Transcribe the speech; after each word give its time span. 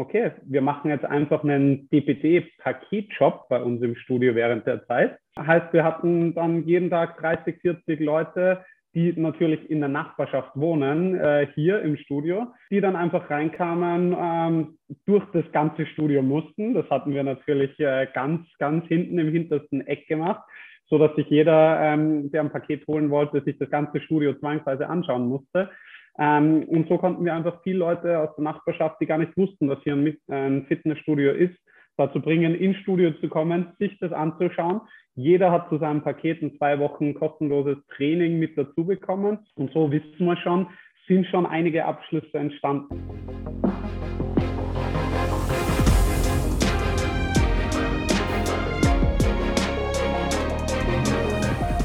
okay, 0.00 0.32
wir 0.42 0.62
machen 0.62 0.90
jetzt 0.90 1.04
einfach 1.04 1.44
einen 1.44 1.88
DPD-Paketjob 1.90 3.48
bei 3.48 3.62
uns 3.62 3.82
im 3.82 3.94
Studio 3.96 4.34
während 4.34 4.66
der 4.66 4.86
Zeit. 4.86 5.18
Heißt, 5.38 5.72
wir 5.72 5.84
hatten 5.84 6.34
dann 6.34 6.66
jeden 6.66 6.90
Tag 6.90 7.18
30, 7.18 7.60
40 7.60 8.00
Leute, 8.00 8.64
die 8.94 9.12
natürlich 9.12 9.70
in 9.70 9.80
der 9.80 9.88
Nachbarschaft 9.88 10.50
wohnen, 10.56 11.14
äh, 11.14 11.46
hier 11.54 11.82
im 11.82 11.96
Studio, 11.96 12.48
die 12.70 12.80
dann 12.80 12.96
einfach 12.96 13.30
reinkamen, 13.30 14.16
ähm, 14.18 14.78
durch 15.06 15.24
das 15.32 15.44
ganze 15.52 15.86
Studio 15.86 16.22
mussten. 16.22 16.74
Das 16.74 16.88
hatten 16.90 17.14
wir 17.14 17.22
natürlich 17.22 17.78
äh, 17.78 18.08
ganz, 18.12 18.40
ganz 18.58 18.86
hinten 18.86 19.18
im 19.18 19.30
hintersten 19.30 19.86
Eck 19.86 20.08
gemacht, 20.08 20.42
so 20.86 20.98
dass 20.98 21.14
sich 21.14 21.28
jeder, 21.28 21.78
ähm, 21.80 22.32
der 22.32 22.40
ein 22.40 22.50
Paket 22.50 22.84
holen 22.88 23.10
wollte, 23.10 23.42
sich 23.42 23.58
das 23.58 23.70
ganze 23.70 24.00
Studio 24.00 24.34
zwangsweise 24.34 24.88
anschauen 24.88 25.28
musste. 25.28 25.70
Ähm, 26.18 26.64
und 26.64 26.88
so 26.88 26.98
konnten 26.98 27.24
wir 27.24 27.34
einfach 27.34 27.62
viele 27.62 27.78
Leute 27.78 28.18
aus 28.18 28.34
der 28.36 28.44
Nachbarschaft, 28.44 29.00
die 29.00 29.06
gar 29.06 29.18
nicht 29.18 29.36
wussten, 29.36 29.68
dass 29.68 29.82
hier 29.82 29.94
ein, 29.94 30.16
ein 30.28 30.66
Fitnessstudio 30.66 31.32
ist, 31.32 31.56
dazu 31.96 32.20
bringen, 32.20 32.54
ins 32.54 32.76
Studio 32.78 33.12
zu 33.20 33.28
kommen, 33.28 33.72
sich 33.78 33.98
das 33.98 34.12
anzuschauen. 34.12 34.80
Jeder 35.14 35.50
hat 35.50 35.68
zu 35.68 35.78
seinem 35.78 36.02
Paket 36.02 36.40
in 36.40 36.56
zwei 36.56 36.78
Wochen 36.78 37.14
kostenloses 37.14 37.76
Training 37.96 38.38
mit 38.38 38.56
dazu 38.56 38.86
bekommen. 38.86 39.38
Und 39.54 39.72
so 39.72 39.90
wissen 39.90 40.24
wir 40.24 40.36
schon, 40.38 40.66
sind 41.06 41.26
schon 41.26 41.46
einige 41.46 41.84
Abschlüsse 41.84 42.38
entstanden. 42.38 43.02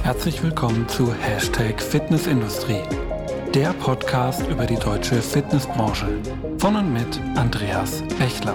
Herzlich 0.03 0.43
willkommen 0.43 0.87
zu 0.87 1.11
Hashtag 1.13 1.81
Fitnessindustrie 1.81 2.83
der 3.55 3.71
Podcast 3.71 4.45
über 4.49 4.65
die 4.65 4.75
deutsche 4.75 5.21
Fitnessbranche. 5.21 6.21
Von 6.57 6.75
und 6.75 6.91
mit 6.91 7.21
Andreas 7.37 8.03
Bechler. 8.19 8.53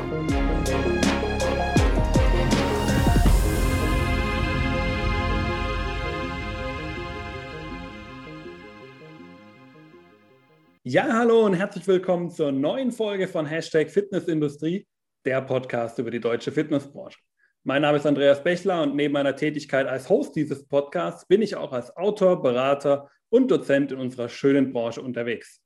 Ja, 10.82 11.04
hallo 11.10 11.46
und 11.46 11.54
herzlich 11.54 11.86
willkommen 11.86 12.28
zur 12.28 12.52
neuen 12.52 12.92
Folge 12.92 13.26
von 13.26 13.46
Hashtag 13.46 13.90
Fitnessindustrie, 13.90 14.86
der 15.24 15.40
Podcast 15.40 15.98
über 15.98 16.10
die 16.10 16.20
deutsche 16.20 16.52
Fitnessbranche. 16.52 17.18
Mein 17.64 17.80
Name 17.80 17.96
ist 17.96 18.04
Andreas 18.04 18.44
Bechler 18.44 18.82
und 18.82 18.96
neben 18.96 19.14
meiner 19.14 19.34
Tätigkeit 19.34 19.86
als 19.86 20.10
Host 20.10 20.36
dieses 20.36 20.68
Podcasts 20.68 21.26
bin 21.26 21.40
ich 21.40 21.56
auch 21.56 21.72
als 21.72 21.96
Autor, 21.96 22.42
Berater 22.42 23.08
und 23.30 23.50
Dozent 23.50 23.92
in 23.92 23.98
unserer 23.98 24.28
schönen 24.28 24.72
Branche 24.72 25.00
unterwegs. 25.00 25.62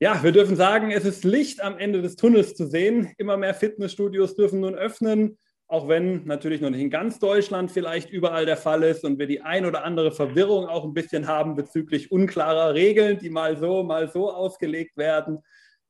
Ja, 0.00 0.22
wir 0.24 0.32
dürfen 0.32 0.56
sagen, 0.56 0.90
es 0.90 1.04
ist 1.04 1.22
Licht 1.24 1.62
am 1.62 1.78
Ende 1.78 2.02
des 2.02 2.16
Tunnels 2.16 2.54
zu 2.54 2.66
sehen. 2.66 3.12
Immer 3.16 3.36
mehr 3.36 3.54
Fitnessstudios 3.54 4.34
dürfen 4.34 4.60
nun 4.60 4.74
öffnen, 4.74 5.38
auch 5.68 5.86
wenn 5.88 6.24
natürlich 6.24 6.60
noch 6.60 6.70
nicht 6.70 6.80
in 6.80 6.90
ganz 6.90 7.20
Deutschland 7.20 7.70
vielleicht 7.70 8.10
überall 8.10 8.44
der 8.44 8.56
Fall 8.56 8.82
ist 8.82 9.04
und 9.04 9.18
wir 9.18 9.26
die 9.28 9.40
ein 9.40 9.64
oder 9.64 9.84
andere 9.84 10.10
Verwirrung 10.10 10.66
auch 10.66 10.84
ein 10.84 10.94
bisschen 10.94 11.28
haben 11.28 11.54
bezüglich 11.54 12.10
unklarer 12.10 12.74
Regeln, 12.74 13.18
die 13.18 13.30
mal 13.30 13.56
so, 13.56 13.84
mal 13.84 14.08
so 14.08 14.32
ausgelegt 14.32 14.96
werden. 14.96 15.38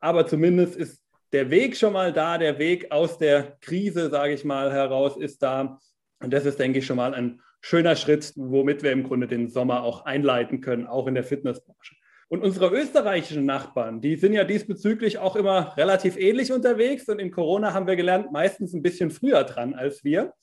Aber 0.01 0.27
zumindest 0.27 0.77
ist 0.77 1.03
der 1.33 1.51
Weg 1.51 1.77
schon 1.77 1.95
mal 1.95 2.13
da, 2.13 2.39
der 2.39 2.59
Weg 2.59 2.93
aus 2.93 3.19
der 3.19 3.57
Krise, 3.61 4.11
sage 4.11 4.35
ich 4.35 4.45
mal, 4.45 4.71
heraus 4.71 5.17
ist 5.17 5.43
da. 5.43 5.79
Und 6.21 6.33
das 6.33 6.45
ist, 6.45 6.61
denke 6.61 6.79
ich, 6.79 6.87
schon 6.87 6.99
mal 6.99 7.15
ein 7.15 7.41
schöner 7.65 7.97
Schritt, 7.97 8.35
womit 8.37 8.83
wir 8.83 8.93
im 8.93 9.05
Grunde 9.05 9.27
den 9.27 9.49
Sommer 9.49 9.85
auch 9.85 10.05
einleiten 10.05 10.61
können, 10.61 10.87
auch 10.87 11.07
in 11.07 11.15
der 11.15 11.25
Fitnessbranche. 11.25 11.95
Und 12.29 12.43
unsere 12.43 12.69
österreichischen 12.69 13.47
Nachbarn, 13.47 14.03
die 14.03 14.17
sind 14.17 14.35
ja 14.35 14.45
diesbezüglich 14.45 15.17
auch 15.17 15.35
immer 15.35 15.75
relativ 15.79 16.19
ähnlich 16.19 16.53
unterwegs. 16.53 17.09
Und 17.09 17.21
in 17.21 17.31
Corona 17.31 17.73
haben 17.73 17.87
wir 17.87 17.97
gelernt, 17.97 18.33
meistens 18.33 18.75
ein 18.75 18.83
bisschen 18.83 19.11
früher 19.11 19.45
dran 19.45 19.73
als 19.73 20.05
wir. 20.05 20.35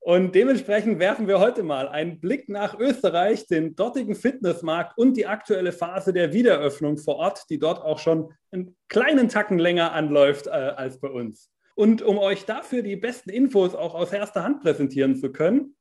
Und 0.00 0.34
dementsprechend 0.34 0.98
werfen 0.98 1.28
wir 1.28 1.40
heute 1.40 1.62
mal 1.62 1.88
einen 1.88 2.20
Blick 2.20 2.50
nach 2.50 2.78
Österreich, 2.78 3.46
den 3.46 3.74
dortigen 3.74 4.14
Fitnessmarkt 4.14 4.98
und 4.98 5.16
die 5.16 5.26
aktuelle 5.26 5.72
Phase 5.72 6.12
der 6.12 6.34
Wiederöffnung 6.34 6.98
vor 6.98 7.16
Ort, 7.16 7.44
die 7.48 7.58
dort 7.58 7.80
auch 7.82 7.98
schon 7.98 8.34
einen 8.50 8.76
kleinen 8.88 9.30
Tacken 9.30 9.58
länger 9.58 9.92
anläuft 9.92 10.46
äh, 10.46 10.50
als 10.50 11.00
bei 11.00 11.08
uns. 11.08 11.50
Und 11.74 12.02
um 12.02 12.18
euch 12.18 12.44
dafür 12.44 12.82
die 12.82 12.96
besten 12.96 13.30
Infos 13.30 13.74
auch 13.74 13.94
aus 13.94 14.12
erster 14.12 14.42
Hand 14.42 14.60
präsentieren 14.60 15.16
zu 15.16 15.32
können, 15.32 15.76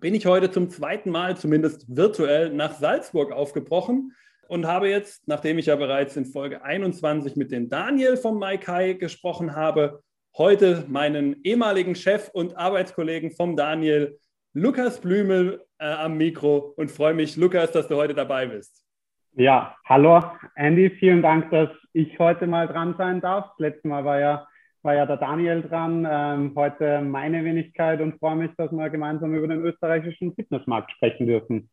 bin 0.00 0.14
ich 0.14 0.26
heute 0.26 0.50
zum 0.50 0.68
zweiten 0.68 1.10
Mal, 1.10 1.36
zumindest 1.36 1.86
virtuell, 1.94 2.50
nach 2.50 2.72
Salzburg 2.72 3.32
aufgebrochen 3.32 4.12
und 4.48 4.66
habe 4.66 4.88
jetzt, 4.88 5.26
nachdem 5.26 5.58
ich 5.58 5.66
ja 5.66 5.76
bereits 5.76 6.16
in 6.16 6.26
Folge 6.26 6.62
21 6.62 7.36
mit 7.36 7.50
dem 7.50 7.68
Daniel 7.68 8.16
vom 8.16 8.38
Maikai 8.38 8.94
gesprochen 8.94 9.56
habe, 9.56 10.02
heute 10.36 10.84
meinen 10.88 11.42
ehemaligen 11.44 11.94
Chef 11.94 12.28
und 12.32 12.56
Arbeitskollegen 12.56 13.30
vom 13.30 13.56
Daniel, 13.56 14.18
Lukas 14.52 15.00
Blümel, 15.00 15.64
äh, 15.78 15.86
am 15.86 16.16
Mikro 16.16 16.74
und 16.76 16.90
freue 16.90 17.14
mich, 17.14 17.36
Lukas, 17.36 17.72
dass 17.72 17.88
du 17.88 17.96
heute 17.96 18.14
dabei 18.14 18.46
bist. 18.46 18.84
Ja, 19.32 19.76
hallo 19.84 20.22
Andy, 20.54 20.90
vielen 20.90 21.22
Dank, 21.22 21.50
dass 21.50 21.70
ich 21.92 22.18
heute 22.18 22.46
mal 22.46 22.66
dran 22.66 22.94
sein 22.96 23.20
darf. 23.20 23.48
Das 23.50 23.58
letzte 23.58 23.88
Mal 23.88 24.04
war 24.04 24.20
ja 24.20 24.46
war 24.86 24.94
ja 24.94 25.04
der 25.04 25.16
Daniel 25.16 25.62
dran, 25.62 26.06
ähm, 26.08 26.52
heute 26.56 27.00
meine 27.02 27.44
Wenigkeit 27.44 28.00
und 28.00 28.18
freue 28.18 28.36
mich, 28.36 28.52
dass 28.56 28.70
wir 28.70 28.88
gemeinsam 28.88 29.34
über 29.34 29.48
den 29.48 29.60
österreichischen 29.60 30.34
Fitnessmarkt 30.34 30.92
sprechen 30.92 31.26
dürfen. 31.26 31.68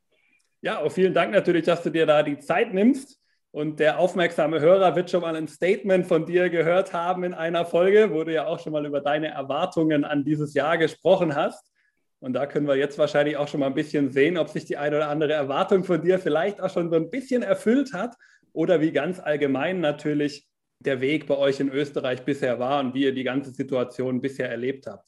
Ja, 0.61 0.79
auch 0.79 0.91
vielen 0.91 1.13
Dank 1.13 1.31
natürlich, 1.31 1.63
dass 1.63 1.83
du 1.83 1.91
dir 1.91 2.05
da 2.05 2.23
die 2.23 2.39
Zeit 2.39 2.73
nimmst. 2.73 3.19
Und 3.51 3.79
der 3.79 3.99
aufmerksame 3.99 4.59
Hörer 4.59 4.95
wird 4.95 5.11
schon 5.11 5.21
mal 5.21 5.35
ein 5.35 5.47
Statement 5.47 6.07
von 6.07 6.25
dir 6.25 6.49
gehört 6.49 6.91
haben 6.91 7.23
in 7.23 7.35
einer 7.35 7.65
Folge, 7.65 8.11
wo 8.11 8.23
du 8.23 8.33
ja 8.33 8.47
auch 8.47 8.59
schon 8.59 8.73
mal 8.73 8.83
über 8.83 8.99
deine 8.99 9.27
Erwartungen 9.27 10.05
an 10.05 10.23
dieses 10.23 10.55
Jahr 10.55 10.79
gesprochen 10.79 11.35
hast. 11.35 11.71
Und 12.19 12.33
da 12.33 12.47
können 12.47 12.67
wir 12.67 12.77
jetzt 12.77 12.97
wahrscheinlich 12.97 13.37
auch 13.37 13.47
schon 13.47 13.59
mal 13.59 13.67
ein 13.67 13.75
bisschen 13.75 14.09
sehen, 14.09 14.39
ob 14.39 14.49
sich 14.49 14.65
die 14.65 14.77
eine 14.77 14.95
oder 14.95 15.09
andere 15.09 15.33
Erwartung 15.33 15.83
von 15.83 16.01
dir 16.01 16.17
vielleicht 16.17 16.59
auch 16.59 16.71
schon 16.71 16.89
so 16.89 16.95
ein 16.95 17.11
bisschen 17.11 17.43
erfüllt 17.43 17.93
hat 17.93 18.15
oder 18.53 18.81
wie 18.81 18.91
ganz 18.91 19.19
allgemein 19.19 19.81
natürlich 19.81 20.47
der 20.79 21.01
Weg 21.01 21.27
bei 21.27 21.37
euch 21.37 21.59
in 21.59 21.69
Österreich 21.69 22.23
bisher 22.23 22.59
war 22.59 22.79
und 22.79 22.93
wie 22.93 23.03
ihr 23.03 23.13
die 23.13 23.23
ganze 23.23 23.51
Situation 23.51 24.21
bisher 24.21 24.49
erlebt 24.49 24.87
habt. 24.87 25.05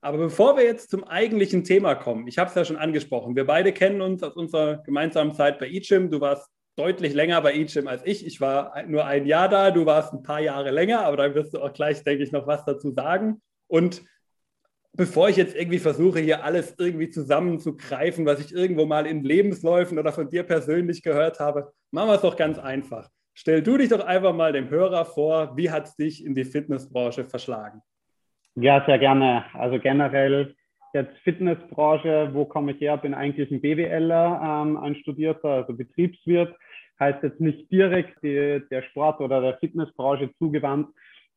Aber 0.00 0.18
bevor 0.18 0.56
wir 0.56 0.64
jetzt 0.64 0.90
zum 0.90 1.04
eigentlichen 1.04 1.64
Thema 1.64 1.94
kommen, 1.94 2.28
ich 2.28 2.38
habe 2.38 2.48
es 2.48 2.54
ja 2.54 2.64
schon 2.64 2.76
angesprochen, 2.76 3.34
wir 3.34 3.46
beide 3.46 3.72
kennen 3.72 4.00
uns 4.00 4.22
aus 4.22 4.36
unserer 4.36 4.78
gemeinsamen 4.84 5.34
Zeit 5.34 5.58
bei 5.58 5.68
eChim. 5.68 6.10
Du 6.10 6.20
warst 6.20 6.48
deutlich 6.76 7.14
länger 7.14 7.40
bei 7.40 7.54
eChim 7.54 7.88
als 7.88 8.02
ich. 8.04 8.24
Ich 8.24 8.40
war 8.40 8.84
nur 8.86 9.04
ein 9.04 9.26
Jahr 9.26 9.48
da, 9.48 9.72
du 9.72 9.86
warst 9.86 10.12
ein 10.12 10.22
paar 10.22 10.40
Jahre 10.40 10.70
länger, 10.70 11.00
aber 11.00 11.16
da 11.16 11.34
wirst 11.34 11.54
du 11.54 11.60
auch 11.60 11.72
gleich, 11.72 12.04
denke 12.04 12.22
ich, 12.22 12.30
noch 12.30 12.46
was 12.46 12.64
dazu 12.64 12.92
sagen. 12.92 13.42
Und 13.66 14.02
bevor 14.92 15.28
ich 15.28 15.36
jetzt 15.36 15.56
irgendwie 15.56 15.80
versuche, 15.80 16.20
hier 16.20 16.44
alles 16.44 16.74
irgendwie 16.78 17.10
zusammenzugreifen, 17.10 18.24
was 18.24 18.40
ich 18.40 18.52
irgendwo 18.52 18.86
mal 18.86 19.06
in 19.06 19.24
Lebensläufen 19.24 19.98
oder 19.98 20.12
von 20.12 20.28
dir 20.28 20.44
persönlich 20.44 21.02
gehört 21.02 21.40
habe, 21.40 21.72
machen 21.90 22.08
wir 22.08 22.14
es 22.14 22.22
doch 22.22 22.36
ganz 22.36 22.58
einfach. 22.58 23.10
Stell 23.40 23.62
du 23.62 23.76
dich 23.76 23.88
doch 23.88 24.04
einfach 24.04 24.34
mal 24.34 24.52
dem 24.52 24.68
Hörer 24.68 25.04
vor, 25.04 25.56
wie 25.56 25.70
hat 25.70 25.84
es 25.84 25.94
dich 25.94 26.26
in 26.26 26.34
die 26.34 26.44
Fitnessbranche 26.44 27.22
verschlagen? 27.22 27.82
Ja, 28.56 28.84
sehr 28.84 28.98
gerne. 28.98 29.44
Also 29.52 29.78
generell 29.78 30.56
jetzt 30.92 31.16
Fitnessbranche, 31.18 32.30
wo 32.32 32.46
komme 32.46 32.72
ich 32.72 32.80
her? 32.80 32.96
Bin 32.96 33.14
eigentlich 33.14 33.48
ein 33.52 33.60
BWLer, 33.60 34.40
ähm, 34.42 34.76
ein 34.78 34.96
Studierter, 34.96 35.50
also 35.50 35.72
Betriebswirt. 35.72 36.52
Heißt 36.98 37.22
jetzt 37.22 37.40
nicht 37.40 37.70
direkt 37.70 38.20
die, 38.24 38.60
der 38.72 38.82
Sport- 38.82 39.20
oder 39.20 39.40
der 39.40 39.58
Fitnessbranche 39.58 40.34
zugewandt. 40.38 40.88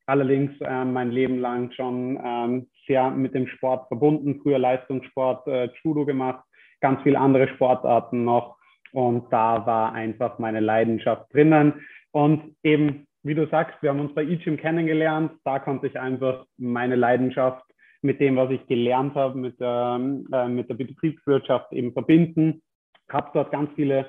Allerdings 0.07 0.53
ähm, 0.61 0.93
mein 0.93 1.11
Leben 1.11 1.37
lang 1.37 1.71
schon 1.73 2.19
ähm, 2.25 2.67
sehr 2.87 3.11
mit 3.11 3.35
dem 3.35 3.45
Sport 3.45 3.89
verbunden. 3.89 4.39
Früher 4.41 4.57
Leistungssport, 4.57 5.45
äh, 5.45 5.69
Judo 5.83 6.07
gemacht, 6.07 6.43
ganz 6.79 6.99
viele 7.03 7.19
andere 7.19 7.47
Sportarten 7.49 8.25
noch. 8.25 8.57
Und 8.93 9.31
da 9.31 9.65
war 9.65 9.93
einfach 9.93 10.39
meine 10.39 10.59
Leidenschaft 10.59 11.33
drinnen. 11.33 11.73
Und 12.11 12.55
eben, 12.63 13.07
wie 13.23 13.35
du 13.35 13.47
sagst, 13.47 13.81
wir 13.81 13.89
haben 13.89 13.99
uns 13.99 14.13
bei 14.13 14.23
eGym 14.23 14.57
kennengelernt. 14.57 15.31
Da 15.43 15.59
konnte 15.59 15.87
ich 15.87 15.99
einfach 15.99 16.45
meine 16.57 16.95
Leidenschaft 16.95 17.63
mit 18.01 18.19
dem, 18.19 18.35
was 18.35 18.51
ich 18.51 18.65
gelernt 18.67 19.15
habe, 19.15 19.37
mit 19.37 19.59
der, 19.59 19.99
äh, 20.33 20.47
mit 20.47 20.69
der 20.69 20.75
Betriebswirtschaft 20.75 21.71
eben 21.71 21.93
verbinden. 21.93 22.61
Habe 23.09 23.29
dort 23.33 23.51
ganz 23.51 23.69
viele 23.75 24.07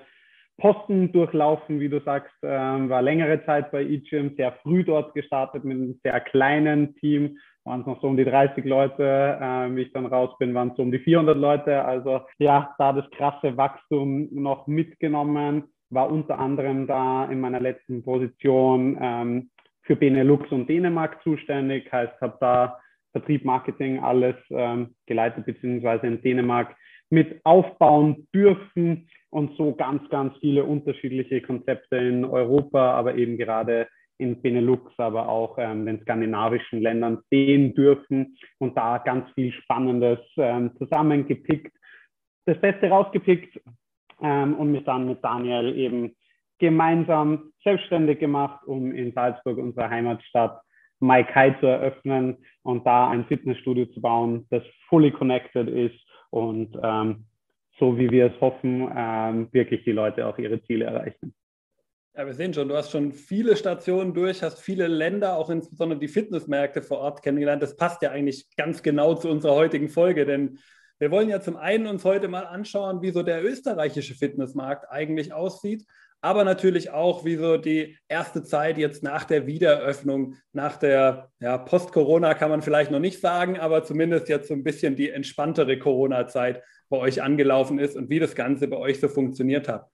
Posten 0.59 1.13
durchlaufen, 1.13 1.81
wie 1.81 1.89
du 1.89 2.01
sagst, 2.01 2.33
äh, 2.43 2.49
war 2.49 3.03
längere 3.03 3.45
Zeit 3.45 3.71
bei 3.71 3.83
eGym, 3.83 4.35
sehr 4.37 4.53
früh 4.63 4.85
dort 4.85 5.15
gestartet 5.15 5.65
mit 5.65 5.77
einem 5.77 6.01
sehr 6.03 6.21
kleinen 6.21 6.95
Team 6.97 7.39
waren 7.65 7.81
es 7.81 7.87
noch 7.87 8.01
so 8.01 8.09
um 8.09 8.17
die 8.17 8.25
30 8.25 8.65
Leute. 8.65 9.39
Äh, 9.41 9.75
wie 9.75 9.83
ich 9.83 9.93
dann 9.93 10.07
raus 10.07 10.31
bin, 10.39 10.55
waren 10.55 10.71
es 10.71 10.77
so 10.77 10.83
um 10.83 10.93
die 10.93 10.99
400 10.99 11.37
Leute. 11.37 11.85
Also 11.85 12.21
ja, 12.39 12.75
da 12.79 12.93
das 12.93 13.09
krasse 13.11 13.57
Wachstum 13.57 14.29
noch 14.33 14.67
mitgenommen, 14.67 15.65
war 15.91 16.11
unter 16.11 16.39
anderem 16.39 16.87
da 16.87 17.27
in 17.27 17.41
meiner 17.41 17.61
letzten 17.61 18.03
Position 18.03 18.99
ähm, 19.01 19.51
für 19.83 19.97
Benelux 19.97 20.51
und 20.51 20.69
Dänemark 20.69 21.23
zuständig. 21.23 21.93
Heißt, 21.93 22.21
habe 22.21 22.37
da 22.41 22.79
Vertrieb, 23.13 23.45
Marketing, 23.45 24.01
alles 24.01 24.37
ähm, 24.51 24.95
geleitet 25.07 25.45
beziehungsweise 25.45 26.07
in 26.07 26.23
Dänemark 26.23 26.75
mit 27.11 27.41
aufbauen 27.45 28.27
dürfen 28.35 29.09
und 29.29 29.55
so 29.57 29.75
ganz, 29.75 30.09
ganz 30.09 30.35
viele 30.41 30.65
unterschiedliche 30.65 31.43
Konzepte 31.43 31.97
in 31.97 32.25
Europa, 32.25 32.93
aber 32.93 33.17
eben 33.17 33.37
gerade 33.37 33.87
in 34.23 34.41
Benelux, 34.41 34.93
aber 34.99 35.29
auch 35.29 35.57
ähm, 35.59 35.87
den 35.87 36.01
skandinavischen 36.03 36.81
Ländern 36.81 37.19
sehen 37.31 37.75
dürfen 37.75 38.37
und 38.59 38.77
da 38.77 38.99
ganz 38.99 39.29
viel 39.35 39.53
Spannendes 39.53 40.21
ähm, 40.37 40.71
zusammengepickt, 40.79 41.75
das 42.47 42.61
Beste 42.61 42.89
rausgepickt 42.89 43.61
ähm, 44.23 44.55
und 44.55 44.73
mich 44.73 44.85
dann 44.85 45.07
mit 45.07 45.23
Daniel 45.23 45.77
eben 45.77 46.15
gemeinsam 46.59 47.53
selbstständig 47.65 48.21
gemacht, 48.21 48.65
um 48.67 48.93
in 48.93 49.13
Salzburg, 49.13 49.59
unserer 49.59 49.91
Heimatstadt, 49.91 50.61
Maikai 51.01 51.51
zu 51.59 51.67
eröffnen 51.67 52.37
und 52.63 52.87
da 52.87 53.11
ein 53.11 53.27
Fitnessstudio 53.27 53.87
zu 53.87 54.01
bauen, 54.01 54.47
das 54.51 54.63
fully 54.89 55.11
connected 55.11 55.69
ist 55.69 55.99
und 56.31 56.79
ähm, 56.81 57.25
so 57.79 57.99
wie 57.99 58.09
wir 58.11 58.27
es 58.27 58.41
hoffen, 58.41 58.89
ähm, 58.97 59.49
wirklich 59.51 59.83
die 59.83 59.91
Leute 59.91 60.27
auch 60.27 60.39
ihre 60.39 60.63
Ziele 60.63 60.85
erreichen. 60.85 61.35
Ja, 62.15 62.27
wir 62.27 62.35
sehen 62.35 62.53
schon, 62.53 62.69
du 62.69 62.77
hast 62.77 62.91
schon 62.91 63.13
viele 63.13 63.57
Stationen 63.57 64.13
durch, 64.13 64.43
hast 64.43 64.61
viele 64.61 64.87
Länder, 64.87 65.39
auch 65.39 65.49
insbesondere 65.49 65.99
die 65.99 66.09
Fitnessmärkte 66.09 66.83
vor 66.83 66.99
Ort 66.99 67.23
kennengelernt. 67.23 67.63
Das 67.63 67.75
passt 67.75 68.03
ja 68.03 68.11
eigentlich 68.11 68.55
ganz 68.55 68.83
genau 68.83 69.15
zu 69.15 69.31
unserer 69.31 69.55
heutigen 69.55 69.89
Folge, 69.89 70.27
denn 70.27 70.59
wir 70.99 71.11
wollen 71.11 71.31
ja 71.31 71.41
zum 71.41 71.57
einen 71.57 71.87
uns 71.87 72.05
heute 72.05 72.29
mal 72.29 72.45
anschauen, 72.45 73.01
wie 73.01 73.13
so 73.13 73.23
der 73.23 73.43
österreichische 73.43 74.15
Fitnessmarkt 74.15 74.91
eigentlich 74.91 75.33
aussieht, 75.33 75.87
aber 76.21 76.45
natürlich 76.45 76.91
auch, 76.91 77.25
wie 77.25 77.37
so 77.37 77.57
die 77.57 77.97
erste 78.09 78.45
Zeit 78.45 78.77
jetzt 78.77 79.03
nach 79.03 79.25
der 79.25 79.47
Wiedereröffnung, 79.47 80.35
nach 80.53 80.77
der 80.77 81.31
ja, 81.41 81.57
Post-Corona 81.57 82.35
kann 82.35 82.51
man 82.51 82.61
vielleicht 82.61 82.91
noch 82.91 83.01
nicht 83.01 83.21
sagen, 83.23 83.59
aber 83.59 83.85
zumindest 83.85 84.29
jetzt 84.29 84.49
so 84.49 84.55
ein 84.55 84.65
bisschen 84.65 84.97
die 84.97 85.09
entspanntere 85.09 85.79
Corona-Zeit 85.79 86.63
bei 86.91 86.99
euch 86.99 87.23
angelaufen 87.23 87.79
ist 87.79 87.97
und 87.97 88.11
wie 88.11 88.19
das 88.19 88.35
Ganze 88.35 88.69
bei 88.69 88.77
euch 88.77 89.01
so 89.01 89.09
funktioniert 89.09 89.67
hat. 89.67 89.89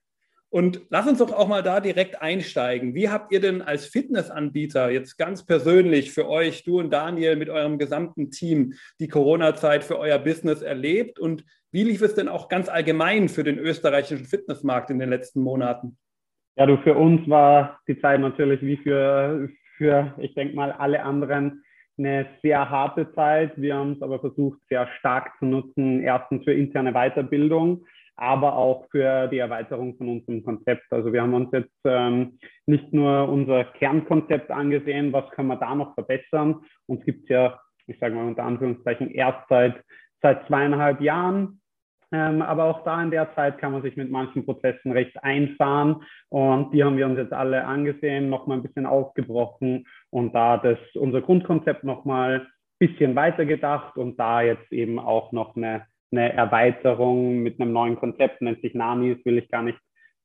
Und 0.50 0.80
lass 0.88 1.06
uns 1.06 1.18
doch 1.18 1.32
auch 1.32 1.46
mal 1.46 1.62
da 1.62 1.80
direkt 1.80 2.22
einsteigen. 2.22 2.94
Wie 2.94 3.10
habt 3.10 3.32
ihr 3.32 3.40
denn 3.40 3.60
als 3.60 3.86
Fitnessanbieter 3.86 4.90
jetzt 4.90 5.18
ganz 5.18 5.44
persönlich 5.44 6.10
für 6.10 6.26
euch, 6.26 6.64
du 6.64 6.78
und 6.78 6.90
Daniel 6.90 7.36
mit 7.36 7.50
eurem 7.50 7.78
gesamten 7.78 8.30
Team, 8.30 8.72
die 8.98 9.08
Corona-Zeit 9.08 9.84
für 9.84 9.98
euer 9.98 10.18
Business 10.18 10.62
erlebt? 10.62 11.18
Und 11.18 11.44
wie 11.70 11.84
lief 11.84 12.00
es 12.00 12.14
denn 12.14 12.28
auch 12.28 12.48
ganz 12.48 12.70
allgemein 12.70 13.28
für 13.28 13.44
den 13.44 13.58
österreichischen 13.58 14.24
Fitnessmarkt 14.24 14.88
in 14.88 14.98
den 14.98 15.10
letzten 15.10 15.42
Monaten? 15.42 15.98
Ja, 16.56 16.64
du, 16.64 16.78
für 16.78 16.94
uns 16.94 17.28
war 17.28 17.78
die 17.86 18.00
Zeit 18.00 18.20
natürlich 18.20 18.62
wie 18.62 18.78
für, 18.78 19.50
für 19.76 20.14
ich 20.18 20.34
denke 20.34 20.56
mal, 20.56 20.72
alle 20.72 21.02
anderen 21.02 21.62
eine 21.98 22.26
sehr 22.42 22.70
harte 22.70 23.12
Zeit. 23.12 23.52
Wir 23.60 23.76
haben 23.76 23.92
es 23.92 24.02
aber 24.02 24.18
versucht, 24.20 24.58
sehr 24.68 24.88
stark 24.98 25.32
zu 25.38 25.44
nutzen. 25.44 26.02
Erstens 26.02 26.44
für 26.44 26.54
interne 26.54 26.92
Weiterbildung 26.92 27.84
aber 28.18 28.56
auch 28.56 28.86
für 28.90 29.28
die 29.28 29.38
Erweiterung 29.38 29.96
von 29.96 30.08
unserem 30.08 30.44
Konzept. 30.44 30.84
Also 30.90 31.12
wir 31.12 31.22
haben 31.22 31.34
uns 31.34 31.50
jetzt 31.52 31.70
ähm, 31.84 32.38
nicht 32.66 32.92
nur 32.92 33.28
unser 33.28 33.64
Kernkonzept 33.64 34.50
angesehen, 34.50 35.12
was 35.12 35.30
können 35.30 35.48
wir 35.48 35.56
da 35.56 35.74
noch 35.74 35.94
verbessern. 35.94 36.62
Uns 36.86 37.04
gibt 37.04 37.22
es 37.24 37.28
ja, 37.28 37.60
ich 37.86 37.98
sage 38.00 38.14
mal 38.14 38.26
unter 38.26 38.42
Anführungszeichen, 38.42 39.10
erst 39.12 39.48
seit, 39.48 39.82
seit 40.20 40.46
zweieinhalb 40.48 41.00
Jahren. 41.00 41.60
Ähm, 42.10 42.42
aber 42.42 42.64
auch 42.64 42.84
da 42.84 43.00
in 43.02 43.10
der 43.10 43.32
Zeit 43.34 43.58
kann 43.58 43.72
man 43.72 43.82
sich 43.82 43.96
mit 43.96 44.10
manchen 44.10 44.44
Prozessen 44.44 44.92
recht 44.92 45.22
einfahren. 45.22 46.02
Und 46.28 46.72
die 46.72 46.82
haben 46.82 46.96
wir 46.96 47.06
uns 47.06 47.18
jetzt 47.18 47.32
alle 47.32 47.64
angesehen, 47.66 48.30
nochmal 48.30 48.58
ein 48.58 48.62
bisschen 48.62 48.86
aufgebrochen 48.86 49.86
und 50.10 50.34
da 50.34 50.56
das, 50.56 50.78
unser 50.94 51.20
Grundkonzept 51.20 51.84
nochmal 51.84 52.40
ein 52.40 52.46
bisschen 52.78 53.14
weitergedacht 53.14 53.96
und 53.96 54.18
da 54.18 54.40
jetzt 54.40 54.72
eben 54.72 54.98
auch 54.98 55.32
noch 55.32 55.54
eine 55.54 55.86
eine 56.10 56.32
Erweiterung 56.32 57.38
mit 57.38 57.60
einem 57.60 57.72
neuen 57.72 57.96
Konzept, 57.96 58.40
nennt 58.42 58.60
sich 58.62 58.74
Nanis, 58.74 59.18
will 59.24 59.38
ich 59.38 59.48
gar 59.50 59.62
nicht 59.62 59.78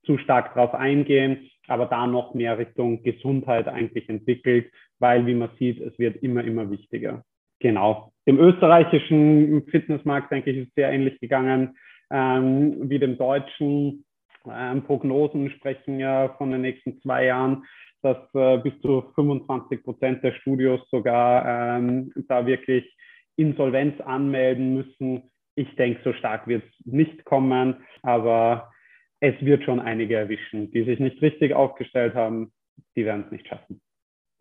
zu 0.06 0.18
stark 0.18 0.54
drauf 0.54 0.74
eingehen, 0.74 1.50
aber 1.68 1.86
da 1.86 2.08
noch 2.08 2.34
mehr 2.34 2.58
Richtung 2.58 3.04
Gesundheit 3.04 3.68
eigentlich 3.68 4.10
entwickelt, 4.10 4.72
weil, 5.00 5.26
wie 5.26 5.36
man 5.36 5.50
sieht, 5.58 5.80
es 5.80 5.98
wird 5.98 6.22
immer, 6.24 6.44
immer 6.44 6.70
wichtiger. 6.70 7.24
Genau. 7.60 8.12
Im 8.26 8.40
österreichischen 8.40 9.66
Fitnessmarkt, 9.70 10.32
denke 10.32 10.52
ich, 10.52 10.68
ist 10.68 10.76
sehr 10.76 10.92
ähnlich 10.92 11.20
gegangen 11.20 11.78
ähm, 12.12 12.90
wie 12.90 13.00
dem 13.00 13.18
deutschen. 13.18 14.06
Ähm, 14.50 14.84
Prognosen 14.84 15.50
sprechen 15.52 16.00
ja 16.00 16.36
von 16.38 16.52
den 16.52 16.62
nächsten 16.62 17.02
zwei 17.02 17.26
Jahren, 17.26 17.64
dass 18.02 18.18
äh, 18.34 18.58
bis 18.58 18.74
zu 18.82 19.06
25 19.16 19.84
Prozent 19.84 20.24
der 20.24 20.34
Studios 20.34 20.82
sogar 20.92 21.78
ähm, 21.78 22.12
da 22.28 22.46
wirklich 22.46 22.94
Insolvenz 23.38 24.00
anmelden 24.02 24.74
müssen, 24.76 25.32
ich 25.56 25.76
denke, 25.76 26.02
so 26.04 26.14
stark 26.14 26.48
wird 26.48 26.64
es 26.64 26.86
nicht 26.86 27.26
kommen, 27.26 27.84
aber 28.02 28.72
es 29.20 29.36
wird 29.42 29.64
schon 29.64 29.80
einige 29.80 30.16
erwischen, 30.16 30.72
die 30.72 30.84
sich 30.84 31.00
nicht 31.00 31.22
richtig 31.22 31.54
aufgestellt 31.54 32.16
haben, 32.16 32.52
die 32.96 33.06
werden 33.06 33.24
es 33.26 33.32
nicht 33.32 33.48
schaffen. 33.48 33.82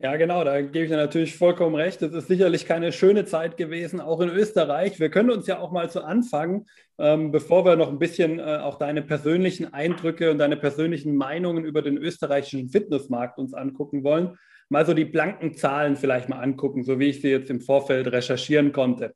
Ja, 0.03 0.17
genau, 0.17 0.43
da 0.43 0.61
gebe 0.61 0.81
ich 0.81 0.91
dir 0.91 0.97
natürlich 0.97 1.37
vollkommen 1.37 1.77
recht. 1.77 2.03
Es 2.03 2.13
ist 2.13 2.27
sicherlich 2.27 2.67
keine 2.67 2.91
schöne 2.91 3.25
Zeit 3.25 3.57
gewesen, 3.57 4.01
auch 4.01 4.21
in 4.21 4.31
Österreich. 4.31 4.99
Wir 4.99 5.11
können 5.11 5.31
uns 5.31 5.47
ja 5.47 5.61
auch 5.61 5.71
mal 5.71 5.91
zu 5.91 6.03
Anfang, 6.03 6.67
ähm, 6.99 7.31
bevor 7.31 7.65
wir 7.65 7.77
noch 7.77 7.89
ein 7.89 8.01
bisschen 8.01 8.41
äh, 8.41 8.43
auch 8.43 8.79
deine 8.79 9.03
persönlichen 9.03 9.73
Eindrücke 9.73 10.33
und 10.33 10.39
deine 10.39 10.57
persönlichen 10.57 11.15
Meinungen 11.15 11.65
über 11.65 11.83
den 11.83 11.99
österreichischen 11.99 12.69
Fitnessmarkt 12.69 13.39
uns 13.39 13.55
angucken 13.55 14.03
wollen, 14.03 14.37
mal 14.69 14.85
so 14.85 14.93
die 14.93 15.05
blanken 15.05 15.55
Zahlen 15.55 15.95
vielleicht 15.95 16.29
mal 16.29 16.41
angucken, 16.41 16.83
so 16.83 16.99
wie 16.99 17.11
ich 17.11 17.21
sie 17.21 17.31
jetzt 17.31 17.51
im 17.51 17.61
Vorfeld 17.61 18.11
recherchieren 18.11 18.73
konnte. 18.73 19.15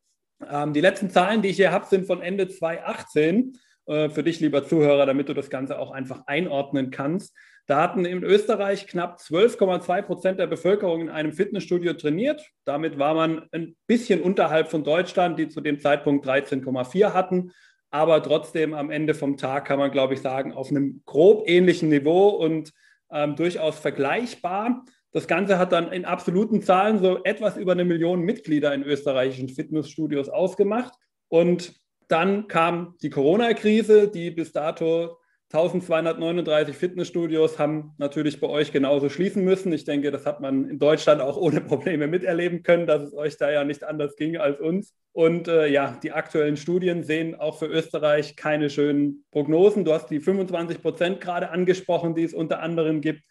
Ähm, 0.49 0.73
die 0.73 0.81
letzten 0.81 1.11
Zahlen, 1.11 1.43
die 1.43 1.49
ich 1.49 1.57
hier 1.57 1.73
habe, 1.73 1.87
sind 1.87 2.07
von 2.07 2.23
Ende 2.23 2.49
2018. 2.49 3.59
Äh, 3.87 4.11
für 4.11 4.23
dich, 4.23 4.41
lieber 4.41 4.67
Zuhörer, 4.67 5.07
damit 5.07 5.29
du 5.29 5.35
das 5.35 5.51
Ganze 5.51 5.79
auch 5.79 5.91
einfach 5.91 6.23
einordnen 6.27 6.91
kannst. 6.91 7.35
Da 7.67 7.83
hatten 7.83 8.05
in 8.05 8.23
Österreich 8.23 8.87
knapp 8.87 9.19
12,2 9.19 10.03
Prozent 10.03 10.39
der 10.39 10.47
Bevölkerung 10.47 11.01
in 11.01 11.09
einem 11.09 11.33
Fitnessstudio 11.33 11.95
trainiert. 11.95 12.45
Damit 12.65 12.99
war 12.99 13.15
man 13.15 13.49
ein 13.51 13.75
bisschen 13.87 14.21
unterhalb 14.21 14.69
von 14.69 14.85
Deutschland, 14.85 15.39
die 15.39 15.49
zu 15.49 15.61
dem 15.61 15.81
Zeitpunkt 15.81 16.27
13,4 16.27 17.13
hatten. 17.13 17.53
Aber 17.91 18.23
trotzdem 18.23 18.75
am 18.75 18.91
Ende 18.91 19.15
vom 19.15 19.37
Tag 19.37 19.65
kann 19.67 19.79
man, 19.79 19.91
glaube 19.91 20.15
ich, 20.15 20.21
sagen, 20.21 20.53
auf 20.53 20.71
einem 20.71 21.03
grob 21.07 21.49
ähnlichen 21.49 21.89
Niveau 21.89 22.29
und 22.29 22.73
ähm, 23.11 23.35
durchaus 23.37 23.79
vergleichbar. 23.79 24.85
Das 25.17 25.27
Ganze 25.27 25.59
hat 25.59 25.73
dann 25.73 25.93
in 25.93 26.05
absoluten 26.05 26.61
Zahlen 26.61 26.99
so 26.99 27.25
etwas 27.25 27.57
über 27.57 27.73
eine 27.73 27.87
Million 27.87 28.21
Mitglieder 28.21 28.75
in 28.75 28.83
österreichischen 28.83 29.49
Fitnessstudios 29.49 30.29
ausgemacht. 30.29 30.93
Und 31.29 31.73
dann 32.09 32.49
kam 32.49 32.97
die 33.01 33.09
Corona-Krise, 33.09 34.09
die 34.09 34.31
bis 34.31 34.53
dato 34.53 35.17
1239 35.55 36.77
Fitnessstudios 36.77 37.59
haben 37.59 37.95
natürlich 37.97 38.41
bei 38.41 38.49
euch 38.49 38.73
genauso 38.73 39.09
schließen 39.09 39.43
müssen. 39.43 39.73
Ich 39.73 39.85
denke, 39.85 40.11
das 40.11 40.27
hat 40.27 40.43
man 40.43 40.69
in 40.69 40.79
Deutschland 40.79 41.23
auch 41.23 41.39
ohne 41.39 41.63
Probleme 41.63 42.09
miterleben 42.09 42.63
können, 42.63 42.87
dass 42.87 43.03
es 43.03 43.15
euch 43.15 43.39
da 43.39 43.51
ja 43.51 43.65
nicht 43.65 43.85
anders 43.85 44.17
ging 44.17 44.37
als 44.37 44.61
uns. 44.61 44.95
Und 45.13 45.49
äh, 45.49 45.67
ja, 45.69 45.99
die 46.03 46.13
aktuellen 46.13 46.59
Studien 46.59 47.05
sehen 47.05 47.35
auch 47.35 47.59
für 47.59 47.69
Österreich 47.69 48.37
keine 48.37 48.69
schönen 48.69 49.25
Prognosen. 49.31 49.87
Du 49.87 49.95
hast 49.95 50.11
die 50.11 50.21
25 50.21 50.83
Prozent 50.83 51.23
gerade 51.23 51.49
angesprochen, 51.49 52.15
die 52.15 52.25
es 52.25 52.35
unter 52.35 52.61
anderem 52.61 53.01
gibt. 53.01 53.23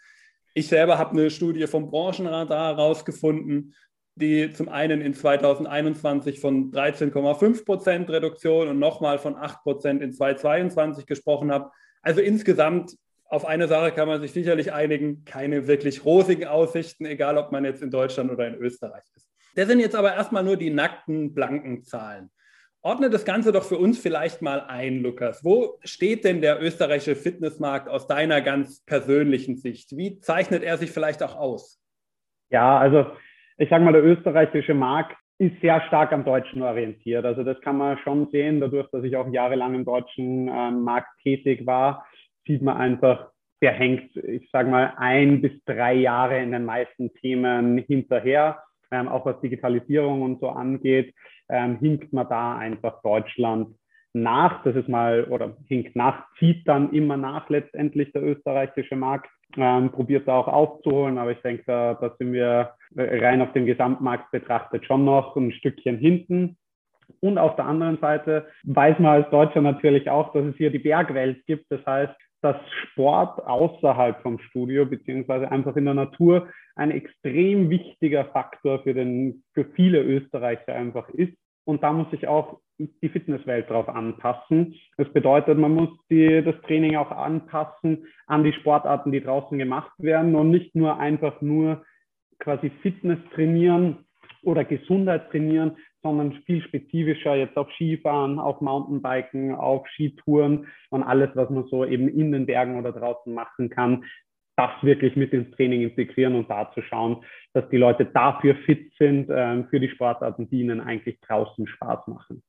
Ich 0.57 0.69
selber 0.69 0.97
habe 0.97 1.11
eine 1.11 1.29
Studie 1.29 1.67
vom 1.67 1.91
Branchenradar 1.91 2.77
herausgefunden, 2.77 3.75
die 4.15 4.53
zum 4.53 4.69
einen 4.69 5.01
in 5.01 5.13
2021 5.13 6.39
von 6.39 6.71
13,5 6.71 7.65
Prozent 7.65 8.09
Reduktion 8.09 8.69
und 8.69 8.79
nochmal 8.79 9.19
von 9.19 9.35
8 9.35 9.63
Prozent 9.63 10.01
in 10.01 10.13
2022 10.13 11.05
gesprochen 11.05 11.51
hat. 11.51 11.69
Also 12.01 12.21
insgesamt 12.21 12.95
auf 13.25 13.43
eine 13.43 13.67
Sache 13.67 13.91
kann 13.91 14.07
man 14.07 14.21
sich 14.21 14.31
sicherlich 14.31 14.71
einigen, 14.71 15.25
keine 15.25 15.67
wirklich 15.67 16.05
rosigen 16.05 16.45
Aussichten, 16.45 17.05
egal 17.05 17.37
ob 17.37 17.51
man 17.51 17.65
jetzt 17.65 17.81
in 17.81 17.91
Deutschland 17.91 18.31
oder 18.31 18.47
in 18.47 18.55
Österreich 18.55 19.03
ist. 19.13 19.29
Das 19.55 19.67
sind 19.67 19.81
jetzt 19.81 19.95
aber 19.95 20.15
erstmal 20.15 20.45
nur 20.45 20.55
die 20.55 20.69
nackten, 20.69 21.33
blanken 21.33 21.83
Zahlen. 21.83 22.31
Ordne 22.85 23.09
das 23.09 23.25
Ganze 23.25 23.51
doch 23.51 23.63
für 23.63 23.79
uns 23.79 23.99
vielleicht 23.99 24.43
mal 24.43 24.61
ein, 24.61 25.01
Lukas. 25.01 25.43
Wo 25.43 25.79
steht 25.83 26.23
denn 26.23 26.39
der 26.41 26.61
österreichische 26.61 27.15
Fitnessmarkt 27.15 27.89
aus 27.89 28.05
deiner 28.05 28.41
ganz 28.41 28.85
persönlichen 28.85 29.55
Sicht? 29.55 29.97
Wie 29.97 30.19
zeichnet 30.19 30.61
er 30.61 30.77
sich 30.77 30.91
vielleicht 30.91 31.23
auch 31.23 31.35
aus? 31.35 31.81
Ja, 32.51 32.77
also 32.77 33.07
ich 33.57 33.69
sage 33.69 33.83
mal, 33.83 33.91
der 33.93 34.03
österreichische 34.03 34.75
Markt 34.75 35.17
ist 35.39 35.59
sehr 35.61 35.81
stark 35.87 36.13
am 36.13 36.25
Deutschen 36.25 36.61
orientiert. 36.61 37.25
Also 37.25 37.43
das 37.43 37.59
kann 37.61 37.79
man 37.79 37.97
schon 38.03 38.29
sehen, 38.29 38.59
dadurch, 38.59 38.87
dass 38.91 39.03
ich 39.03 39.17
auch 39.17 39.33
jahrelang 39.33 39.73
im 39.73 39.83
deutschen 39.83 40.47
äh, 40.47 40.69
Markt 40.69 41.09
tätig 41.23 41.65
war, 41.65 42.05
sieht 42.45 42.61
man 42.61 42.77
einfach, 42.77 43.31
der 43.63 43.71
hängt, 43.71 44.15
ich 44.15 44.47
sage 44.51 44.69
mal, 44.69 44.93
ein 44.97 45.41
bis 45.41 45.53
drei 45.65 45.95
Jahre 45.95 46.39
in 46.39 46.51
den 46.51 46.65
meisten 46.65 47.11
Themen 47.15 47.79
hinterher 47.79 48.59
ähm, 48.91 49.07
auch 49.07 49.25
was 49.25 49.39
Digitalisierung 49.41 50.21
und 50.21 50.39
so 50.39 50.49
angeht, 50.49 51.13
ähm, 51.49 51.77
hinkt 51.77 52.13
man 52.13 52.27
da 52.27 52.57
einfach 52.57 53.01
Deutschland 53.01 53.75
nach. 54.13 54.63
Das 54.63 54.75
ist 54.75 54.89
mal, 54.89 55.25
oder 55.25 55.57
hinkt 55.67 55.95
nach, 55.95 56.25
zieht 56.39 56.67
dann 56.67 56.91
immer 56.93 57.17
nach 57.17 57.49
letztendlich 57.49 58.11
der 58.13 58.23
österreichische 58.23 58.95
Markt. 58.95 59.29
Ähm, 59.57 59.91
probiert 59.91 60.27
da 60.27 60.37
auch 60.37 60.47
aufzuholen, 60.47 61.17
aber 61.17 61.31
ich 61.31 61.41
denke, 61.41 61.63
da, 61.67 61.93
da 61.93 62.13
sind 62.17 62.33
wir 62.33 62.71
rein 62.95 63.41
auf 63.41 63.53
den 63.53 63.65
Gesamtmarkt 63.65 64.31
betrachtet 64.31 64.85
schon 64.85 65.05
noch 65.05 65.35
ein 65.35 65.51
Stückchen 65.51 65.97
hinten. 65.97 66.57
Und 67.21 67.37
auf 67.37 67.55
der 67.55 67.65
anderen 67.65 67.99
Seite 67.99 68.47
weiß 68.63 68.99
man 68.99 69.21
als 69.21 69.29
Deutscher 69.29 69.61
natürlich 69.61 70.09
auch, 70.09 70.33
dass 70.33 70.45
es 70.45 70.55
hier 70.55 70.71
die 70.71 70.79
Bergwelt 70.79 71.45
gibt. 71.45 71.71
Das 71.71 71.85
heißt, 71.85 72.13
dass 72.45 72.57
Sport 72.83 73.43
außerhalb 73.43 74.21
vom 74.21 74.37
Studio 74.37 74.85
beziehungsweise 74.85 75.51
einfach 75.51 75.75
in 75.75 75.85
der 75.85 75.95
Natur 75.95 76.47
ein 76.75 76.91
extrem 76.91 77.71
wichtiger 77.71 78.25
Faktor 78.25 78.83
für, 78.83 78.93
den, 78.93 79.43
für 79.55 79.65
viele 79.75 80.03
Österreicher 80.03 80.75
einfach 80.75 81.09
ist. 81.09 81.35
Und 81.63 81.81
da 81.81 81.91
muss 81.91 82.11
sich 82.11 82.27
auch 82.27 82.59
die 82.77 83.09
Fitnesswelt 83.09 83.67
darauf 83.67 83.89
anpassen. 83.89 84.75
Das 84.97 85.11
bedeutet, 85.11 85.57
man 85.57 85.71
muss 85.71 85.89
die, 86.11 86.43
das 86.43 86.55
Training 86.67 86.97
auch 86.97 87.09
anpassen 87.09 88.05
an 88.27 88.43
die 88.43 88.53
Sportarten, 88.53 89.11
die 89.11 89.21
draußen 89.21 89.57
gemacht 89.57 89.93
werden 89.97 90.35
und 90.35 90.51
nicht 90.51 90.75
nur 90.75 90.99
einfach 90.99 91.41
nur 91.41 91.83
quasi 92.37 92.69
Fitness 92.83 93.17
trainieren 93.33 94.05
oder 94.43 94.65
Gesundheit 94.65 95.31
trainieren, 95.31 95.77
sondern 96.05 96.33
viel 96.45 96.61
spezifischer 96.61 97.35
jetzt 97.35 97.57
auf 97.57 97.67
Skifahren, 97.71 98.37
auf 98.37 98.61
Mountainbiken, 98.61 99.55
auf 99.55 99.87
Skitouren 99.87 100.67
und 100.91 101.01
alles, 101.01 101.31
was 101.33 101.49
man 101.49 101.65
so 101.67 101.83
eben 101.83 102.07
in 102.07 102.31
den 102.31 102.45
Bergen 102.45 102.77
oder 102.77 102.91
draußen 102.91 103.33
machen 103.33 103.71
kann, 103.71 104.05
das 104.55 104.69
wirklich 104.83 105.15
mit 105.15 105.33
ins 105.33 105.49
Training 105.55 105.81
integrieren 105.81 106.35
und 106.35 106.47
da 106.47 106.71
zu 106.73 106.83
schauen, 106.83 107.25
dass 107.53 107.67
die 107.69 107.77
Leute 107.77 108.05
dafür 108.05 108.55
fit 108.55 108.93
sind, 108.99 109.31
ähm, 109.31 109.67
für 109.69 109.79
die 109.79 109.89
Sportarten, 109.89 110.47
die 110.47 110.61
ihnen 110.61 110.79
eigentlich 110.79 111.19
draußen 111.21 111.65
Spaß 111.65 112.05
machen. 112.05 112.43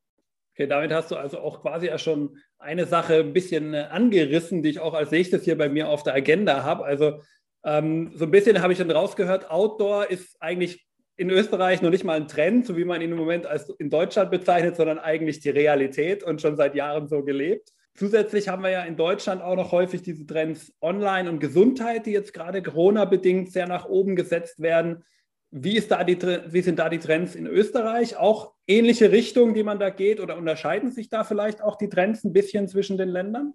Okay, 0.52 0.66
damit 0.66 0.92
hast 0.92 1.10
du 1.10 1.16
also 1.16 1.38
auch 1.38 1.62
quasi 1.62 1.86
ja 1.86 1.96
schon 1.96 2.36
eine 2.58 2.84
Sache 2.84 3.20
ein 3.20 3.32
bisschen 3.32 3.72
äh, 3.72 3.86
angerissen, 3.90 4.62
die 4.62 4.68
ich 4.68 4.80
auch 4.80 4.92
als 4.92 5.10
nächstes 5.10 5.44
hier 5.44 5.56
bei 5.56 5.70
mir 5.70 5.88
auf 5.88 6.02
der 6.02 6.14
Agenda 6.14 6.62
habe. 6.62 6.84
Also 6.84 7.22
ähm, 7.64 8.12
so 8.14 8.26
ein 8.26 8.30
bisschen 8.30 8.60
habe 8.60 8.74
ich 8.74 8.78
dann 8.78 8.90
rausgehört, 8.90 9.50
Outdoor 9.50 10.10
ist 10.10 10.36
eigentlich 10.40 10.85
in 11.16 11.30
Österreich 11.30 11.82
noch 11.82 11.90
nicht 11.90 12.04
mal 12.04 12.16
ein 12.16 12.28
Trend, 12.28 12.66
so 12.66 12.76
wie 12.76 12.84
man 12.84 13.00
ihn 13.00 13.12
im 13.12 13.18
Moment 13.18 13.46
als 13.46 13.70
in 13.70 13.90
Deutschland 13.90 14.30
bezeichnet, 14.30 14.76
sondern 14.76 14.98
eigentlich 14.98 15.40
die 15.40 15.50
Realität 15.50 16.22
und 16.22 16.40
schon 16.40 16.56
seit 16.56 16.74
Jahren 16.74 17.08
so 17.08 17.22
gelebt. 17.22 17.72
Zusätzlich 17.94 18.48
haben 18.48 18.62
wir 18.62 18.70
ja 18.70 18.82
in 18.82 18.96
Deutschland 18.96 19.40
auch 19.42 19.56
noch 19.56 19.72
häufig 19.72 20.02
diese 20.02 20.26
Trends 20.26 20.74
Online 20.82 21.30
und 21.30 21.40
Gesundheit, 21.40 22.04
die 22.04 22.12
jetzt 22.12 22.34
gerade 22.34 22.62
Corona-bedingt 22.62 23.50
sehr 23.50 23.66
nach 23.66 23.86
oben 23.86 24.16
gesetzt 24.16 24.60
werden. 24.60 25.02
Wie, 25.50 25.76
ist 25.76 25.90
da 25.90 26.04
die, 26.04 26.18
wie 26.20 26.60
sind 26.60 26.78
da 26.78 26.90
die 26.90 26.98
Trends 26.98 27.34
in 27.34 27.46
Österreich? 27.46 28.18
Auch 28.18 28.52
ähnliche 28.66 29.10
Richtungen, 29.12 29.54
die 29.54 29.62
man 29.62 29.78
da 29.78 29.88
geht 29.88 30.20
oder 30.20 30.36
unterscheiden 30.36 30.90
sich 30.90 31.08
da 31.08 31.24
vielleicht 31.24 31.62
auch 31.62 31.76
die 31.78 31.88
Trends 31.88 32.24
ein 32.24 32.34
bisschen 32.34 32.68
zwischen 32.68 32.98
den 32.98 33.08
Ländern? 33.08 33.54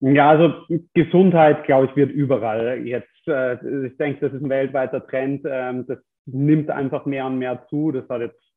Ja, 0.00 0.30
also 0.30 0.52
Gesundheit, 0.92 1.64
glaube 1.64 1.86
ich, 1.86 1.96
wird 1.96 2.10
überall 2.10 2.86
jetzt. 2.86 3.26
Äh, 3.26 3.86
ich 3.86 3.96
denke, 3.96 4.20
das 4.20 4.34
ist 4.34 4.42
ein 4.42 4.50
weltweiter 4.50 5.04
Trend. 5.06 5.46
Ähm, 5.48 5.86
das 5.86 5.98
nimmt 6.32 6.70
einfach 6.70 7.06
mehr 7.06 7.26
und 7.26 7.38
mehr 7.38 7.66
zu. 7.68 7.92
Das 7.92 8.08
hat 8.08 8.20
jetzt 8.20 8.48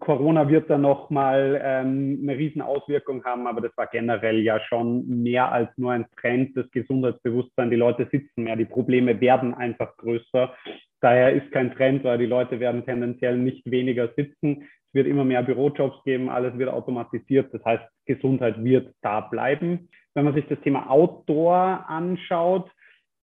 Corona 0.00 0.50
wird 0.50 0.68
da 0.68 0.76
nochmal 0.76 1.58
ähm, 1.64 2.18
eine 2.22 2.36
riesen 2.36 2.60
Auswirkung 2.60 3.24
haben, 3.24 3.46
aber 3.46 3.62
das 3.62 3.74
war 3.76 3.86
generell 3.86 4.40
ja 4.40 4.60
schon 4.60 5.06
mehr 5.22 5.50
als 5.50 5.70
nur 5.78 5.92
ein 5.92 6.04
Trend, 6.20 6.54
das 6.56 6.70
Gesundheitsbewusstsein. 6.72 7.70
Die 7.70 7.76
Leute 7.76 8.06
sitzen 8.12 8.44
mehr, 8.44 8.56
die 8.56 8.66
Probleme 8.66 9.18
werden 9.20 9.54
einfach 9.54 9.96
größer. 9.96 10.52
Daher 11.00 11.32
ist 11.32 11.50
kein 11.52 11.74
Trend, 11.74 12.04
weil 12.04 12.18
die 12.18 12.26
Leute 12.26 12.60
werden 12.60 12.84
tendenziell 12.84 13.38
nicht 13.38 13.68
weniger 13.70 14.10
sitzen. 14.14 14.68
Es 14.88 14.94
wird 14.94 15.06
immer 15.06 15.24
mehr 15.24 15.42
Bürojobs 15.42 16.04
geben, 16.04 16.28
alles 16.28 16.56
wird 16.58 16.68
automatisiert. 16.68 17.52
Das 17.54 17.64
heißt, 17.64 17.84
Gesundheit 18.04 18.62
wird 18.62 18.94
da 19.00 19.20
bleiben. 19.20 19.88
Wenn 20.14 20.26
man 20.26 20.34
sich 20.34 20.46
das 20.48 20.60
Thema 20.60 20.90
Outdoor 20.90 21.86
anschaut, 21.88 22.70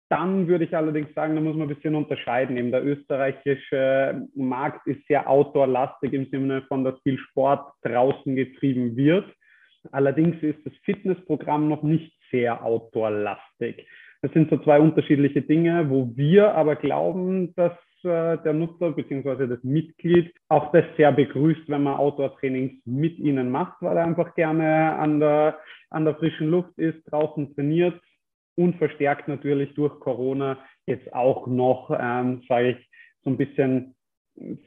dann 0.10 0.48
würde 0.48 0.64
ich 0.64 0.76
allerdings 0.76 1.14
sagen, 1.14 1.36
da 1.36 1.42
muss 1.42 1.56
man 1.56 1.68
ein 1.68 1.76
bisschen 1.76 1.96
unterscheiden. 1.96 2.58
Eben 2.58 2.72
der 2.72 2.86
österreichische 2.86 4.28
Markt 4.36 4.88
ist 4.88 5.06
sehr 5.08 5.30
outdoor-lastig 5.30 6.14
im 6.14 6.28
Sinne 6.30 6.62
von, 6.64 6.84
dass 6.84 7.00
viel 7.02 7.18
Sport 7.18 7.74
draußen 7.82 8.36
getrieben 8.36 8.96
wird. 8.96 9.26
Allerdings 9.92 10.42
ist 10.42 10.66
das 10.66 10.74
Fitnessprogramm 10.84 11.68
noch 11.68 11.84
nicht 11.84 12.14
sehr 12.32 12.64
outdoor-lastig. 12.64 13.88
Das 14.22 14.32
sind 14.32 14.50
so 14.50 14.58
zwei 14.58 14.80
unterschiedliche 14.80 15.42
Dinge, 15.42 15.90
wo 15.90 16.12
wir 16.16 16.56
aber 16.56 16.76
glauben, 16.76 17.54
dass 17.56 17.74
äh, 18.04 18.38
der 18.38 18.54
Nutzer 18.54 18.92
bzw. 18.92 19.48
das 19.48 19.64
Mitglied 19.64 20.34
auch 20.48 20.72
das 20.72 20.86
sehr 20.98 21.12
begrüßt, 21.12 21.68
wenn 21.68 21.84
man 21.84 21.98
Outdoor-Trainings 21.98 22.82
mit 22.86 23.20
ihnen 23.20 23.52
macht, 23.52 23.82
weil 23.82 23.98
er 23.98 24.06
einfach 24.06 24.34
gerne 24.36 24.96
an 24.96 25.20
der, 25.20 25.60
an 25.90 26.06
der 26.06 26.16
frischen 26.16 26.50
Luft 26.50 26.78
ist, 26.78 27.04
draußen 27.12 27.54
trainiert 27.56 28.02
und 28.58 28.78
verstärkt 28.78 29.28
natürlich 29.28 29.74
durch 29.76 30.00
Corona 30.00 30.58
jetzt 30.86 31.14
auch 31.14 31.48
noch, 31.48 31.96
ähm, 31.98 32.42
sage 32.48 32.72
ich, 32.72 32.90
so 33.24 33.30
ein 33.30 33.38
bisschen 33.38 33.96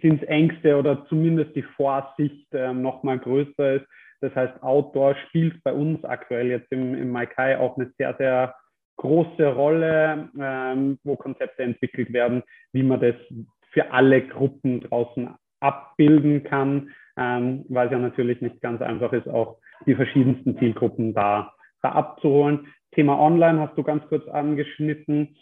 sind 0.02 0.22
Ängste 0.24 0.76
oder 0.76 1.06
zumindest 1.08 1.54
die 1.54 1.62
Vorsicht 1.62 2.46
ähm, 2.52 2.82
noch 2.82 3.02
mal 3.02 3.18
größer 3.18 3.76
ist. 3.76 3.86
Das 4.20 4.34
heißt, 4.34 4.62
Outdoor 4.62 5.14
spielt 5.28 5.62
bei 5.62 5.72
uns 5.72 6.04
aktuell 6.04 6.48
jetzt 6.48 6.70
im, 6.72 6.94
im 6.94 7.10
Maikai 7.10 7.58
auch 7.58 7.76
eine 7.76 7.92
sehr, 7.96 8.14
sehr 8.16 8.54
große 8.96 9.46
Rolle, 9.46 10.28
ähm, 10.38 10.98
wo 11.04 11.16
Konzepte 11.16 11.62
entwickelt 11.62 12.12
werden, 12.12 12.42
wie 12.72 12.82
man 12.82 13.00
das 13.00 13.14
für 13.72 13.90
alle 13.92 14.26
Gruppen 14.26 14.80
draußen 14.80 15.30
abbilden 15.60 16.44
kann, 16.44 16.90
ähm, 17.16 17.64
weil 17.68 17.86
es 17.86 17.92
ja 17.92 17.98
natürlich 17.98 18.40
nicht 18.40 18.60
ganz 18.60 18.82
einfach 18.82 19.12
ist, 19.12 19.28
auch 19.28 19.58
die 19.86 19.94
verschiedensten 19.94 20.58
Zielgruppen 20.58 21.14
da, 21.14 21.54
da 21.82 21.92
abzuholen. 21.92 22.66
Thema 22.92 23.18
Online 23.18 23.60
hast 23.60 23.76
du 23.76 23.82
ganz 23.82 24.06
kurz 24.08 24.26
angeschnitten. 24.28 25.36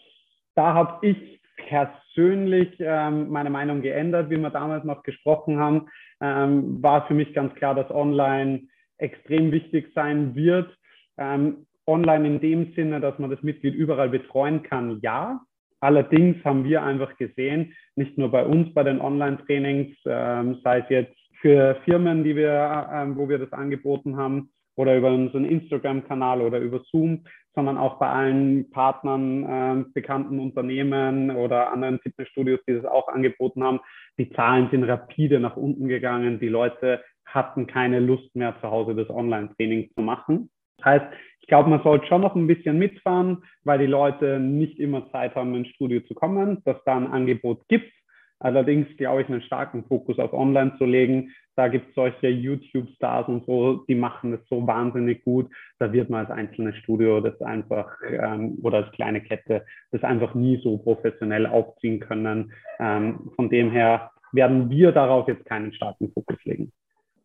Da 0.55 0.75
habe 0.75 1.07
ich 1.07 1.41
persönlich 1.57 2.75
ähm, 2.79 3.31
meine 3.31 3.51
Meinung 3.51 3.83
geändert, 3.83 4.31
wie 4.31 4.37
wir 4.37 4.51
damals 4.51 4.85
noch 4.85 5.03
gesprochen 5.03 5.59
haben. 5.59 5.89
Ähm, 6.21 6.83
war 6.83 7.07
für 7.07 7.15
mich 7.15 7.33
ganz 7.35 7.55
klar, 7.55 7.75
dass 7.75 7.91
Online 7.91 8.63
extrem 8.99 9.53
wichtig 9.53 9.93
sein 9.95 10.35
wird. 10.35 10.77
Ähm, 11.17 11.67
online 11.87 12.27
in 12.27 12.41
dem 12.41 12.75
Sinne, 12.75 13.01
dass 13.01 13.19
man 13.19 13.31
das 13.31 13.43
Mitglied 13.43 13.75
überall 13.75 14.11
betreuen 14.11 14.63
kann, 14.63 15.01
ja. 15.01 15.41
Allerdings 15.81 16.45
haben 16.45 16.65
wir 16.65 16.83
einfach 16.83 17.17
gesehen, 17.17 17.73
nicht 17.95 18.19
nur 18.19 18.31
bei 18.31 18.45
uns 18.45 18.75
bei 18.75 18.83
den 18.83 19.01
Online-Trainings, 19.01 19.97
ähm, 20.07 20.61
sei 20.65 20.81
es 20.81 20.89
jetzt 20.89 21.17
für 21.41 21.77
Firmen, 21.85 22.25
die 22.25 22.35
wir, 22.35 22.89
ähm, 22.93 23.17
wo 23.17 23.29
wir 23.29 23.39
das 23.39 23.53
angeboten 23.53 24.17
haben, 24.17 24.51
oder 24.79 24.97
über 24.97 25.11
unseren 25.11 25.45
Instagram-Kanal 25.45 26.41
oder 26.41 26.61
über 26.61 26.81
Zoom, 26.85 27.25
sondern 27.55 27.77
auch 27.77 27.99
bei 27.99 28.09
allen 28.09 28.71
Partnern, 28.71 29.43
äh, 29.43 29.85
bekannten 29.93 30.39
Unternehmen 30.39 31.33
oder 31.33 31.73
anderen 31.73 31.99
Fitnessstudios, 31.99 32.61
die 32.69 32.75
das 32.75 32.85
auch 32.85 33.09
angeboten 33.09 33.65
haben. 33.65 33.81
Die 34.19 34.31
Zahlen 34.31 34.69
sind 34.71 34.85
rapide 34.85 35.41
nach 35.41 35.57
unten 35.57 35.89
gegangen. 35.89 36.39
Die 36.39 36.49
Leute 36.49 37.03
hatten 37.27 37.67
keine 37.67 37.99
Lust 37.99 38.35
mehr, 38.37 38.55
zu 38.61 38.71
Hause 38.71 38.95
das 38.95 39.11
Online-Training 39.11 39.91
zu 39.97 40.01
machen. 40.01 40.49
Das 40.77 40.87
heißt, 40.87 41.07
ich 41.41 41.49
glaube, 41.49 41.71
man 41.71 41.83
sollte 41.83 42.07
schon 42.07 42.21
noch 42.21 42.37
ein 42.37 42.47
bisschen 42.47 42.79
mitfahren, 42.79 43.43
weil 43.65 43.81
die 43.81 43.87
Leute 43.87 44.39
nicht 44.39 44.79
immer 44.79 45.11
Zeit 45.11 45.35
haben, 45.35 45.57
ins 45.57 45.69
Studio 45.69 46.01
zu 46.03 46.15
kommen, 46.15 46.63
dass 46.65 46.77
da 46.85 46.97
ein 46.97 47.09
Angebot 47.09 47.67
gibt. 47.67 47.93
Allerdings 48.41 48.87
glaube 48.97 49.23
ich, 49.23 49.29
einen 49.29 49.43
starken 49.43 49.85
Fokus 49.85 50.19
auf 50.19 50.33
Online 50.33 50.75
zu 50.79 50.85
legen. 50.85 51.33
Da 51.57 51.67
gibt 51.67 51.89
es 51.89 51.95
solche 51.97 52.29
YouTube-Stars 52.29 53.27
und 53.27 53.45
so, 53.47 53.85
die 53.89 53.97
machen 53.97 54.31
das 54.31 54.41
so 54.49 54.65
wahnsinnig 54.65 55.25
gut. 55.25 55.51
Da 55.81 55.93
wird 55.93 56.09
man 56.09 56.25
als 56.25 56.31
einzelnes 56.31 56.77
Studio 56.77 57.21
das 57.21 57.41
einfach 57.43 57.91
ähm, 58.09 58.59
oder 58.63 58.79
als 58.79 58.93
kleine 58.93 59.21
Kette 59.21 59.65
das 59.91 60.05
einfach 60.05 60.35
nie 60.35 60.61
so 60.63 60.79
professionell 60.79 61.47
aufziehen 61.47 61.99
können. 61.99 62.53
Ähm, 62.79 63.33
von 63.35 63.51
dem 63.51 63.73
her 63.73 64.13
werden 64.33 64.71
wir 64.71 64.93
darauf 64.93 65.27
jetzt 65.27 65.45
keinen 65.47 65.73
starken 65.73 66.13
Fokus 66.13 66.39
legen. 66.45 66.73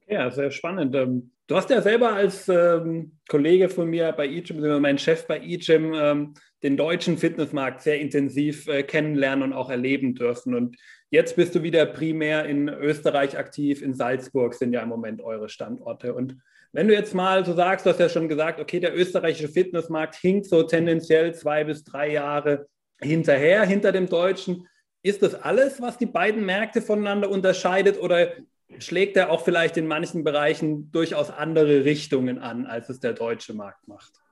Ja, 0.07 0.31
sehr 0.31 0.51
spannend. 0.51 0.95
Ähm, 0.95 1.31
du 1.47 1.55
hast 1.55 1.69
ja 1.69 1.81
selber 1.81 2.13
als 2.13 2.49
ähm, 2.49 3.13
Kollege 3.29 3.69
von 3.69 3.89
mir 3.89 4.11
bei 4.13 4.27
eGym, 4.27 4.81
mein 4.81 4.97
Chef 4.97 5.27
bei 5.27 5.39
eGym, 5.39 5.93
ähm, 5.93 6.33
den 6.63 6.77
deutschen 6.77 7.17
Fitnessmarkt 7.17 7.81
sehr 7.81 7.99
intensiv 7.99 8.67
äh, 8.67 8.83
kennenlernen 8.83 9.43
und 9.43 9.53
auch 9.53 9.69
erleben 9.69 10.15
dürfen. 10.15 10.55
Und 10.55 10.77
jetzt 11.09 11.35
bist 11.35 11.53
du 11.53 11.61
wieder 11.61 11.85
primär 11.85 12.45
in 12.45 12.69
Österreich 12.69 13.37
aktiv. 13.37 13.81
In 13.81 13.93
Salzburg 13.93 14.53
sind 14.53 14.73
ja 14.73 14.81
im 14.81 14.89
Moment 14.89 15.21
eure 15.21 15.49
Standorte. 15.49 16.13
Und 16.13 16.37
wenn 16.71 16.87
du 16.87 16.93
jetzt 16.93 17.13
mal 17.13 17.45
so 17.45 17.53
sagst, 17.53 17.85
du 17.85 17.91
hast 17.91 17.99
ja 17.99 18.09
schon 18.09 18.29
gesagt, 18.29 18.59
okay, 18.59 18.79
der 18.79 18.97
österreichische 18.97 19.49
Fitnessmarkt 19.49 20.15
hinkt 20.15 20.47
so 20.47 20.63
tendenziell 20.63 21.35
zwei 21.35 21.65
bis 21.65 21.83
drei 21.83 22.11
Jahre 22.11 22.67
hinterher, 22.99 23.65
hinter 23.65 23.91
dem 23.91 24.07
deutschen. 24.07 24.67
Ist 25.03 25.21
das 25.21 25.35
alles, 25.35 25.81
was 25.81 25.97
die 25.97 26.05
beiden 26.05 26.45
Märkte 26.45 26.81
voneinander 26.81 27.29
unterscheidet 27.29 28.01
oder 28.01 28.31
schlägt 28.79 29.17
er 29.17 29.29
auch 29.29 29.43
vielleicht 29.43 29.75
in 29.77 29.85
manchen 29.85 30.23
Bereichen 30.23 30.91
durchaus 30.91 31.29
andere 31.29 31.83
Richtungen 31.83 32.39
an, 32.39 32.65
als 32.65 32.89
es 32.89 33.01
der 33.01 33.13
deutsche 33.13 33.53
Markt 33.53 33.87
macht? 33.87 34.22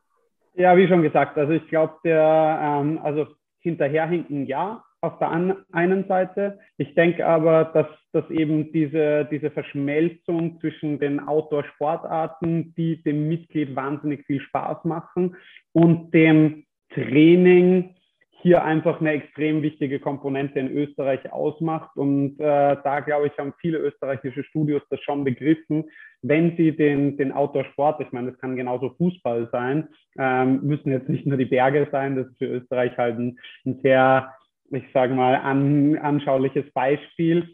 Ja, 0.53 0.75
wie 0.75 0.87
schon 0.87 1.01
gesagt, 1.01 1.37
also 1.37 1.53
ich 1.53 1.67
glaube, 1.69 1.95
der, 2.03 2.59
ähm, 2.61 2.99
also 3.03 3.27
hinterherhinken 3.59 4.45
ja, 4.45 4.83
auf 5.01 5.17
der 5.17 5.31
einen 5.31 6.07
Seite. 6.07 6.59
Ich 6.77 6.93
denke 6.93 7.25
aber, 7.25 7.65
dass, 7.65 7.87
dass 8.11 8.29
eben 8.29 8.71
diese, 8.71 9.27
diese 9.31 9.49
Verschmelzung 9.49 10.59
zwischen 10.59 10.99
den 10.99 11.19
Outdoor-Sportarten, 11.19 12.75
die 12.75 13.01
dem 13.01 13.27
Mitglied 13.27 13.75
wahnsinnig 13.75 14.25
viel 14.25 14.39
Spaß 14.39 14.83
machen 14.85 15.35
und 15.73 16.13
dem 16.13 16.65
Training, 16.93 17.95
hier 18.41 18.63
einfach 18.63 18.99
eine 18.99 19.11
extrem 19.11 19.61
wichtige 19.61 19.99
Komponente 19.99 20.59
in 20.59 20.71
Österreich 20.71 21.31
ausmacht. 21.31 21.95
Und 21.95 22.39
äh, 22.39 22.77
da, 22.83 22.99
glaube 23.01 23.27
ich, 23.27 23.37
haben 23.37 23.53
viele 23.59 23.77
österreichische 23.77 24.43
Studios 24.43 24.81
das 24.89 24.99
schon 25.01 25.23
begriffen. 25.23 25.85
Wenn 26.23 26.55
sie 26.55 26.75
den, 26.75 27.17
den 27.17 27.31
Outdoor-Sport, 27.31 28.01
ich 28.01 28.11
meine, 28.11 28.31
das 28.31 28.39
kann 28.39 28.55
genauso 28.55 28.91
Fußball 28.97 29.49
sein, 29.51 29.87
ähm, 30.17 30.61
müssen 30.61 30.91
jetzt 30.91 31.09
nicht 31.09 31.25
nur 31.25 31.37
die 31.37 31.45
Berge 31.45 31.87
sein, 31.91 32.15
das 32.15 32.27
ist 32.27 32.37
für 32.37 32.45
Österreich 32.45 32.97
halt 32.97 33.17
ein, 33.17 33.39
ein 33.65 33.79
sehr 33.81 34.31
ich 34.71 34.83
sage 34.93 35.13
mal, 35.13 35.35
an, 35.35 35.97
anschauliches 35.97 36.71
Beispiel. 36.73 37.47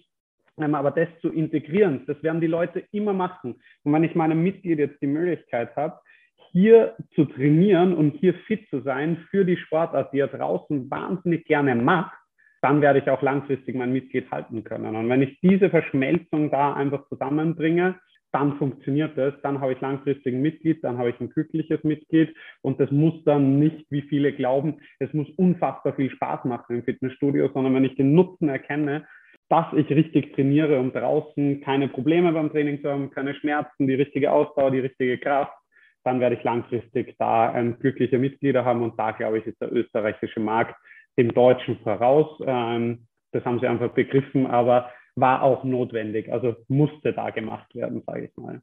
Ähm, 0.60 0.76
aber 0.76 0.92
das 0.92 1.08
zu 1.22 1.32
integrieren, 1.32 2.04
das 2.08 2.22
werden 2.24 2.42
die 2.42 2.48
Leute 2.48 2.84
immer 2.92 3.14
machen. 3.14 3.62
Und 3.84 3.94
wenn 3.94 4.04
ich 4.04 4.16
meinem 4.16 4.44
Mitglied 4.44 4.80
jetzt 4.80 5.02
die 5.02 5.08
Möglichkeit 5.08 5.76
habe, 5.76 6.00
hier 6.52 6.96
zu 7.14 7.26
trainieren 7.26 7.94
und 7.94 8.18
hier 8.18 8.34
fit 8.48 8.68
zu 8.70 8.82
sein 8.82 9.18
für 9.30 9.46
die 9.46 9.58
Sportart, 9.58 10.14
die 10.14 10.20
er 10.20 10.28
draußen 10.28 10.90
wahnsinnig 10.90 11.46
gerne 11.46 11.76
macht, 11.76 12.18
dann 12.62 12.82
werde 12.82 13.00
ich 13.00 13.10
auch 13.10 13.22
langfristig 13.22 13.76
mein 13.76 13.94
Mitglied 13.94 14.32
halten 14.32 14.64
können. 14.64 14.96
Und 14.96 15.10
wenn 15.10 15.22
ich 15.22 15.40
diese 15.42 15.70
Verschmelzung 15.70 16.50
da 16.50 16.74
einfach 16.74 17.08
zusammenbringe, 17.08 18.00
dann 18.38 18.56
funktioniert 18.58 19.18
das, 19.18 19.34
dann 19.42 19.60
habe 19.60 19.74
ich 19.74 19.82
langfristig 19.82 20.36
ein 20.36 20.44
Mitglied, 20.44 20.84
dann 20.84 21.00
habe 21.00 21.10
ich 21.10 21.20
ein 21.20 21.30
glückliches 21.30 21.84
Mitglied 21.84 22.36
und 22.62 22.80
das 22.80 22.92
muss 22.92 23.16
dann 23.24 23.58
nicht, 23.58 23.88
wie 23.90 24.04
viele 24.04 24.32
glauben, 24.32 24.80
es 25.00 25.12
muss 25.12 25.28
unfassbar 25.38 25.96
viel 25.96 26.12
Spaß 26.12 26.46
machen 26.46 26.76
im 26.76 26.84
Fitnessstudio, 26.84 27.50
sondern 27.52 27.74
wenn 27.74 27.84
ich 27.84 27.96
den 27.96 28.14
Nutzen 28.14 28.48
erkenne, 28.48 29.08
dass 29.50 29.66
ich 29.74 29.90
richtig 29.90 30.36
trainiere, 30.36 30.80
um 30.80 30.92
draußen 30.92 31.62
keine 31.62 31.88
Probleme 31.88 32.32
beim 32.32 32.52
Training 32.52 32.80
zu 32.84 32.92
haben, 32.92 33.10
keine 33.10 33.34
Schmerzen, 33.34 33.88
die 33.88 33.96
richtige 33.96 34.32
Ausdauer, 34.32 34.70
die 34.70 34.82
richtige 34.82 35.18
Kraft, 35.18 35.58
dann 36.04 36.20
werde 36.20 36.36
ich 36.36 36.44
langfristig 36.44 37.16
da 37.18 37.58
ähm, 37.58 37.80
glückliche 37.80 38.20
Mitglieder 38.20 38.64
haben 38.64 38.84
und 38.84 39.00
da 39.00 39.12
glaube 39.12 39.40
ich 39.40 39.48
ist 39.48 39.60
der 39.60 39.74
österreichische 39.74 40.40
Markt 40.40 40.76
dem 41.18 41.34
deutschen 41.34 41.80
voraus. 41.80 42.40
Ähm, 42.46 43.08
das 43.32 43.44
haben 43.46 43.60
sie 43.60 43.68
einfach 43.68 43.90
begriffen, 43.94 44.46
aber 44.46 44.92
war 45.18 45.42
auch 45.42 45.64
notwendig, 45.64 46.32
also 46.32 46.56
musste 46.68 47.12
da 47.12 47.32
gemacht 47.32 47.74
werden, 47.76 48.04
sage 48.06 48.26
ich 48.26 48.38
mal. 48.38 48.62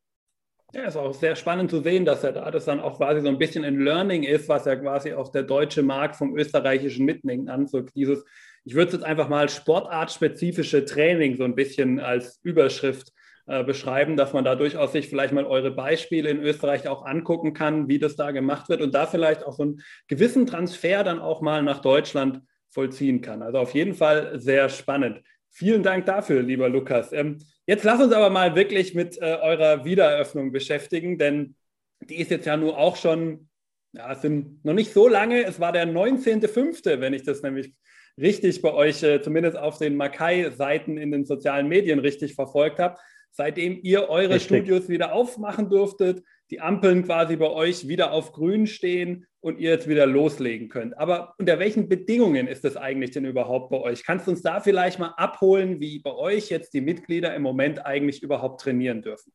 Ja, 0.72 0.84
ist 0.84 0.96
auch 0.96 1.12
sehr 1.12 1.36
spannend 1.36 1.70
zu 1.70 1.82
sehen, 1.82 2.04
dass 2.04 2.24
er 2.24 2.32
da 2.32 2.50
das 2.50 2.64
dann 2.64 2.80
auch 2.80 2.96
quasi 2.96 3.20
so 3.20 3.28
ein 3.28 3.38
bisschen 3.38 3.64
ein 3.64 3.78
Learning 3.78 4.22
ist, 4.24 4.48
was 4.48 4.64
ja 4.64 4.74
quasi 4.74 5.12
auch 5.12 5.30
der 5.30 5.44
deutsche 5.44 5.82
Markt 5.82 6.16
vom 6.16 6.36
österreichischen 6.36 7.04
mitnehmen 7.04 7.48
anzog. 7.48 7.92
Dieses, 7.94 8.24
ich 8.64 8.74
würde 8.74 8.88
es 8.88 8.92
jetzt 8.94 9.04
einfach 9.04 9.28
mal 9.28 9.48
sportartspezifische 9.48 10.84
Training 10.84 11.36
so 11.36 11.44
ein 11.44 11.54
bisschen 11.54 12.00
als 12.00 12.40
Überschrift 12.42 13.12
äh, 13.46 13.62
beschreiben, 13.62 14.16
dass 14.16 14.32
man 14.32 14.44
da 14.44 14.54
durchaus 14.54 14.92
sich 14.92 15.08
vielleicht 15.08 15.32
mal 15.32 15.44
eure 15.44 15.70
Beispiele 15.70 16.30
in 16.30 16.40
Österreich 16.40 16.88
auch 16.88 17.04
angucken 17.04 17.52
kann, 17.52 17.88
wie 17.88 17.98
das 17.98 18.16
da 18.16 18.30
gemacht 18.30 18.68
wird 18.68 18.80
und 18.80 18.94
da 18.94 19.06
vielleicht 19.06 19.44
auch 19.44 19.52
so 19.52 19.64
einen 19.64 19.82
gewissen 20.08 20.46
Transfer 20.46 21.04
dann 21.04 21.20
auch 21.20 21.40
mal 21.40 21.62
nach 21.62 21.82
Deutschland 21.82 22.40
vollziehen 22.70 23.20
kann. 23.20 23.42
Also 23.42 23.58
auf 23.58 23.74
jeden 23.74 23.94
Fall 23.94 24.40
sehr 24.40 24.68
spannend. 24.68 25.20
Vielen 25.56 25.84
Dank 25.84 26.04
dafür, 26.06 26.42
lieber 26.42 26.68
Lukas. 26.68 27.12
Ähm, 27.12 27.38
jetzt 27.64 27.84
lass 27.84 28.02
uns 28.02 28.12
aber 28.12 28.28
mal 28.28 28.56
wirklich 28.56 28.92
mit 28.92 29.16
äh, 29.18 29.38
eurer 29.40 29.84
Wiedereröffnung 29.84 30.50
beschäftigen, 30.50 31.16
denn 31.16 31.54
die 32.00 32.16
ist 32.16 32.32
jetzt 32.32 32.46
ja 32.46 32.56
nur 32.56 32.76
auch 32.76 32.96
schon, 32.96 33.48
ja, 33.92 34.10
es 34.12 34.20
sind 34.20 34.64
noch 34.64 34.74
nicht 34.74 34.92
so 34.92 35.06
lange. 35.06 35.44
Es 35.44 35.60
war 35.60 35.70
der 35.70 35.86
19.05., 35.86 36.98
wenn 36.98 37.14
ich 37.14 37.22
das 37.22 37.42
nämlich 37.42 37.72
richtig 38.18 38.62
bei 38.62 38.74
euch, 38.74 39.04
äh, 39.04 39.22
zumindest 39.22 39.56
auf 39.56 39.78
den 39.78 39.96
Makai-Seiten 39.96 40.98
in 40.98 41.12
den 41.12 41.24
sozialen 41.24 41.68
Medien 41.68 42.00
richtig 42.00 42.34
verfolgt 42.34 42.80
habe. 42.80 42.98
Seitdem 43.36 43.80
ihr 43.82 44.08
eure 44.10 44.36
richtig. 44.36 44.44
Studios 44.44 44.88
wieder 44.88 45.12
aufmachen 45.12 45.68
durftet, 45.68 46.22
die 46.52 46.60
Ampeln 46.60 47.02
quasi 47.02 47.34
bei 47.34 47.50
euch 47.50 47.88
wieder 47.88 48.12
auf 48.12 48.32
grün 48.32 48.68
stehen 48.68 49.26
und 49.40 49.58
ihr 49.58 49.70
jetzt 49.70 49.88
wieder 49.88 50.06
loslegen 50.06 50.68
könnt. 50.68 50.96
Aber 50.96 51.34
unter 51.38 51.58
welchen 51.58 51.88
Bedingungen 51.88 52.46
ist 52.46 52.64
das 52.64 52.76
eigentlich 52.76 53.10
denn 53.10 53.24
überhaupt 53.24 53.70
bei 53.70 53.80
euch? 53.80 54.04
Kannst 54.04 54.28
du 54.28 54.30
uns 54.30 54.42
da 54.42 54.60
vielleicht 54.60 55.00
mal 55.00 55.14
abholen, 55.16 55.80
wie 55.80 55.98
bei 55.98 56.14
euch 56.14 56.48
jetzt 56.48 56.74
die 56.74 56.80
Mitglieder 56.80 57.34
im 57.34 57.42
Moment 57.42 57.84
eigentlich 57.84 58.22
überhaupt 58.22 58.60
trainieren 58.60 59.02
dürfen? 59.02 59.32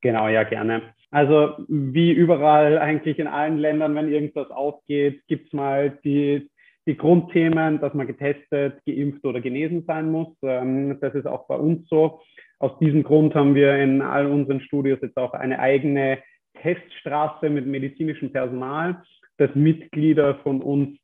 Genau, 0.00 0.28
ja, 0.28 0.44
gerne. 0.44 0.94
Also 1.10 1.56
wie 1.68 2.12
überall 2.12 2.78
eigentlich 2.78 3.18
in 3.18 3.26
allen 3.26 3.58
Ländern, 3.58 3.94
wenn 3.96 4.10
irgendwas 4.10 4.50
aufgeht, 4.50 5.26
gibt 5.26 5.48
es 5.48 5.52
mal 5.52 5.98
die, 6.04 6.48
die 6.86 6.96
Grundthemen, 6.96 7.80
dass 7.80 7.92
man 7.92 8.06
getestet, 8.06 8.80
geimpft 8.86 9.26
oder 9.26 9.42
genesen 9.42 9.84
sein 9.84 10.10
muss. 10.10 10.34
Ähm, 10.42 10.98
das 11.00 11.14
ist 11.14 11.26
auch 11.26 11.46
bei 11.46 11.56
uns 11.56 11.86
so. 11.88 12.22
Aus 12.60 12.78
diesem 12.78 13.02
Grund 13.02 13.34
haben 13.34 13.54
wir 13.54 13.74
in 13.76 14.02
all 14.02 14.26
unseren 14.26 14.60
Studios 14.60 14.98
jetzt 15.00 15.16
auch 15.16 15.32
eine 15.32 15.58
eigene 15.58 16.18
Teststraße 16.60 17.48
mit 17.48 17.66
medizinischem 17.66 18.32
Personal, 18.32 19.02
dass 19.38 19.54
Mitglieder 19.54 20.36
von 20.42 20.60
uns, 20.60 20.98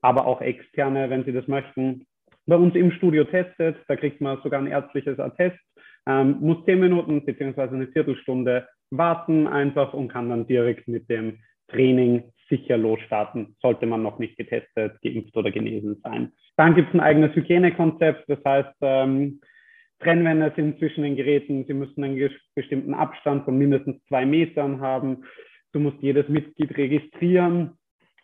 aber 0.00 0.26
auch 0.26 0.40
externe, 0.40 1.10
wenn 1.10 1.24
sie 1.24 1.32
das 1.32 1.48
möchten, 1.48 2.06
bei 2.46 2.54
uns 2.54 2.76
im 2.76 2.92
Studio 2.92 3.24
testet. 3.24 3.76
Da 3.88 3.96
kriegt 3.96 4.20
man 4.20 4.40
sogar 4.42 4.60
ein 4.60 4.68
ärztliches 4.68 5.18
Attest, 5.18 5.58
ähm, 6.06 6.36
muss 6.40 6.64
zehn 6.66 6.78
Minuten 6.78 7.24
beziehungsweise 7.26 7.74
eine 7.74 7.88
Viertelstunde 7.88 8.68
warten 8.90 9.48
einfach 9.48 9.92
und 9.92 10.06
kann 10.06 10.30
dann 10.30 10.46
direkt 10.46 10.86
mit 10.86 11.10
dem 11.10 11.40
Training 11.66 12.22
sicher 12.48 12.76
losstarten, 12.76 13.56
sollte 13.60 13.86
man 13.86 14.04
noch 14.04 14.20
nicht 14.20 14.36
getestet, 14.36 15.02
geimpft 15.02 15.36
oder 15.36 15.50
genesen 15.50 16.00
sein. 16.04 16.30
Dann 16.56 16.76
gibt 16.76 16.90
es 16.90 16.94
ein 16.94 17.00
eigenes 17.00 17.34
Hygienekonzept, 17.34 18.28
das 18.28 18.38
heißt, 18.44 18.76
ähm, 18.82 19.40
Trennwände 20.00 20.52
sind 20.56 20.78
zwischen 20.78 21.02
den 21.02 21.16
Geräten, 21.16 21.64
sie 21.66 21.74
müssen 21.74 22.04
einen 22.04 22.30
bestimmten 22.54 22.94
Abstand 22.94 23.44
von 23.44 23.56
mindestens 23.56 24.02
zwei 24.06 24.26
Metern 24.26 24.80
haben 24.80 25.24
du 25.76 25.80
musst 25.80 25.98
jedes 26.00 26.26
Mitglied 26.28 26.76
registrieren 26.76 27.76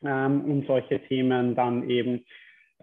ähm, 0.02 0.40
und 0.42 0.66
solche 0.66 1.00
Themen 1.00 1.54
dann 1.54 1.88
eben 1.88 2.24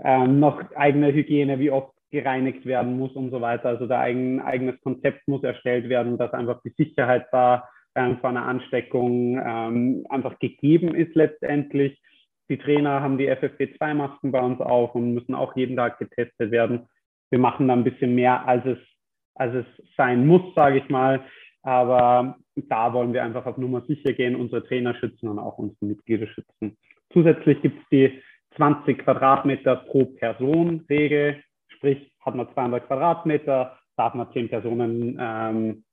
ähm, 0.04 0.40
noch 0.40 0.62
eigene 0.76 1.12
Hygiene, 1.12 1.58
wie 1.58 1.72
oft 1.72 1.92
gereinigt 2.12 2.66
werden 2.68 2.98
muss 2.98 3.12
und 3.14 3.32
so 3.32 3.42
weiter. 3.42 3.70
Also 3.70 3.88
da 3.88 4.02
ein 4.02 4.40
eigenes 4.40 4.80
Konzept 4.82 5.28
muss 5.28 5.44
erstellt 5.44 5.90
werden, 5.90 6.20
dass 6.20 6.34
einfach 6.34 6.62
die 6.64 6.74
Sicherheit 6.78 7.26
da 7.32 7.68
ähm, 7.96 8.20
vor 8.20 8.30
einer 8.30 8.46
Ansteckung 8.46 9.42
ähm, 9.44 10.06
einfach 10.10 10.38
gegeben 10.38 10.94
ist 10.94 11.16
letztendlich. 11.16 12.00
Die 12.48 12.58
Trainer 12.58 13.02
haben 13.02 13.18
die 13.18 13.30
FFP2-Masken 13.30 14.32
bei 14.32 14.40
uns 14.40 14.62
auf 14.62 14.94
und 14.94 15.16
müssen 15.16 15.34
auch 15.34 15.56
jeden 15.56 15.78
Tag 15.78 15.98
getestet 15.98 16.52
werden. 16.52 16.88
Wir 17.30 17.40
machen 17.40 17.68
da 17.68 17.74
ein 17.74 17.84
bisschen 17.84 18.16
mehr, 18.16 18.48
als 18.48 18.66
es, 18.66 18.78
als 19.36 19.56
es 19.56 19.66
sein 19.96 20.26
muss, 20.26 20.54
sage 20.56 20.80
ich 20.80 20.90
mal. 20.90 21.24
Aber 21.62 22.38
da 22.56 22.94
wollen 22.94 23.14
wir 23.14 23.24
einfach 23.24 23.46
auf 23.46 23.58
Nummer 23.58 23.82
sicher 23.82 24.14
gehen, 24.14 24.36
unsere 24.36 24.66
Trainer 24.66 24.96
schützen 24.96 25.28
und 25.28 25.40
auch 25.40 25.58
unsere 25.58 25.86
Mitglieder 25.86 26.28
schützen. 26.28 26.78
Zusätzlich 27.12 27.62
gibt 27.62 27.82
es 27.82 27.90
die 27.90 28.22
20 28.56 29.00
Quadratmeter 29.00 29.76
pro 29.76 30.06
Person 30.06 30.86
Regel, 30.90 31.42
sprich 31.68 32.12
hat 32.22 32.36
man 32.36 32.52
200 32.54 32.88
Quadratmeter, 32.88 33.78
darf 33.96 34.14
man 34.14 34.32
10 34.32 34.50
Personen 34.50 35.18
ähm, 35.20 35.84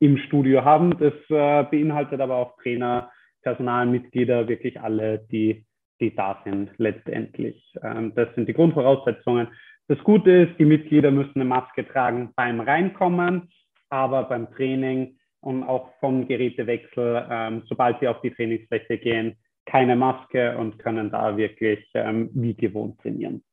im 0.00 0.18
Studio 0.18 0.64
haben. 0.64 0.98
Das 0.98 1.14
äh, 1.28 1.64
beinhaltet 1.70 2.20
aber 2.20 2.36
auch 2.36 2.56
Trainer, 2.62 3.10
Personalmitglieder, 3.42 4.48
wirklich 4.48 4.80
alle, 4.80 5.18
die, 5.30 5.64
die 6.00 6.14
da 6.14 6.40
sind 6.44 6.70
letztendlich. 6.78 7.72
Ähm, 7.82 8.12
das 8.14 8.34
sind 8.34 8.48
die 8.48 8.54
Grundvoraussetzungen. 8.54 9.48
Das 9.92 10.02
Gute 10.04 10.30
ist, 10.30 10.58
die 10.58 10.64
Mitglieder 10.64 11.10
müssen 11.10 11.34
eine 11.34 11.44
Maske 11.44 11.86
tragen 11.86 12.32
beim 12.34 12.60
Reinkommen 12.60 13.50
aber 13.92 14.22
beim 14.24 14.50
Training 14.54 15.18
und 15.40 15.64
auch 15.64 15.90
vom 16.00 16.26
Gerätewechsel, 16.26 17.26
ähm, 17.30 17.62
sobald 17.68 18.00
sie 18.00 18.08
auf 18.08 18.22
die 18.22 18.30
Trainingsfläche 18.30 18.96
gehen, 18.96 19.36
keine 19.66 19.96
Maske 19.96 20.56
und 20.56 20.78
können 20.78 21.10
da 21.10 21.36
wirklich 21.36 21.86
ähm, 21.92 22.30
wie 22.32 22.54
gewohnt 22.54 22.98
trainieren. 23.02 23.44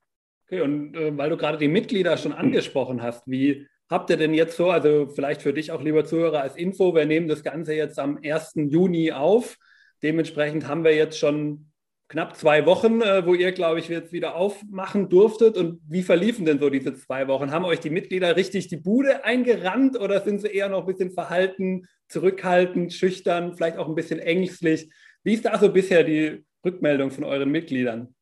Okay, 0.46 0.62
und 0.62 0.96
äh, 0.96 1.16
weil 1.18 1.30
du 1.30 1.36
gerade 1.36 1.58
die 1.58 1.68
Mitglieder 1.68 2.16
schon 2.16 2.32
angesprochen 2.32 3.02
hast, 3.02 3.30
wie 3.30 3.68
habt 3.90 4.10
ihr 4.10 4.16
denn 4.16 4.34
jetzt 4.34 4.56
so, 4.56 4.70
also 4.70 5.08
vielleicht 5.08 5.42
für 5.42 5.52
dich 5.52 5.74
auch, 5.74 5.84
lieber 5.84 6.06
Zuhörer, 6.06 6.42
als 6.42 6.56
Info, 6.56 6.96
wir 6.96 7.06
nehmen 7.06 7.28
das 7.28 7.44
Ganze 7.44 7.74
jetzt 7.74 8.00
am 8.00 8.18
1. 8.24 8.54
Juni 8.56 9.12
auf. 9.12 9.58
Dementsprechend 10.02 10.70
haben 10.70 10.86
wir 10.86 10.96
jetzt 10.96 11.20
schon 11.20 11.69
knapp 12.10 12.36
zwei 12.36 12.66
Wochen, 12.66 13.02
äh, 13.02 13.26
wo 13.26 13.36
ihr, 13.36 13.52
glaube 13.52 13.80
ich, 13.80 13.88
jetzt 13.88 14.12
wieder 14.12 14.36
aufmachen 14.36 15.10
durftet. 15.10 15.58
Und 15.58 15.80
wie 15.88 16.02
verliefen 16.02 16.44
denn 16.46 16.60
so 16.60 16.70
diese 16.70 16.96
zwei 16.96 17.28
Wochen? 17.28 17.52
Haben 17.52 17.66
euch 17.66 17.80
die 17.80 17.92
Mitglieder 17.92 18.36
richtig 18.36 18.68
die 18.68 18.78
Bude 18.78 19.24
eingerannt 19.24 19.98
oder 19.98 20.20
sind 20.20 20.42
sie 20.42 20.50
eher 20.50 20.70
noch 20.70 20.82
ein 20.82 20.88
bisschen 20.88 21.12
verhalten, 21.12 21.86
zurückhaltend, 22.08 22.94
schüchtern, 22.94 23.54
vielleicht 23.54 23.78
auch 23.78 23.88
ein 23.88 23.96
bisschen 23.96 24.20
ängstlich? 24.20 24.90
Wie 25.24 25.34
ist 25.34 25.46
da 25.46 25.58
so 25.58 25.72
bisher 25.72 26.04
die 26.04 26.44
Rückmeldung 26.66 27.12
von 27.12 27.24
euren 27.24 27.52
Mitgliedern? 27.52 28.14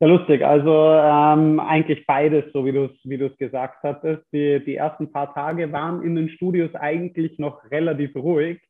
Ja, 0.00 0.06
lustig. 0.06 0.44
Also 0.44 0.70
ähm, 0.70 1.58
eigentlich 1.58 2.06
beides, 2.06 2.52
so 2.52 2.64
wie 2.64 2.72
du 2.72 2.84
es 2.84 2.92
wie 3.04 3.16
gesagt 3.16 3.82
hattest. 3.82 4.22
Die, 4.32 4.62
die 4.64 4.76
ersten 4.76 5.10
paar 5.10 5.32
Tage 5.34 5.72
waren 5.72 6.02
in 6.02 6.14
den 6.14 6.28
Studios 6.28 6.74
eigentlich 6.74 7.38
noch 7.38 7.68
relativ 7.70 8.14
ruhig 8.14 8.60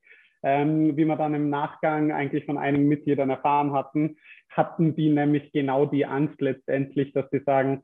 ähm, 0.42 0.96
wie 0.96 1.04
wir 1.04 1.16
dann 1.16 1.34
im 1.34 1.50
Nachgang 1.50 2.12
eigentlich 2.12 2.44
von 2.44 2.58
einigen 2.58 2.88
Mitgliedern 2.88 3.30
erfahren 3.30 3.72
hatten, 3.72 4.16
hatten 4.50 4.94
die 4.94 5.10
nämlich 5.10 5.52
genau 5.52 5.86
die 5.86 6.06
Angst 6.06 6.40
letztendlich, 6.40 7.12
dass 7.12 7.28
sie 7.30 7.40
sagen, 7.40 7.82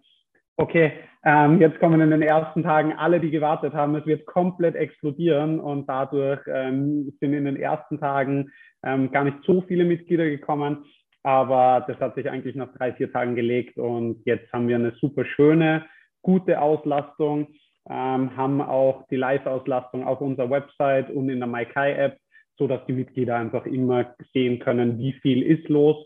okay, 0.57 0.93
ähm, 1.25 1.61
jetzt 1.61 1.81
kommen 1.81 2.01
in 2.01 2.11
den 2.11 2.23
ersten 2.23 2.63
Tagen 2.63 2.93
alle, 2.93 3.21
die 3.21 3.31
gewartet 3.31 3.75
haben, 3.75 3.95
es 3.97 4.07
wird 4.07 4.27
komplett 4.27 4.77
explodieren 4.77 5.59
und 5.59 5.89
dadurch 5.89 6.41
ähm, 6.47 7.13
sind 7.21 7.33
in 7.33 7.45
den 7.45 7.57
ersten 7.57 7.99
Tagen 7.99 8.51
ähm, 8.85 9.11
gar 9.11 9.25
nicht 9.25 9.39
so 9.45 9.63
viele 9.63 9.85
Mitglieder 9.85 10.27
gekommen, 10.27 10.85
aber 11.23 11.85
das 11.89 11.99
hat 11.99 12.15
sich 12.15 12.31
eigentlich 12.31 12.55
nach 12.55 12.73
drei, 12.75 12.93
vier 12.93 13.11
Tagen 13.11 13.35
gelegt 13.35 13.79
und 13.79 14.23
jetzt 14.27 14.53
haben 14.53 14.69
wir 14.69 14.77
eine 14.77 14.93
super 15.01 15.25
schöne, 15.25 15.87
gute 16.23 16.61
Auslastung, 16.61 17.49
ähm, 17.89 18.37
haben 18.37 18.61
auch 18.61 19.07
die 19.09 19.17
Live-Auslastung 19.17 20.05
auf 20.05 20.21
unserer 20.21 20.51
Website 20.51 21.11
und 21.11 21.29
in 21.29 21.41
der 21.41 21.49
MyKai-App 21.49 22.19
so 22.57 22.67
dass 22.67 22.85
die 22.87 22.93
Mitglieder 22.93 23.37
einfach 23.37 23.67
immer 23.67 24.15
sehen 24.33 24.59
können, 24.59 24.99
wie 24.99 25.13
viel 25.15 25.43
ist 25.43 25.69
los. 25.69 25.97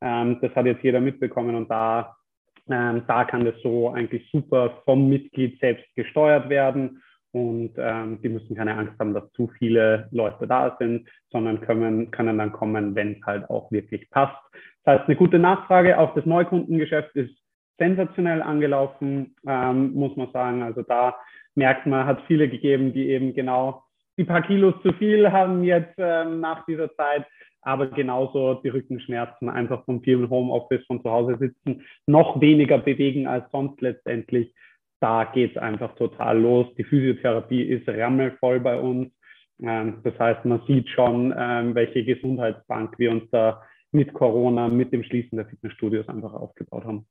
Ähm, 0.00 0.38
das 0.42 0.54
hat 0.54 0.66
jetzt 0.66 0.82
jeder 0.84 1.00
mitbekommen 1.00 1.54
und 1.54 1.70
da 1.70 2.16
Ähm, 2.66 3.02
da 3.06 3.24
kann 3.24 3.44
das 3.44 3.60
so 3.62 3.90
eigentlich 3.90 4.26
super 4.32 4.82
vom 4.86 5.08
Mitglied 5.08 5.60
selbst 5.60 5.84
gesteuert 5.96 6.48
werden 6.48 7.02
und 7.32 7.72
ähm, 7.76 8.18
die 8.22 8.30
müssen 8.30 8.56
keine 8.56 8.74
Angst 8.74 8.98
haben, 8.98 9.12
dass 9.12 9.30
zu 9.32 9.50
viele 9.58 10.08
Leute 10.12 10.46
da 10.46 10.74
sind, 10.78 11.06
sondern 11.30 11.60
können, 11.60 12.10
können 12.10 12.38
dann 12.38 12.52
kommen, 12.52 12.94
wenn 12.94 13.16
es 13.16 13.26
halt 13.26 13.50
auch 13.50 13.70
wirklich 13.70 14.08
passt. 14.08 14.40
Das 14.84 15.00
heißt, 15.00 15.08
eine 15.08 15.16
gute 15.16 15.38
Nachfrage 15.38 15.98
auf 15.98 16.14
das 16.14 16.24
Neukundengeschäft 16.24 17.14
ist 17.16 17.34
sensationell 17.76 18.40
angelaufen, 18.40 19.34
ähm, 19.46 19.92
muss 19.92 20.16
man 20.16 20.30
sagen. 20.32 20.62
Also 20.62 20.82
da 20.82 21.16
merkt 21.54 21.86
man, 21.86 22.06
hat 22.06 22.22
viele 22.26 22.48
gegeben, 22.48 22.92
die 22.94 23.10
eben 23.10 23.34
genau 23.34 23.82
die 24.16 24.24
paar 24.24 24.42
Kilos 24.42 24.74
zu 24.82 24.92
viel 24.94 25.30
haben 25.30 25.64
jetzt 25.64 25.94
ähm, 25.98 26.40
nach 26.40 26.64
dieser 26.66 26.94
Zeit, 26.94 27.26
aber 27.62 27.88
genauso 27.88 28.54
die 28.54 28.68
Rückenschmerzen 28.68 29.48
einfach 29.48 29.84
von 29.84 30.02
vielen 30.02 30.28
Homeoffice 30.30 30.84
von 30.86 31.02
zu 31.02 31.10
Hause 31.10 31.36
sitzen, 31.38 31.82
noch 32.06 32.40
weniger 32.40 32.78
bewegen 32.78 33.26
als 33.26 33.50
sonst 33.50 33.80
letztendlich. 33.80 34.54
Da 35.00 35.24
geht 35.24 35.56
es 35.56 35.62
einfach 35.62 35.94
total 35.96 36.40
los. 36.40 36.66
Die 36.76 36.84
Physiotherapie 36.84 37.62
ist 37.62 37.88
rammelvoll 37.88 38.60
bei 38.60 38.78
uns. 38.78 39.10
Ähm, 39.60 40.00
das 40.02 40.18
heißt, 40.18 40.44
man 40.44 40.62
sieht 40.66 40.88
schon, 40.88 41.34
ähm, 41.36 41.74
welche 41.74 42.04
Gesundheitsbank 42.04 42.98
wir 42.98 43.10
uns 43.10 43.28
da 43.30 43.62
mit 43.92 44.12
Corona, 44.12 44.68
mit 44.68 44.92
dem 44.92 45.04
Schließen 45.04 45.36
der 45.36 45.46
Fitnessstudios 45.46 46.08
einfach 46.08 46.32
aufgebaut 46.34 46.84
haben. 46.84 47.06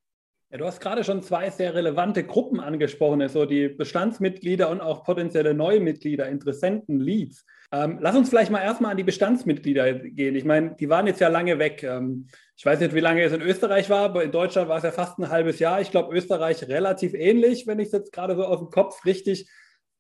Ja, 0.54 0.60
du 0.60 0.66
hast 0.68 0.82
gerade 0.82 1.04
schon 1.04 1.24
zwei 1.24 1.50
sehr 1.50 1.74
relevante 1.74 2.24
Gruppen 2.24 2.60
angesprochen, 2.60 3.28
so 3.28 3.48
die 3.48 3.70
Bestandsmitglieder 3.70 4.70
und 4.70 4.82
auch 4.82 5.04
potenzielle 5.04 5.56
neue 5.56 5.80
Mitglieder, 5.80 6.30
Interessenten, 6.30 7.00
Leads. 7.00 7.44
Ähm, 7.72 7.98
lass 8.00 8.16
uns 8.16 8.30
vielleicht 8.30 8.52
mal 8.52 8.62
erstmal 8.62 8.92
an 8.92 8.98
die 8.98 9.04
Bestandsmitglieder 9.04 9.94
gehen. 9.94 10.36
Ich 10.36 10.46
meine, 10.46 10.76
die 10.76 10.90
waren 10.90 11.08
jetzt 11.08 11.22
ja 11.22 11.30
lange 11.30 11.58
weg. 11.58 11.82
Ähm, 11.82 12.28
ich 12.56 12.64
weiß 12.64 12.82
nicht, 12.82 12.94
wie 12.94 13.00
lange 13.00 13.24
es 13.24 13.34
in 13.34 13.42
Österreich 13.42 13.90
war, 13.90 14.06
aber 14.06 14.24
in 14.24 14.32
Deutschland 14.32 14.70
war 14.70 14.78
es 14.78 14.84
ja 14.84 14.92
fast 14.92 15.18
ein 15.18 15.30
halbes 15.30 15.58
Jahr. 15.58 15.82
Ich 15.82 15.90
glaube, 15.90 16.16
Österreich 16.16 16.68
relativ 16.68 17.16
ähnlich, 17.16 17.66
wenn 17.66 17.80
ich 17.80 17.88
es 17.88 17.94
jetzt 17.94 18.14
gerade 18.14 18.36
so 18.36 18.46
aus 18.46 18.60
dem 18.60 18.70
Kopf 18.70 19.04
richtig. 19.06 19.50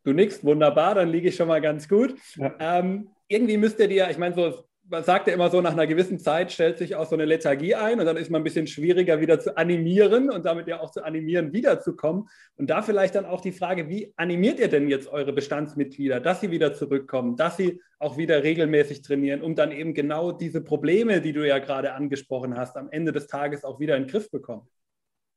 Du 0.04 0.14
nickst, 0.14 0.44
wunderbar, 0.44 0.94
dann 0.94 1.10
liege 1.10 1.30
ich 1.30 1.36
schon 1.36 1.48
mal 1.48 1.62
ganz 1.62 1.90
gut. 1.90 2.14
Ja. 2.36 2.54
Ähm, 2.60 3.10
irgendwie 3.28 3.58
müsst 3.58 3.80
ihr 3.80 3.88
dir, 3.88 4.08
ich 4.12 4.20
meine, 4.20 4.36
so 4.36 4.66
man 4.90 5.04
sagt 5.04 5.28
ja 5.28 5.34
immer 5.34 5.50
so, 5.50 5.62
nach 5.62 5.72
einer 5.72 5.88
gewissen 5.88 6.20
Zeit 6.20 6.52
stellt 6.52 6.78
sich 6.78 6.96
auch 6.96 7.06
so 7.06 7.16
eine 7.16 7.26
Lethargie 7.26 7.76
ein 7.76 8.00
und 8.00 8.06
dann 8.06 8.18
ist 8.18 8.30
man 8.30 8.42
ein 8.42 8.44
bisschen 8.44 8.68
schwieriger 8.68 9.22
wieder 9.22 9.40
zu 9.40 9.56
animieren 9.58 10.30
und 10.30 10.46
damit 10.46 10.68
ja 10.68 10.82
auch 10.82 10.92
zu 10.92 11.04
animieren, 11.04 11.54
wiederzukommen. 11.54 12.28
Und 12.58 12.70
da 12.70 12.82
vielleicht 12.82 13.16
dann 13.16 13.26
auch 13.26 13.42
die 13.42 13.54
Frage, 13.54 13.88
wie 13.90 14.14
animiert 14.18 14.60
ihr 14.60 14.68
denn 14.68 14.90
jetzt 14.90 15.08
eure 15.08 15.32
Bestandsmitglieder, 15.32 16.20
dass 16.20 16.42
sie 16.42 16.52
wieder 16.52 16.74
zurückkommen, 16.74 17.38
dass 17.38 17.58
sie 17.58 17.82
auch 18.00 18.18
wieder 18.18 18.44
regelmäßig 18.44 19.02
trainieren, 19.02 19.42
um 19.42 19.56
dann 19.56 19.72
eben 19.72 19.94
genau 19.94 20.32
diese 20.32 20.62
Probleme, 20.62 21.22
die 21.22 21.32
du 21.32 21.48
ja 21.48 21.60
gerade 21.60 21.94
angesprochen 21.94 22.58
hast, 22.58 22.76
am 22.76 22.90
Ende 22.92 23.14
des 23.14 23.28
Tages 23.28 23.64
auch 23.64 23.80
wieder 23.80 23.96
in 23.96 24.04
den 24.04 24.10
Griff 24.10 24.30
bekommen? 24.30 24.68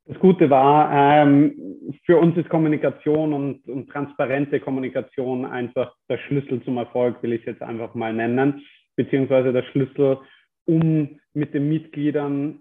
Das 0.09 0.19
Gute 0.21 0.51
war, 0.51 0.93
ähm, 0.93 1.93
für 2.05 2.17
uns 2.19 2.37
ist 2.37 2.49
Kommunikation 2.49 3.33
und, 3.33 3.69
und 3.69 3.91
transparente 3.91 4.61
Kommunikation 4.61 5.45
einfach 5.45 5.93
der 6.09 6.19
Schlüssel 6.19 6.63
zum 6.63 6.77
Erfolg, 6.77 7.21
will 7.25 7.33
ich 7.33 7.45
jetzt 7.45 7.63
einfach 7.63 7.95
mal 7.95 8.13
nennen 8.13 8.63
beziehungsweise 8.97 9.53
der 9.53 9.63
Schlüssel, 9.65 10.19
um 10.67 11.21
mit 11.35 11.55
den 11.55 11.69
Mitgliedern 11.69 12.61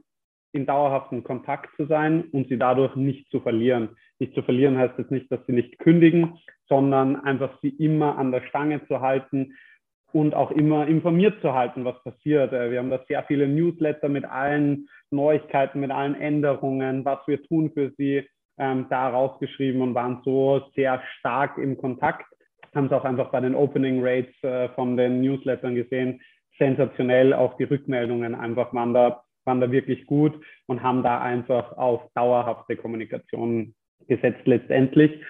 in 0.51 0.65
dauerhaften 0.65 1.23
Kontakt 1.23 1.75
zu 1.75 1.85
sein 1.85 2.25
und 2.31 2.47
sie 2.47 2.57
dadurch 2.57 2.95
nicht 2.95 3.29
zu 3.29 3.41
verlieren. 3.41 3.89
Nicht 4.19 4.33
zu 4.33 4.41
verlieren 4.41 4.77
heißt 4.77 4.97
jetzt 4.97 5.11
nicht, 5.11 5.29
dass 5.31 5.45
sie 5.45 5.53
nicht 5.53 5.79
kündigen, 5.79 6.37
sondern 6.69 7.17
einfach 7.17 7.59
sie 7.61 7.69
immer 7.69 8.17
an 8.17 8.31
der 8.31 8.41
Stange 8.47 8.85
zu 8.87 9.01
halten 9.01 9.53
und 10.13 10.33
auch 10.33 10.51
immer 10.51 10.87
informiert 10.87 11.41
zu 11.41 11.53
halten, 11.53 11.83
was 11.83 12.01
passiert. 12.03 12.53
Äh, 12.53 12.71
wir 12.71 12.79
haben 12.79 12.89
da 12.89 13.03
sehr 13.07 13.23
viele 13.23 13.47
Newsletter 13.47 14.07
mit 14.07 14.23
allen 14.23 14.87
Neuigkeiten, 15.11 15.81
mit 15.81 15.91
allen 15.91 16.15
Änderungen, 16.15 17.03
was 17.03 17.19
wir 17.27 17.43
tun 17.43 17.71
für 17.73 17.91
sie, 17.97 18.25
ähm, 18.57 18.85
da 18.89 19.09
rausgeschrieben 19.09 19.81
und 19.81 19.93
waren 19.93 20.21
so 20.23 20.61
sehr 20.73 21.01
stark 21.19 21.57
im 21.57 21.77
Kontakt, 21.77 22.25
haben 22.75 22.87
es 22.87 22.91
auch 22.91 23.05
einfach 23.05 23.31
bei 23.31 23.39
den 23.39 23.55
Opening 23.55 23.99
Rates 24.03 24.35
äh, 24.43 24.69
von 24.69 24.97
den 24.97 25.21
Newslettern 25.21 25.75
gesehen. 25.75 26.21
Sensationell, 26.57 27.33
auch 27.33 27.57
die 27.57 27.63
Rückmeldungen 27.63 28.35
einfach 28.35 28.73
waren 28.73 28.93
da, 28.93 29.23
waren 29.45 29.61
da 29.61 29.71
wirklich 29.71 30.05
gut 30.05 30.33
und 30.67 30.83
haben 30.83 31.03
da 31.03 31.21
einfach 31.21 31.77
auf 31.77 32.01
dauerhafte 32.13 32.75
Kommunikation 32.75 33.73
gesetzt 34.07 34.45
letztendlich. 34.45 35.23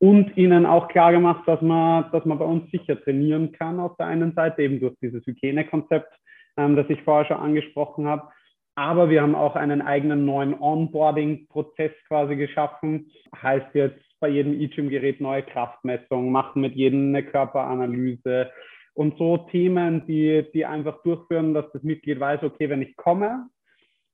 Und 0.00 0.36
ihnen 0.36 0.64
auch 0.64 0.88
klar 0.88 1.10
gemacht, 1.10 1.42
dass 1.46 1.60
man, 1.60 2.10
dass 2.12 2.24
man 2.24 2.38
bei 2.38 2.44
uns 2.44 2.70
sicher 2.70 3.00
trainieren 3.02 3.50
kann 3.52 3.80
auf 3.80 3.96
der 3.96 4.06
einen 4.06 4.32
Seite, 4.32 4.62
eben 4.62 4.78
durch 4.78 4.94
dieses 5.02 5.26
Hygienekonzept, 5.26 6.12
ähm, 6.56 6.76
das 6.76 6.86
ich 6.88 7.02
vorher 7.02 7.26
schon 7.26 7.38
angesprochen 7.38 8.06
habe. 8.06 8.28
Aber 8.76 9.10
wir 9.10 9.22
haben 9.22 9.34
auch 9.34 9.56
einen 9.56 9.82
eigenen 9.82 10.24
neuen 10.24 10.54
Onboarding-Prozess 10.54 11.90
quasi 12.06 12.36
geschaffen. 12.36 13.10
Heißt 13.42 13.74
jetzt, 13.74 14.00
bei 14.20 14.28
jedem 14.28 14.60
E-Gym-Gerät 14.60 15.20
neue 15.20 15.42
Kraftmessungen, 15.42 16.30
machen 16.30 16.62
mit 16.62 16.74
jedem 16.74 17.08
eine 17.08 17.24
Körperanalyse 17.24 18.50
und 18.94 19.16
so 19.16 19.38
Themen, 19.50 20.06
die, 20.06 20.44
die 20.52 20.66
einfach 20.66 21.02
durchführen, 21.02 21.54
dass 21.54 21.70
das 21.72 21.82
Mitglied 21.82 22.18
weiß, 22.18 22.42
okay, 22.42 22.68
wenn 22.68 22.82
ich 22.82 22.96
komme, 22.96 23.48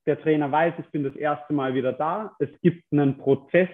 der 0.06 0.20
Trainer 0.20 0.52
weiß, 0.52 0.74
ich 0.78 0.90
bin 0.90 1.04
das 1.04 1.16
erste 1.16 1.54
Mal 1.54 1.74
wieder 1.74 1.92
da, 1.92 2.32
es 2.38 2.50
gibt 2.60 2.84
einen 2.92 3.16
Prozess, 3.16 3.70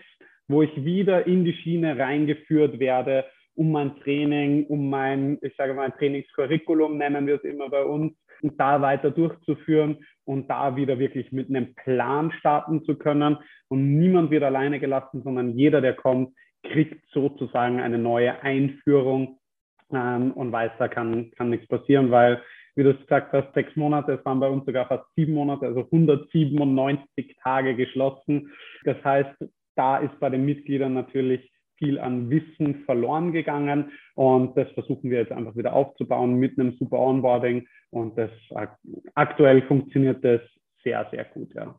wo 0.46 0.62
ich 0.62 0.84
wieder 0.84 1.26
in 1.26 1.44
die 1.44 1.54
Schiene 1.54 1.98
reingeführt 1.98 2.78
werde, 2.78 3.24
um 3.54 3.72
mein 3.72 3.96
Training, 4.00 4.66
um 4.66 4.88
mein, 4.88 5.38
ich 5.42 5.54
sage 5.56 5.74
mal, 5.74 5.90
Trainingscurriculum 5.90 6.96
nennen 6.96 7.26
wir 7.26 7.36
es 7.36 7.44
immer 7.44 7.68
bei 7.68 7.82
uns, 7.82 8.12
und 8.42 8.58
da 8.58 8.80
weiter 8.80 9.10
durchzuführen 9.10 9.98
und 10.24 10.48
da 10.48 10.76
wieder 10.76 10.98
wirklich 10.98 11.32
mit 11.32 11.48
einem 11.48 11.74
Plan 11.74 12.32
starten 12.32 12.84
zu 12.84 12.96
können. 12.96 13.38
Und 13.68 13.98
niemand 13.98 14.30
wird 14.30 14.42
alleine 14.42 14.80
gelassen, 14.80 15.22
sondern 15.22 15.50
jeder, 15.58 15.80
der 15.80 15.94
kommt, 15.94 16.34
kriegt 16.62 17.04
sozusagen 17.10 17.80
eine 17.80 17.98
neue 17.98 18.42
Einführung 18.42 19.38
ähm, 19.92 20.32
und 20.32 20.52
weiß, 20.52 20.72
da 20.78 20.88
kann, 20.88 21.30
kann 21.36 21.50
nichts 21.50 21.66
passieren, 21.66 22.10
weil, 22.10 22.42
wie 22.76 22.82
du 22.82 22.90
es 22.90 23.00
gesagt 23.00 23.32
hast, 23.32 23.52
sechs 23.54 23.74
Monate, 23.76 24.12
es 24.12 24.24
waren 24.24 24.40
bei 24.40 24.48
uns 24.48 24.64
sogar 24.66 24.86
fast 24.86 25.04
sieben 25.16 25.34
Monate, 25.34 25.66
also 25.66 25.80
197 25.80 27.36
Tage 27.42 27.74
geschlossen. 27.74 28.52
Das 28.84 29.02
heißt, 29.04 29.34
da 29.76 29.98
ist 29.98 30.18
bei 30.20 30.30
den 30.30 30.44
Mitgliedern 30.44 30.94
natürlich 30.94 31.50
viel 31.80 31.98
an 31.98 32.30
Wissen 32.30 32.84
verloren 32.84 33.32
gegangen 33.32 33.90
und 34.14 34.56
das 34.56 34.70
versuchen 34.72 35.10
wir 35.10 35.18
jetzt 35.18 35.32
einfach 35.32 35.56
wieder 35.56 35.72
aufzubauen 35.72 36.36
mit 36.36 36.58
einem 36.58 36.76
super 36.78 37.00
Onboarding 37.00 37.66
und 37.90 38.16
das 38.16 38.30
aktuell 39.14 39.62
funktioniert 39.62 40.24
das 40.24 40.42
sehr, 40.84 41.08
sehr 41.10 41.24
gut, 41.24 41.52
ja. 41.54 41.74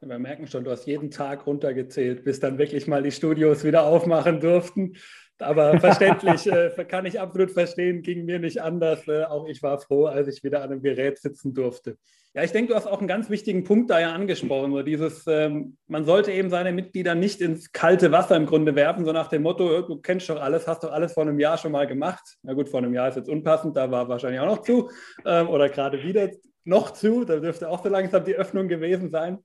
Wir 0.00 0.18
merken 0.18 0.46
schon, 0.46 0.64
du 0.64 0.70
hast 0.70 0.86
jeden 0.86 1.10
Tag 1.10 1.46
runtergezählt, 1.46 2.24
bis 2.24 2.38
dann 2.38 2.58
wirklich 2.58 2.86
mal 2.86 3.02
die 3.02 3.10
Studios 3.10 3.64
wieder 3.64 3.86
aufmachen 3.86 4.38
durften. 4.38 4.96
Aber 5.38 5.78
verständlich, 5.80 6.46
äh, 6.46 6.70
kann 6.88 7.06
ich 7.06 7.20
absolut 7.20 7.50
verstehen, 7.50 8.02
ging 8.02 8.24
mir 8.24 8.38
nicht 8.38 8.62
anders. 8.62 9.06
Äh, 9.08 9.24
auch 9.24 9.46
ich 9.46 9.62
war 9.62 9.78
froh, 9.78 10.06
als 10.06 10.28
ich 10.28 10.42
wieder 10.44 10.62
an 10.62 10.70
einem 10.70 10.82
Gerät 10.82 11.18
sitzen 11.18 11.54
durfte. 11.54 11.96
Ja, 12.36 12.42
ich 12.42 12.50
denke, 12.50 12.72
du 12.72 12.74
hast 12.74 12.88
auch 12.88 12.98
einen 12.98 13.06
ganz 13.06 13.30
wichtigen 13.30 13.62
Punkt 13.62 13.90
da 13.90 14.00
ja 14.00 14.12
angesprochen. 14.12 14.72
So 14.72 14.82
dieses, 14.82 15.24
ähm, 15.28 15.76
man 15.86 16.04
sollte 16.04 16.32
eben 16.32 16.50
seine 16.50 16.72
Mitglieder 16.72 17.14
nicht 17.14 17.40
ins 17.40 17.70
kalte 17.70 18.10
Wasser 18.10 18.36
im 18.36 18.46
Grunde 18.46 18.74
werfen, 18.74 19.04
so 19.04 19.12
nach 19.12 19.28
dem 19.28 19.42
Motto, 19.42 19.82
du 19.82 20.00
kennst 20.00 20.28
doch 20.28 20.40
alles, 20.40 20.66
hast 20.66 20.82
doch 20.82 20.90
alles 20.90 21.12
vor 21.12 21.22
einem 21.22 21.38
Jahr 21.38 21.58
schon 21.58 21.70
mal 21.70 21.86
gemacht. 21.86 22.38
Na 22.42 22.52
gut, 22.52 22.68
vor 22.68 22.78
einem 22.78 22.92
Jahr 22.92 23.08
ist 23.08 23.16
jetzt 23.16 23.28
unpassend, 23.28 23.76
da 23.76 23.90
war 23.90 24.08
wahrscheinlich 24.08 24.40
auch 24.40 24.46
noch 24.46 24.62
zu. 24.62 24.90
Ähm, 25.24 25.48
oder 25.48 25.68
gerade 25.68 26.02
wieder 26.02 26.28
noch 26.64 26.92
zu, 26.92 27.24
da 27.24 27.36
dürfte 27.36 27.68
auch 27.68 27.84
so 27.84 27.88
langsam 27.88 28.24
die 28.24 28.34
Öffnung 28.34 28.66
gewesen 28.66 29.10
sein. 29.10 29.38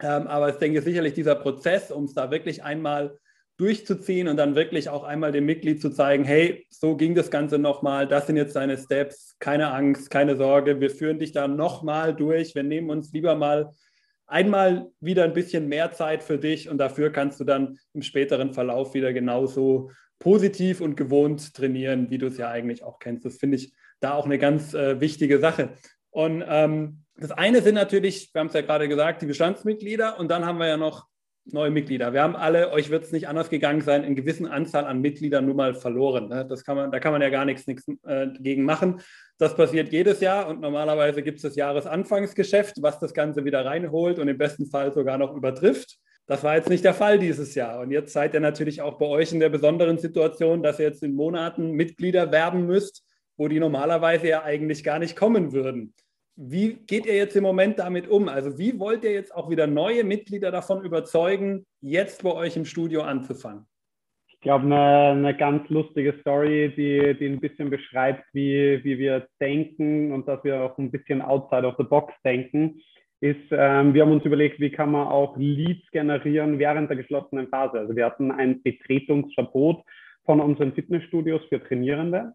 Ähm, 0.00 0.26
aber 0.26 0.48
ich 0.48 0.56
denke 0.56 0.82
sicherlich 0.82 1.14
dieser 1.14 1.36
Prozess, 1.36 1.92
um 1.92 2.04
es 2.04 2.14
da 2.14 2.30
wirklich 2.30 2.64
einmal 2.64 3.16
durchzuziehen 3.58 4.28
und 4.28 4.36
dann 4.36 4.54
wirklich 4.54 4.88
auch 4.88 5.04
einmal 5.04 5.32
dem 5.32 5.44
Mitglied 5.44 5.82
zu 5.82 5.90
zeigen, 5.90 6.24
hey, 6.24 6.66
so 6.70 6.96
ging 6.96 7.14
das 7.14 7.30
Ganze 7.30 7.58
nochmal, 7.58 8.06
das 8.06 8.26
sind 8.26 8.36
jetzt 8.36 8.56
deine 8.56 8.78
Steps, 8.78 9.36
keine 9.40 9.72
Angst, 9.72 10.10
keine 10.10 10.36
Sorge, 10.36 10.80
wir 10.80 10.90
führen 10.90 11.18
dich 11.18 11.32
da 11.32 11.48
nochmal 11.48 12.14
durch, 12.14 12.54
wir 12.54 12.62
nehmen 12.62 12.88
uns 12.88 13.12
lieber 13.12 13.34
mal 13.34 13.72
einmal 14.26 14.86
wieder 15.00 15.24
ein 15.24 15.32
bisschen 15.32 15.68
mehr 15.68 15.90
Zeit 15.90 16.22
für 16.22 16.38
dich 16.38 16.68
und 16.68 16.78
dafür 16.78 17.10
kannst 17.10 17.40
du 17.40 17.44
dann 17.44 17.78
im 17.94 18.02
späteren 18.02 18.52
Verlauf 18.52 18.94
wieder 18.94 19.12
genauso 19.12 19.90
positiv 20.20 20.80
und 20.80 20.96
gewohnt 20.96 21.54
trainieren, 21.54 22.10
wie 22.10 22.18
du 22.18 22.26
es 22.26 22.38
ja 22.38 22.50
eigentlich 22.50 22.84
auch 22.84 22.98
kennst. 23.00 23.24
Das 23.24 23.38
finde 23.38 23.56
ich 23.56 23.72
da 24.00 24.14
auch 24.14 24.26
eine 24.26 24.38
ganz 24.38 24.74
äh, 24.74 25.00
wichtige 25.00 25.40
Sache. 25.40 25.70
Und 26.10 26.44
ähm, 26.46 27.04
das 27.16 27.32
eine 27.32 27.62
sind 27.62 27.74
natürlich, 27.74 28.32
wir 28.32 28.40
haben 28.40 28.48
es 28.48 28.54
ja 28.54 28.60
gerade 28.60 28.88
gesagt, 28.88 29.22
die 29.22 29.26
Bestandsmitglieder 29.26 30.18
und 30.20 30.30
dann 30.30 30.46
haben 30.46 30.58
wir 30.58 30.68
ja 30.68 30.76
noch 30.76 31.07
neue 31.52 31.70
Mitglieder. 31.70 32.12
Wir 32.12 32.22
haben 32.22 32.36
alle, 32.36 32.72
euch 32.72 32.90
wird 32.90 33.04
es 33.04 33.12
nicht 33.12 33.28
anders 33.28 33.50
gegangen 33.50 33.80
sein, 33.80 34.04
in 34.04 34.14
gewissen 34.14 34.46
Anzahl 34.46 34.84
an 34.84 35.00
Mitgliedern 35.00 35.46
nur 35.46 35.54
mal 35.54 35.74
verloren. 35.74 36.28
Ne? 36.28 36.46
Das 36.48 36.64
kann 36.64 36.76
man, 36.76 36.90
da 36.90 37.00
kann 37.00 37.12
man 37.12 37.22
ja 37.22 37.30
gar 37.30 37.44
nichts, 37.44 37.66
nichts 37.66 37.86
äh, 38.04 38.28
gegen 38.40 38.64
machen. 38.64 39.00
Das 39.38 39.56
passiert 39.56 39.92
jedes 39.92 40.20
Jahr 40.20 40.48
und 40.48 40.60
normalerweise 40.60 41.22
gibt 41.22 41.36
es 41.36 41.42
das 41.42 41.56
Jahresanfangsgeschäft, 41.56 42.82
was 42.82 42.98
das 42.98 43.14
Ganze 43.14 43.44
wieder 43.44 43.64
reinholt 43.64 44.18
und 44.18 44.28
im 44.28 44.38
besten 44.38 44.66
Fall 44.66 44.92
sogar 44.92 45.18
noch 45.18 45.34
übertrifft. 45.34 45.98
Das 46.26 46.44
war 46.44 46.56
jetzt 46.56 46.68
nicht 46.68 46.84
der 46.84 46.94
Fall 46.94 47.18
dieses 47.18 47.54
Jahr. 47.54 47.80
Und 47.80 47.90
jetzt 47.90 48.12
seid 48.12 48.34
ihr 48.34 48.40
natürlich 48.40 48.82
auch 48.82 48.98
bei 48.98 49.06
euch 49.06 49.32
in 49.32 49.40
der 49.40 49.48
besonderen 49.48 49.96
Situation, 49.98 50.62
dass 50.62 50.78
ihr 50.78 50.86
jetzt 50.86 51.02
in 51.02 51.14
Monaten 51.14 51.70
Mitglieder 51.70 52.30
werben 52.30 52.66
müsst, 52.66 53.02
wo 53.38 53.48
die 53.48 53.60
normalerweise 53.60 54.28
ja 54.28 54.42
eigentlich 54.42 54.84
gar 54.84 54.98
nicht 54.98 55.16
kommen 55.16 55.52
würden. 55.52 55.94
Wie 56.40 56.74
geht 56.86 57.04
ihr 57.04 57.16
jetzt 57.16 57.34
im 57.34 57.42
Moment 57.42 57.80
damit 57.80 58.06
um? 58.06 58.28
Also 58.28 58.58
wie 58.58 58.78
wollt 58.78 59.02
ihr 59.02 59.10
jetzt 59.10 59.34
auch 59.34 59.50
wieder 59.50 59.66
neue 59.66 60.04
Mitglieder 60.04 60.52
davon 60.52 60.84
überzeugen, 60.84 61.66
jetzt 61.80 62.22
bei 62.22 62.32
euch 62.32 62.56
im 62.56 62.64
Studio 62.64 63.02
anzufangen? 63.02 63.66
Ich 64.28 64.38
glaube, 64.38 64.66
eine, 64.66 65.08
eine 65.18 65.36
ganz 65.36 65.68
lustige 65.68 66.14
Story, 66.20 66.72
die, 66.76 67.18
die 67.18 67.26
ein 67.26 67.40
bisschen 67.40 67.70
beschreibt, 67.70 68.22
wie, 68.34 68.84
wie 68.84 68.98
wir 68.98 69.26
denken 69.40 70.12
und 70.12 70.28
dass 70.28 70.44
wir 70.44 70.62
auch 70.62 70.78
ein 70.78 70.92
bisschen 70.92 71.22
outside 71.22 71.66
of 71.66 71.74
the 71.76 71.82
box 71.82 72.14
denken, 72.24 72.80
ist, 73.20 73.50
ähm, 73.50 73.92
wir 73.92 74.02
haben 74.02 74.12
uns 74.12 74.24
überlegt, 74.24 74.60
wie 74.60 74.70
kann 74.70 74.92
man 74.92 75.08
auch 75.08 75.36
Leads 75.36 75.90
generieren 75.90 76.60
während 76.60 76.88
der 76.88 76.98
geschlossenen 76.98 77.48
Phase. 77.48 77.80
Also 77.80 77.96
wir 77.96 78.06
hatten 78.06 78.30
ein 78.30 78.62
Betretungsverbot 78.62 79.82
von 80.24 80.40
unseren 80.40 80.72
Fitnessstudios 80.72 81.42
für 81.48 81.60
Trainierende. 81.60 82.34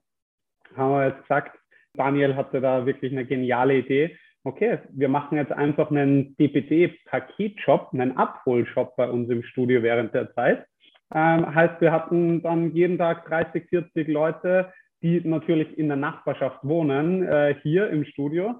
Haben 0.76 0.92
wir 0.92 1.08
jetzt 1.08 1.22
gesagt, 1.22 1.58
Daniel 1.94 2.36
hatte 2.36 2.62
da 2.62 2.86
wirklich 2.86 3.12
eine 3.12 3.26
geniale 3.26 3.78
Idee. 3.78 4.18
Okay, 4.44 4.80
wir 4.90 5.08
machen 5.08 5.38
jetzt 5.38 5.54
einfach 5.54 5.90
einen 5.90 6.36
DPD-Paketshop, 6.38 7.94
einen 7.94 8.18
Abholshop 8.18 8.96
bei 8.98 9.10
uns 9.10 9.30
im 9.30 9.44
Studio 9.44 9.82
während 9.84 10.14
der 10.14 10.34
Zeit. 10.34 10.66
Ähm, 11.14 11.54
heißt, 11.54 11.80
wir 11.80 11.92
hatten 11.92 12.42
dann 12.42 12.74
jeden 12.74 12.98
Tag 12.98 13.26
30, 13.28 13.70
40 13.70 14.08
Leute, 14.08 14.74
die 15.02 15.22
natürlich 15.24 15.78
in 15.78 15.88
der 15.88 15.98
Nachbarschaft 15.98 16.60
wohnen, 16.64 17.24
äh, 17.24 17.56
hier 17.62 17.90
im 17.90 18.04
Studio, 18.06 18.56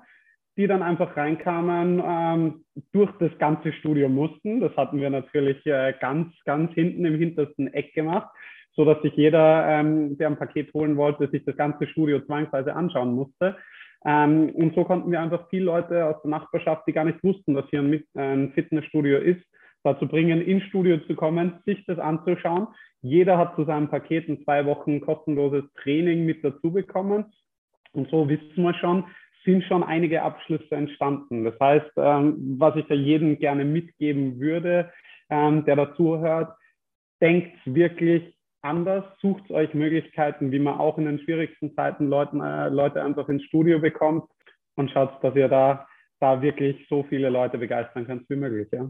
die 0.58 0.68
dann 0.68 0.84
einfach 0.84 1.18
reinkamen, 1.18 2.02
ähm, 2.06 2.64
durch 2.92 3.12
das 3.20 3.32
ganze 3.40 3.74
Studio 3.74 4.10
mussten. 4.10 4.60
Das 4.60 4.76
hatten 4.78 5.00
wir 5.02 5.10
natürlich 5.10 5.66
äh, 5.66 5.94
ganz, 6.00 6.34
ganz 6.46 6.72
hinten 6.74 7.06
im 7.06 7.18
hintersten 7.18 7.74
Eck 7.74 7.94
gemacht, 7.94 8.30
so 8.76 8.86
dass 8.86 9.02
sich 9.02 9.14
jeder, 9.14 9.68
ähm, 9.68 10.18
der 10.18 10.28
ein 10.28 10.38
Paket 10.38 10.74
holen 10.74 10.96
wollte, 10.98 11.30
sich 11.30 11.44
das 11.46 11.58
ganze 11.58 11.88
Studio 11.88 12.20
zwangsweise 12.22 12.76
anschauen 12.76 13.14
musste. 13.14 13.56
Ähm, 14.06 14.50
und 14.52 14.76
so 14.76 14.84
konnten 14.84 15.12
wir 15.12 15.22
einfach 15.22 15.48
viele 15.50 15.66
Leute 15.66 16.06
aus 16.06 16.22
der 16.22 16.32
Nachbarschaft, 16.32 16.84
die 16.88 16.94
gar 16.94 17.06
nicht 17.06 17.24
wussten, 17.24 17.56
dass 17.56 17.66
hier 17.70 17.82
ein, 17.82 18.04
ein 18.16 18.52
Fitnessstudio 18.54 19.20
ist, 19.20 19.42
dazu 19.84 20.08
bringen, 20.08 20.42
ins 20.42 20.64
Studio 20.64 20.98
zu 21.08 21.16
kommen, 21.16 21.60
sich 21.66 21.84
das 21.86 22.00
anzuschauen. 22.00 22.68
Jeder 23.02 23.38
hat 23.38 23.56
zu 23.56 23.66
seinem 23.66 23.90
Paket 23.90 24.28
in 24.28 24.44
zwei 24.44 24.66
Wochen 24.66 25.02
kostenloses 25.02 25.64
Training 25.82 26.26
mit 26.26 26.44
dazu 26.44 26.72
bekommen. 26.72 27.26
Und 27.92 28.10
so 28.10 28.28
wissen 28.28 28.64
wir 28.64 28.74
schon, 28.76 29.06
sind 29.44 29.64
schon 29.66 29.84
einige 29.84 30.22
Abschlüsse 30.22 30.76
entstanden. 30.76 31.44
Das 31.44 31.60
heißt, 31.60 31.92
ähm, 31.98 32.56
was 32.58 32.76
ich 32.76 32.86
da 32.88 32.96
jedem 32.96 33.40
gerne 33.40 33.66
mitgeben 33.66 34.40
würde, 34.40 34.92
ähm, 35.30 35.66
der 35.66 35.76
dazuhört, 35.76 36.56
denkt 37.22 37.58
wirklich 37.66 38.36
anders, 38.62 39.04
sucht 39.22 39.50
euch 39.52 39.74
Möglichkeiten, 39.74 40.52
wie 40.52 40.60
man 40.60 40.80
auch 40.80 40.98
in 40.98 41.06
den 41.06 41.20
schwierigsten 41.20 41.76
Zeiten 41.76 42.08
Leuten, 42.08 42.42
äh, 42.42 42.70
Leute 42.70 43.04
einfach 43.04 43.28
ins 43.30 43.44
Studio 43.44 43.80
bekommt 43.80 44.24
und 44.76 44.92
schaut, 44.92 45.24
dass 45.24 45.36
ihr 45.36 45.50
da, 45.50 45.88
da 46.20 46.42
wirklich 46.42 46.86
so 46.90 47.04
viele 47.04 47.30
Leute 47.30 47.58
begeistern 47.58 48.06
könnt 48.06 48.30
wie 48.30 48.36
möglich. 48.36 48.70
Ja. 48.72 48.90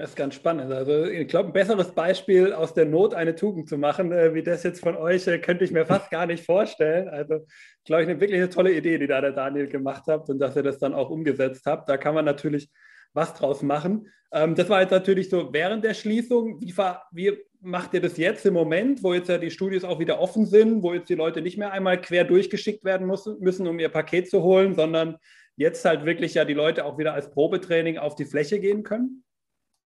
Das 0.00 0.10
ist 0.10 0.16
ganz 0.16 0.34
spannend. 0.34 0.72
Also 0.72 1.04
ich 1.04 1.28
glaube, 1.28 1.50
ein 1.50 1.52
besseres 1.52 1.92
Beispiel 1.92 2.54
aus 2.54 2.72
der 2.72 2.86
Not 2.86 3.12
eine 3.12 3.34
Tugend 3.34 3.68
zu 3.68 3.76
machen, 3.76 4.12
äh, 4.12 4.32
wie 4.32 4.42
das 4.42 4.62
jetzt 4.62 4.80
von 4.80 4.96
euch, 4.96 5.26
äh, 5.26 5.38
könnte 5.38 5.62
ich 5.62 5.72
mir 5.72 5.84
fast 5.84 6.10
gar 6.10 6.24
nicht 6.24 6.42
vorstellen. 6.42 7.06
Also 7.10 7.44
glaube 7.84 8.04
ich, 8.04 8.08
eine 8.08 8.18
wirklich 8.18 8.40
eine 8.40 8.48
tolle 8.48 8.72
Idee, 8.72 8.96
die 8.96 9.06
da 9.06 9.20
der 9.20 9.32
Daniel 9.32 9.68
gemacht 9.68 10.06
hat 10.06 10.30
und 10.30 10.38
dass 10.38 10.56
ihr 10.56 10.62
das 10.62 10.78
dann 10.78 10.94
auch 10.94 11.10
umgesetzt 11.10 11.66
habt. 11.66 11.86
Da 11.90 11.98
kann 11.98 12.14
man 12.14 12.24
natürlich 12.24 12.70
was 13.12 13.34
draus 13.34 13.60
machen. 13.60 14.08
Ähm, 14.32 14.54
das 14.54 14.70
war 14.70 14.80
jetzt 14.80 14.92
natürlich 14.92 15.28
so 15.28 15.52
während 15.52 15.84
der 15.84 15.92
Schließung. 15.92 16.62
Wie, 16.62 16.74
wie 17.12 17.36
macht 17.60 17.92
ihr 17.92 18.00
das 18.00 18.16
jetzt 18.16 18.46
im 18.46 18.54
Moment, 18.54 19.02
wo 19.02 19.12
jetzt 19.12 19.28
ja 19.28 19.36
die 19.36 19.50
Studios 19.50 19.84
auch 19.84 19.98
wieder 19.98 20.18
offen 20.18 20.46
sind, 20.46 20.82
wo 20.82 20.94
jetzt 20.94 21.10
die 21.10 21.14
Leute 21.14 21.42
nicht 21.42 21.58
mehr 21.58 21.72
einmal 21.72 22.00
quer 22.00 22.24
durchgeschickt 22.24 22.86
werden 22.86 23.06
müssen 23.06 23.66
um 23.66 23.78
ihr 23.78 23.90
Paket 23.90 24.30
zu 24.30 24.42
holen, 24.42 24.74
sondern 24.74 25.18
jetzt 25.56 25.84
halt 25.84 26.06
wirklich 26.06 26.32
ja 26.32 26.46
die 26.46 26.54
Leute 26.54 26.86
auch 26.86 26.96
wieder 26.96 27.12
als 27.12 27.30
Probetraining 27.30 27.98
auf 27.98 28.14
die 28.14 28.24
Fläche 28.24 28.60
gehen 28.60 28.82
können? 28.82 29.24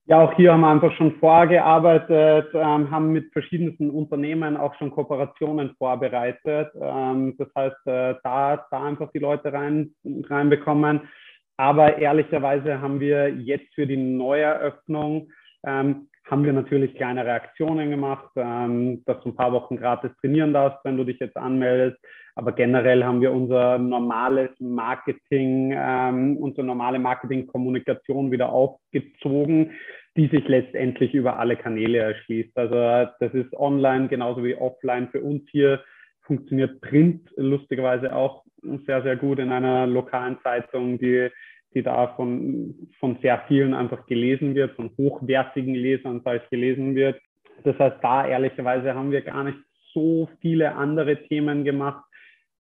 Ja, 0.06 0.22
auch 0.22 0.34
hier 0.34 0.52
haben 0.52 0.62
wir 0.62 0.68
einfach 0.68 0.92
schon 0.96 1.18
vorgearbeitet, 1.20 2.48
ähm, 2.54 2.90
haben 2.90 3.12
mit 3.12 3.32
verschiedensten 3.32 3.90
Unternehmen 3.90 4.56
auch 4.56 4.74
schon 4.76 4.90
Kooperationen 4.90 5.76
vorbereitet. 5.76 6.72
Ähm, 6.80 7.36
das 7.38 7.48
heißt, 7.54 7.86
äh, 7.86 8.14
da, 8.24 8.66
da 8.70 8.84
einfach 8.84 9.12
die 9.12 9.20
Leute 9.20 9.52
rein, 9.52 9.94
reinbekommen. 10.04 11.02
Aber 11.56 11.98
ehrlicherweise 11.98 12.80
haben 12.80 12.98
wir 13.00 13.28
jetzt 13.28 13.72
für 13.74 13.86
die 13.86 13.98
Neueröffnung, 13.98 15.28
ähm, 15.66 16.08
haben 16.28 16.44
wir 16.44 16.54
natürlich 16.54 16.94
kleine 16.94 17.30
Aktionen 17.30 17.90
gemacht, 17.90 18.30
ähm, 18.36 19.02
dass 19.04 19.20
du 19.22 19.28
ein 19.28 19.36
paar 19.36 19.52
Wochen 19.52 19.76
gratis 19.76 20.10
trainieren 20.20 20.54
darfst, 20.54 20.78
wenn 20.84 20.96
du 20.96 21.04
dich 21.04 21.18
jetzt 21.20 21.36
anmeldest. 21.36 21.98
Aber 22.40 22.52
generell 22.52 23.04
haben 23.04 23.20
wir 23.20 23.32
unser 23.32 23.76
normales 23.76 24.48
Marketing, 24.60 25.74
ähm, 25.76 26.38
unsere 26.38 26.66
normale 26.66 26.98
Marketingkommunikation 26.98 28.30
wieder 28.30 28.50
aufgezogen 28.50 29.72
die 30.16 30.28
sich 30.28 30.46
letztendlich 30.48 31.14
über 31.14 31.38
alle 31.38 31.56
Kanäle 31.56 31.98
erschließt. 31.98 32.56
Also 32.56 33.10
das 33.20 33.32
ist 33.32 33.52
online 33.54 34.08
genauso 34.08 34.42
wie 34.42 34.54
offline 34.54 35.08
für 35.08 35.20
uns 35.20 35.48
hier. 35.50 35.82
Funktioniert 36.22 36.80
Print 36.80 37.30
lustigerweise 37.36 38.14
auch 38.14 38.44
sehr, 38.86 39.02
sehr 39.02 39.16
gut 39.16 39.38
in 39.38 39.52
einer 39.52 39.86
lokalen 39.86 40.38
Zeitung, 40.42 40.98
die, 40.98 41.28
die 41.74 41.82
da 41.82 42.08
von, 42.16 42.88
von 42.98 43.18
sehr 43.22 43.42
vielen 43.48 43.74
einfach 43.74 44.06
gelesen 44.06 44.54
wird, 44.54 44.76
von 44.76 44.90
hochwertigen 44.98 45.74
Lesern, 45.74 46.22
ich, 46.34 46.50
gelesen 46.50 46.94
wird. 46.94 47.20
Das 47.64 47.78
heißt, 47.78 47.96
da 48.02 48.26
ehrlicherweise 48.26 48.94
haben 48.94 49.12
wir 49.12 49.22
gar 49.22 49.44
nicht 49.44 49.58
so 49.92 50.28
viele 50.40 50.74
andere 50.74 51.22
Themen 51.24 51.64
gemacht, 51.64 52.04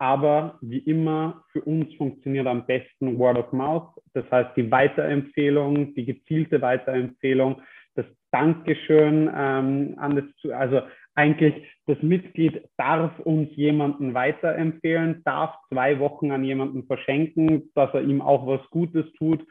aber 0.02 0.58
wie 0.62 0.80
immer, 0.80 1.44
für 1.52 1.62
uns 1.62 1.94
funktioniert 1.94 2.48
am 2.48 2.66
besten 2.66 3.20
Word 3.20 3.38
of 3.38 3.52
Mouth. 3.52 3.88
Das 4.16 4.26
heißt, 4.32 4.58
die 4.58 4.72
Weiterempfehlung, 4.72 5.94
die 5.94 6.06
gezielte 6.06 6.60
Weiterempfehlung, 6.60 7.62
das 7.94 8.08
Dankeschön 8.32 9.30
ähm, 9.32 9.94
an 9.98 10.16
das, 10.16 10.52
also 10.54 10.82
eigentlich 11.14 11.54
das 11.86 12.02
Mitglied 12.02 12.68
darf 12.78 13.20
uns 13.20 13.56
jemanden 13.56 14.16
weiterempfehlen, 14.16 15.22
darf 15.24 15.54
zwei 15.70 16.00
Wochen 16.00 16.32
an 16.32 16.44
jemanden 16.44 16.88
verschenken, 16.88 17.70
dass 17.76 17.94
er 17.94 18.02
ihm 18.02 18.24
auch 18.24 18.48
was 18.48 18.68
Gutes 18.72 19.06
tut. 19.20 19.46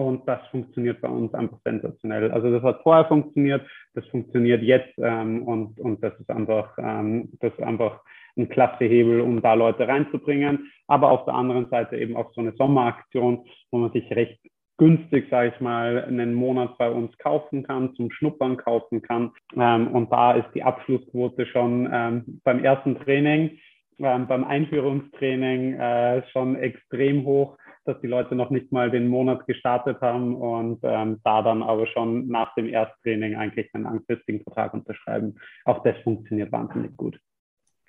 Und 0.00 0.26
das 0.26 0.40
funktioniert 0.48 1.00
bei 1.00 1.08
uns 1.08 1.34
einfach 1.34 1.58
sensationell. 1.64 2.30
Also 2.30 2.50
das 2.50 2.62
hat 2.62 2.82
vorher 2.82 3.04
funktioniert, 3.04 3.66
das 3.94 4.06
funktioniert 4.06 4.62
jetzt 4.62 4.92
ähm, 4.98 5.42
und, 5.42 5.78
und 5.78 6.02
das 6.02 6.18
ist 6.18 6.30
einfach, 6.30 6.76
ähm, 6.78 7.30
das 7.40 7.52
ist 7.52 7.62
einfach 7.62 8.00
ein 8.36 8.48
klasse 8.48 8.84
Hebel, 8.84 9.20
um 9.20 9.42
da 9.42 9.54
Leute 9.54 9.86
reinzubringen. 9.86 10.70
Aber 10.86 11.10
auf 11.10 11.24
der 11.26 11.34
anderen 11.34 11.68
Seite 11.68 11.96
eben 11.96 12.16
auch 12.16 12.32
so 12.32 12.40
eine 12.40 12.52
Sommeraktion, 12.52 13.44
wo 13.70 13.78
man 13.78 13.92
sich 13.92 14.10
recht 14.12 14.40
günstig, 14.78 15.26
sage 15.30 15.52
ich 15.54 15.60
mal, 15.60 16.04
einen 16.04 16.32
Monat 16.32 16.78
bei 16.78 16.88
uns 16.88 17.16
kaufen 17.18 17.64
kann, 17.64 17.94
zum 17.96 18.10
Schnuppern 18.10 18.56
kaufen 18.56 19.02
kann. 19.02 19.32
Ähm, 19.54 19.88
und 19.88 20.10
da 20.10 20.32
ist 20.32 20.48
die 20.54 20.62
Abschlussquote 20.62 21.44
schon 21.44 21.86
ähm, 21.92 22.40
beim 22.44 22.64
ersten 22.64 22.98
Training, 23.00 23.58
ähm, 23.98 24.26
beim 24.26 24.44
Einführungstraining 24.44 25.74
äh, 25.74 26.22
schon 26.32 26.56
extrem 26.56 27.26
hoch, 27.26 27.58
dass 27.90 28.00
die 28.00 28.06
Leute 28.06 28.34
noch 28.34 28.50
nicht 28.50 28.72
mal 28.72 28.90
den 28.90 29.08
Monat 29.08 29.46
gestartet 29.46 30.00
haben 30.00 30.36
und 30.36 30.80
ähm, 30.82 31.20
da 31.24 31.42
dann 31.42 31.62
aber 31.62 31.86
schon 31.86 32.28
nach 32.28 32.54
dem 32.54 32.68
Ersttraining 32.68 33.36
eigentlich 33.36 33.68
einen 33.74 33.84
langfristigen 33.84 34.42
Vertrag 34.42 34.72
unterschreiben. 34.74 35.36
Auch 35.64 35.82
das 35.82 35.96
funktioniert 36.02 36.52
wahnsinnig 36.52 36.96
gut. 36.96 37.18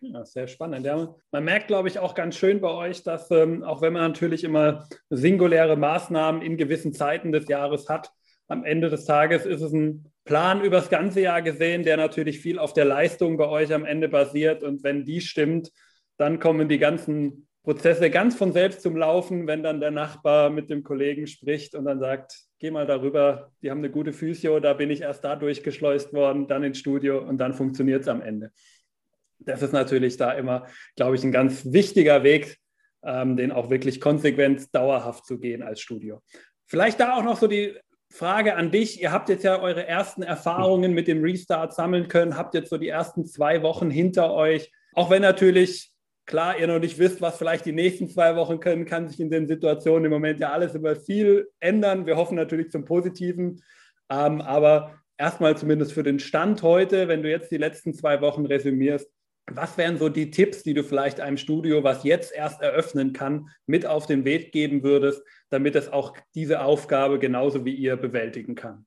Ja, 0.01 0.25
sehr 0.25 0.47
spannend. 0.47 0.83
Ja, 0.85 1.13
man 1.31 1.43
merkt, 1.43 1.67
glaube 1.67 1.87
ich, 1.87 1.99
auch 1.99 2.15
ganz 2.15 2.35
schön 2.35 2.59
bei 2.59 2.71
euch, 2.71 3.03
dass 3.03 3.29
ähm, 3.29 3.63
auch 3.63 3.83
wenn 3.83 3.93
man 3.93 4.01
natürlich 4.01 4.43
immer 4.43 4.87
singuläre 5.11 5.75
Maßnahmen 5.75 6.41
in 6.41 6.57
gewissen 6.57 6.91
Zeiten 6.91 7.31
des 7.31 7.47
Jahres 7.47 7.87
hat, 7.87 8.11
am 8.47 8.65
Ende 8.65 8.89
des 8.89 9.05
Tages 9.05 9.45
ist 9.45 9.61
es 9.61 9.71
ein 9.71 10.11
Plan 10.25 10.61
übers 10.61 10.89
ganze 10.89 11.21
Jahr 11.21 11.41
gesehen, 11.41 11.83
der 11.83 11.97
natürlich 11.97 12.39
viel 12.39 12.59
auf 12.59 12.73
der 12.73 12.85
Leistung 12.85 13.37
bei 13.37 13.47
euch 13.47 13.73
am 13.73 13.85
Ende 13.85 14.09
basiert. 14.09 14.63
Und 14.63 14.83
wenn 14.83 15.05
die 15.05 15.21
stimmt, 15.21 15.71
dann 16.17 16.39
kommen 16.39 16.67
die 16.67 16.77
ganzen 16.77 17.47
Prozesse 17.63 18.09
ganz 18.09 18.35
von 18.35 18.53
selbst 18.53 18.81
zum 18.81 18.95
Laufen, 18.95 19.45
wenn 19.47 19.61
dann 19.61 19.79
der 19.79 19.91
Nachbar 19.91 20.49
mit 20.49 20.69
dem 20.69 20.83
Kollegen 20.83 21.27
spricht 21.27 21.75
und 21.75 21.85
dann 21.85 21.99
sagt, 21.99 22.35
geh 22.59 22.71
mal 22.71 22.87
darüber, 22.87 23.51
die 23.61 23.69
haben 23.69 23.79
eine 23.79 23.91
gute 23.91 24.13
Physio, 24.13 24.59
da 24.59 24.73
bin 24.73 24.89
ich 24.89 25.01
erst 25.01 25.23
da 25.23 25.35
durchgeschleust 25.35 26.13
worden, 26.13 26.47
dann 26.47 26.63
ins 26.63 26.79
Studio 26.79 27.19
und 27.19 27.37
dann 27.37 27.53
funktioniert 27.53 28.01
es 28.01 28.07
am 28.07 28.21
Ende 28.21 28.51
das 29.45 29.61
ist 29.61 29.73
natürlich 29.73 30.17
da 30.17 30.31
immer, 30.31 30.67
glaube 30.95 31.15
ich, 31.15 31.23
ein 31.23 31.31
ganz 31.31 31.71
wichtiger 31.71 32.23
Weg, 32.23 32.57
ähm, 33.03 33.35
den 33.37 33.51
auch 33.51 33.69
wirklich 33.69 33.99
konsequent 33.99 34.73
dauerhaft 34.73 35.25
zu 35.25 35.39
gehen 35.39 35.63
als 35.63 35.81
Studio. 35.81 36.21
Vielleicht 36.67 36.99
da 36.99 37.15
auch 37.15 37.23
noch 37.23 37.37
so 37.37 37.47
die 37.47 37.77
Frage 38.09 38.55
an 38.55 38.71
dich. 38.71 39.01
Ihr 39.01 39.11
habt 39.11 39.29
jetzt 39.29 39.43
ja 39.43 39.59
eure 39.59 39.87
ersten 39.87 40.21
Erfahrungen 40.21 40.93
mit 40.93 41.07
dem 41.07 41.21
Restart 41.23 41.73
sammeln 41.73 42.07
können, 42.07 42.37
habt 42.37 42.53
jetzt 42.53 42.69
so 42.69 42.77
die 42.77 42.89
ersten 42.89 43.25
zwei 43.25 43.61
Wochen 43.63 43.89
hinter 43.89 44.33
euch. 44.33 44.71
Auch 44.93 45.09
wenn 45.09 45.21
natürlich, 45.21 45.91
klar, 46.25 46.59
ihr 46.59 46.67
noch 46.67 46.79
nicht 46.79 46.97
wisst, 46.99 47.21
was 47.21 47.37
vielleicht 47.37 47.65
die 47.65 47.71
nächsten 47.71 48.07
zwei 48.07 48.35
Wochen 48.35 48.59
können, 48.59 48.85
kann 48.85 49.09
sich 49.09 49.19
in 49.19 49.29
den 49.29 49.47
Situationen 49.47 50.05
im 50.05 50.11
Moment 50.11 50.39
ja 50.39 50.51
alles 50.51 50.75
über 50.75 50.95
viel 50.95 51.49
ändern. 51.59 52.05
Wir 52.05 52.15
hoffen 52.17 52.35
natürlich 52.35 52.71
zum 52.71 52.85
Positiven. 52.85 53.61
Ähm, 54.09 54.41
aber 54.41 55.01
erstmal 55.17 55.57
zumindest 55.57 55.93
für 55.93 56.03
den 56.03 56.19
Stand 56.19 56.63
heute, 56.63 57.07
wenn 57.07 57.23
du 57.23 57.29
jetzt 57.29 57.51
die 57.51 57.57
letzten 57.57 57.93
zwei 57.93 58.21
Wochen 58.21 58.45
resümierst, 58.45 59.09
Was 59.53 59.77
wären 59.77 59.97
so 59.97 60.07
die 60.07 60.31
Tipps, 60.31 60.63
die 60.63 60.73
du 60.73 60.83
vielleicht 60.83 61.19
einem 61.19 61.37
Studio, 61.37 61.83
was 61.83 62.03
jetzt 62.03 62.33
erst 62.33 62.61
eröffnen 62.61 63.11
kann, 63.11 63.49
mit 63.65 63.85
auf 63.85 64.05
den 64.05 64.23
Weg 64.23 64.51
geben 64.51 64.83
würdest, 64.83 65.23
damit 65.49 65.75
es 65.75 65.89
auch 65.91 66.15
diese 66.35 66.61
Aufgabe 66.61 67.19
genauso 67.19 67.65
wie 67.65 67.73
ihr 67.73 67.97
bewältigen 67.97 68.55
kann? 68.55 68.85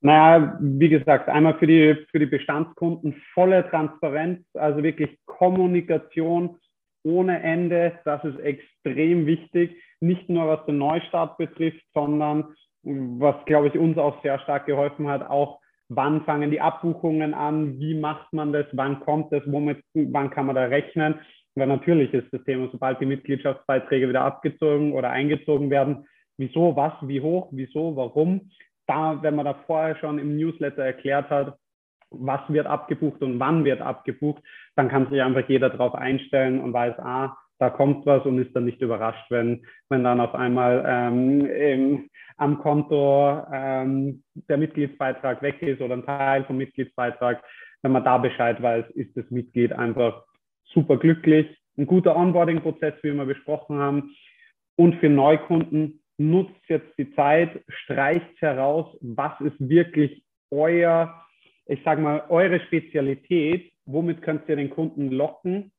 Naja, 0.00 0.56
wie 0.60 0.88
gesagt, 0.88 1.28
einmal 1.28 1.58
für 1.58 1.66
die, 1.66 1.96
für 2.10 2.20
die 2.20 2.26
Bestandskunden 2.26 3.20
volle 3.34 3.68
Transparenz, 3.68 4.44
also 4.54 4.82
wirklich 4.82 5.18
Kommunikation 5.26 6.56
ohne 7.04 7.42
Ende. 7.42 7.98
Das 8.04 8.22
ist 8.24 8.38
extrem 8.38 9.26
wichtig, 9.26 9.76
nicht 10.00 10.28
nur 10.28 10.46
was 10.46 10.64
den 10.66 10.78
Neustart 10.78 11.36
betrifft, 11.36 11.84
sondern 11.94 12.54
was, 12.82 13.36
glaube 13.46 13.68
ich, 13.68 13.78
uns 13.78 13.98
auch 13.98 14.22
sehr 14.22 14.38
stark 14.40 14.66
geholfen 14.66 15.08
hat, 15.08 15.28
auch 15.28 15.58
wann 15.88 16.22
fangen 16.24 16.50
die 16.50 16.60
Abbuchungen 16.60 17.34
an, 17.34 17.78
wie 17.80 17.94
macht 17.94 18.32
man 18.32 18.52
das, 18.52 18.66
wann 18.72 19.00
kommt 19.00 19.32
das, 19.32 19.42
womit, 19.46 19.82
wann 19.94 20.30
kann 20.30 20.46
man 20.46 20.54
da 20.54 20.64
rechnen. 20.64 21.16
Weil 21.54 21.66
natürlich 21.66 22.12
ist 22.14 22.32
das 22.32 22.44
Thema, 22.44 22.68
sobald 22.70 23.00
die 23.00 23.06
Mitgliedschaftsbeiträge 23.06 24.08
wieder 24.08 24.22
abgezogen 24.22 24.92
oder 24.92 25.10
eingezogen 25.10 25.70
werden, 25.70 26.06
wieso, 26.36 26.76
was, 26.76 26.92
wie 27.02 27.20
hoch, 27.20 27.48
wieso, 27.50 27.96
warum. 27.96 28.50
Da, 28.88 29.22
wenn 29.22 29.36
man 29.36 29.44
da 29.44 29.54
vorher 29.66 29.96
schon 29.96 30.18
im 30.18 30.36
Newsletter 30.36 30.82
erklärt 30.82 31.30
hat, 31.30 31.56
was 32.10 32.40
wird 32.48 32.66
abgebucht 32.66 33.22
und 33.22 33.38
wann 33.38 33.64
wird 33.64 33.80
abgebucht, 33.80 34.42
dann 34.76 34.88
kann 34.88 35.08
sich 35.10 35.20
einfach 35.22 35.48
jeder 35.48 35.70
darauf 35.70 35.94
einstellen 35.94 36.60
und 36.60 36.72
weiß, 36.72 36.98
ah, 36.98 37.36
da 37.58 37.70
kommt 37.70 38.06
was 38.06 38.24
und 38.24 38.38
ist 38.38 38.54
dann 38.54 38.64
nicht 38.64 38.80
überrascht, 38.80 39.30
wenn, 39.30 39.66
wenn 39.88 40.04
dann 40.04 40.20
auf 40.20 40.34
einmal 40.34 40.84
ähm, 40.86 41.44
im, 41.46 42.10
am 42.36 42.58
Konto 42.58 43.42
ähm, 43.52 44.22
der 44.34 44.58
Mitgliedsbeitrag 44.58 45.42
weg 45.42 45.60
ist 45.62 45.80
oder 45.80 45.94
ein 45.94 46.06
Teil 46.06 46.44
vom 46.44 46.56
Mitgliedsbeitrag. 46.56 47.42
Wenn 47.82 47.92
man 47.92 48.04
da 48.04 48.18
Bescheid 48.18 48.62
weiß, 48.62 48.88
ist 48.90 49.16
das 49.16 49.28
Mitglied 49.30 49.72
einfach 49.72 50.24
super 50.72 50.96
glücklich. 50.98 51.46
Ein 51.76 51.86
guter 51.86 52.16
Onboarding-Prozess, 52.16 52.94
wie 53.02 53.12
wir 53.12 53.24
besprochen 53.24 53.78
haben. 53.78 54.14
Und 54.76 54.96
für 54.96 55.08
Neukunden 55.08 56.00
nutzt 56.18 56.60
jetzt 56.68 56.98
die 56.98 57.14
Zeit, 57.14 57.62
streicht 57.68 58.40
heraus, 58.40 58.96
was 59.00 59.40
ist 59.40 59.56
wirklich 59.58 60.22
euer, 60.50 61.24
ich 61.66 61.82
sage 61.84 62.02
mal, 62.02 62.24
eure 62.28 62.60
Spezialität, 62.60 63.72
womit 63.86 64.22
könnt 64.22 64.48
ihr 64.48 64.56
den 64.56 64.70
Kunden 64.70 65.10
locken 65.10 65.72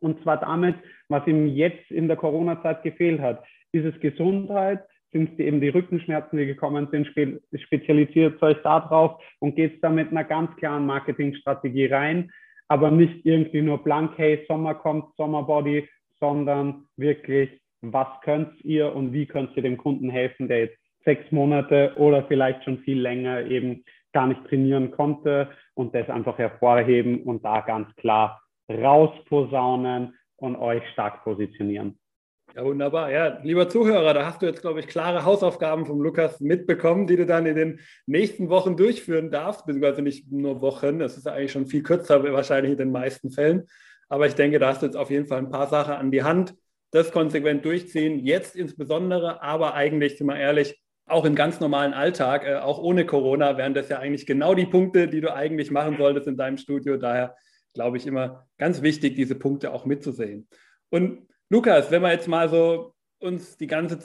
und 0.00 0.22
zwar 0.22 0.38
damit, 0.38 0.76
was 1.08 1.26
ihm 1.26 1.46
jetzt 1.46 1.90
in 1.90 2.08
der 2.08 2.16
Corona-Zeit 2.16 2.82
gefehlt 2.82 3.20
hat. 3.20 3.44
Ist 3.72 3.84
es 3.84 4.00
Gesundheit? 4.00 4.84
Sind 5.12 5.32
es 5.32 5.38
eben 5.38 5.60
die 5.60 5.68
Rückenschmerzen, 5.68 6.38
die 6.38 6.46
gekommen 6.46 6.88
sind? 6.90 7.06
Spe 7.06 7.40
spezialisiert 7.54 8.42
euch 8.42 8.60
darauf 8.62 9.22
und 9.38 9.54
geht 9.54 9.74
es 9.74 9.80
da 9.80 9.90
mit 9.90 10.10
einer 10.10 10.24
ganz 10.24 10.54
klaren 10.56 10.86
Marketingstrategie 10.86 11.86
rein, 11.86 12.32
aber 12.68 12.90
nicht 12.90 13.24
irgendwie 13.24 13.62
nur 13.62 13.82
blank, 13.84 14.12
hey, 14.16 14.44
Sommer 14.48 14.74
kommt, 14.74 15.14
Sommerbody, 15.16 15.88
sondern 16.18 16.86
wirklich, 16.96 17.50
was 17.92 18.08
könnt 18.22 18.64
ihr 18.64 18.94
und 18.94 19.12
wie 19.12 19.26
könnt 19.26 19.56
ihr 19.56 19.62
dem 19.62 19.76
Kunden 19.76 20.10
helfen, 20.10 20.48
der 20.48 20.60
jetzt 20.60 20.78
sechs 21.04 21.30
Monate 21.30 21.92
oder 21.96 22.24
vielleicht 22.24 22.64
schon 22.64 22.78
viel 22.78 23.00
länger 23.00 23.42
eben 23.46 23.84
gar 24.12 24.26
nicht 24.26 24.44
trainieren 24.46 24.90
konnte 24.90 25.50
und 25.74 25.94
das 25.94 26.08
einfach 26.08 26.38
hervorheben 26.38 27.22
und 27.24 27.44
da 27.44 27.60
ganz 27.60 27.94
klar 27.96 28.40
rausposaunen 28.70 30.14
und 30.36 30.56
euch 30.56 30.82
stark 30.92 31.24
positionieren. 31.24 31.98
Ja, 32.54 32.64
wunderbar. 32.64 33.10
Ja, 33.10 33.40
lieber 33.42 33.68
Zuhörer, 33.68 34.14
da 34.14 34.26
hast 34.26 34.40
du 34.40 34.46
jetzt, 34.46 34.60
glaube 34.60 34.78
ich, 34.78 34.86
klare 34.86 35.24
Hausaufgaben 35.24 35.86
vom 35.86 36.00
Lukas 36.00 36.40
mitbekommen, 36.40 37.08
die 37.08 37.16
du 37.16 37.26
dann 37.26 37.46
in 37.46 37.56
den 37.56 37.80
nächsten 38.06 38.48
Wochen 38.48 38.76
durchführen 38.76 39.32
darfst, 39.32 39.66
beziehungsweise 39.66 40.02
nicht 40.02 40.30
nur 40.30 40.60
Wochen. 40.60 41.00
Das 41.00 41.16
ist 41.16 41.26
eigentlich 41.26 41.50
schon 41.50 41.66
viel 41.66 41.82
kürzer, 41.82 42.22
wahrscheinlich 42.32 42.72
in 42.72 42.78
den 42.78 42.92
meisten 42.92 43.32
Fällen. 43.32 43.66
Aber 44.08 44.28
ich 44.28 44.34
denke, 44.34 44.60
da 44.60 44.68
hast 44.68 44.82
du 44.82 44.86
jetzt 44.86 44.96
auf 44.96 45.10
jeden 45.10 45.26
Fall 45.26 45.38
ein 45.38 45.50
paar 45.50 45.66
Sachen 45.66 45.94
an 45.94 46.12
die 46.12 46.22
Hand. 46.22 46.54
Das 46.94 47.10
konsequent 47.10 47.64
durchziehen, 47.64 48.20
jetzt 48.20 48.54
insbesondere, 48.54 49.42
aber 49.42 49.74
eigentlich, 49.74 50.16
sind 50.16 50.28
wir 50.28 50.36
ehrlich, 50.36 50.80
auch 51.06 51.24
im 51.24 51.34
ganz 51.34 51.58
normalen 51.58 51.92
Alltag, 51.92 52.46
äh, 52.46 52.54
auch 52.54 52.78
ohne 52.78 53.04
Corona, 53.04 53.56
wären 53.56 53.74
das 53.74 53.88
ja 53.88 53.98
eigentlich 53.98 54.26
genau 54.26 54.54
die 54.54 54.66
Punkte, 54.66 55.08
die 55.08 55.20
du 55.20 55.34
eigentlich 55.34 55.72
machen 55.72 55.96
solltest 55.98 56.28
in 56.28 56.36
deinem 56.36 56.56
Studio. 56.56 56.96
Daher 56.96 57.34
glaube 57.74 57.96
ich, 57.96 58.06
immer 58.06 58.46
ganz 58.58 58.80
wichtig, 58.82 59.16
diese 59.16 59.34
Punkte 59.34 59.72
auch 59.72 59.84
mitzusehen. 59.84 60.46
Und 60.90 61.26
Lukas, 61.50 61.90
wenn 61.90 62.02
wir 62.02 62.12
jetzt 62.12 62.28
mal 62.28 62.48
so 62.48 62.94
uns 63.18 63.56
die 63.56 63.66
ganze 63.66 63.98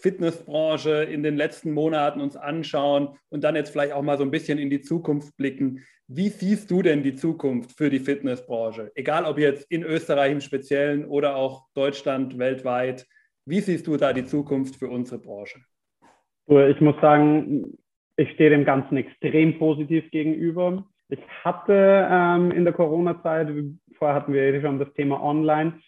Fitnessbranche 0.00 1.04
in 1.04 1.22
den 1.22 1.36
letzten 1.36 1.72
Monaten 1.72 2.20
uns 2.20 2.36
anschauen 2.36 3.16
und 3.28 3.44
dann 3.44 3.56
jetzt 3.56 3.70
vielleicht 3.70 3.92
auch 3.92 4.02
mal 4.02 4.18
so 4.18 4.24
ein 4.24 4.30
bisschen 4.30 4.58
in 4.58 4.70
die 4.70 4.80
Zukunft 4.80 5.36
blicken. 5.36 5.84
Wie 6.08 6.28
siehst 6.28 6.70
du 6.70 6.82
denn 6.82 7.02
die 7.02 7.14
Zukunft 7.14 7.76
für 7.76 7.88
die 7.88 8.00
Fitnessbranche? 8.00 8.90
Egal 8.94 9.24
ob 9.24 9.38
jetzt 9.38 9.70
in 9.70 9.84
Österreich 9.84 10.32
im 10.32 10.40
Speziellen 10.40 11.04
oder 11.04 11.36
auch 11.36 11.66
Deutschland 11.74 12.36
weltweit. 12.38 13.06
Wie 13.46 13.60
siehst 13.60 13.86
du 13.86 13.96
da 13.96 14.12
die 14.12 14.24
Zukunft 14.24 14.76
für 14.76 14.88
unsere 14.88 15.20
Branche? 15.20 15.60
Ich 16.46 16.80
muss 16.80 16.96
sagen, 17.00 17.78
ich 18.16 18.30
stehe 18.32 18.50
dem 18.50 18.64
Ganzen 18.64 18.96
extrem 18.96 19.58
positiv 19.58 20.10
gegenüber. 20.10 20.84
Ich 21.08 21.20
hatte 21.44 22.08
ähm, 22.10 22.50
in 22.50 22.64
der 22.64 22.72
Corona-Zeit, 22.72 23.48
vorher 23.96 24.16
hatten 24.16 24.32
wir 24.32 24.60
schon 24.60 24.78
das 24.78 24.92
Thema 24.94 25.22
Online, 25.22 25.80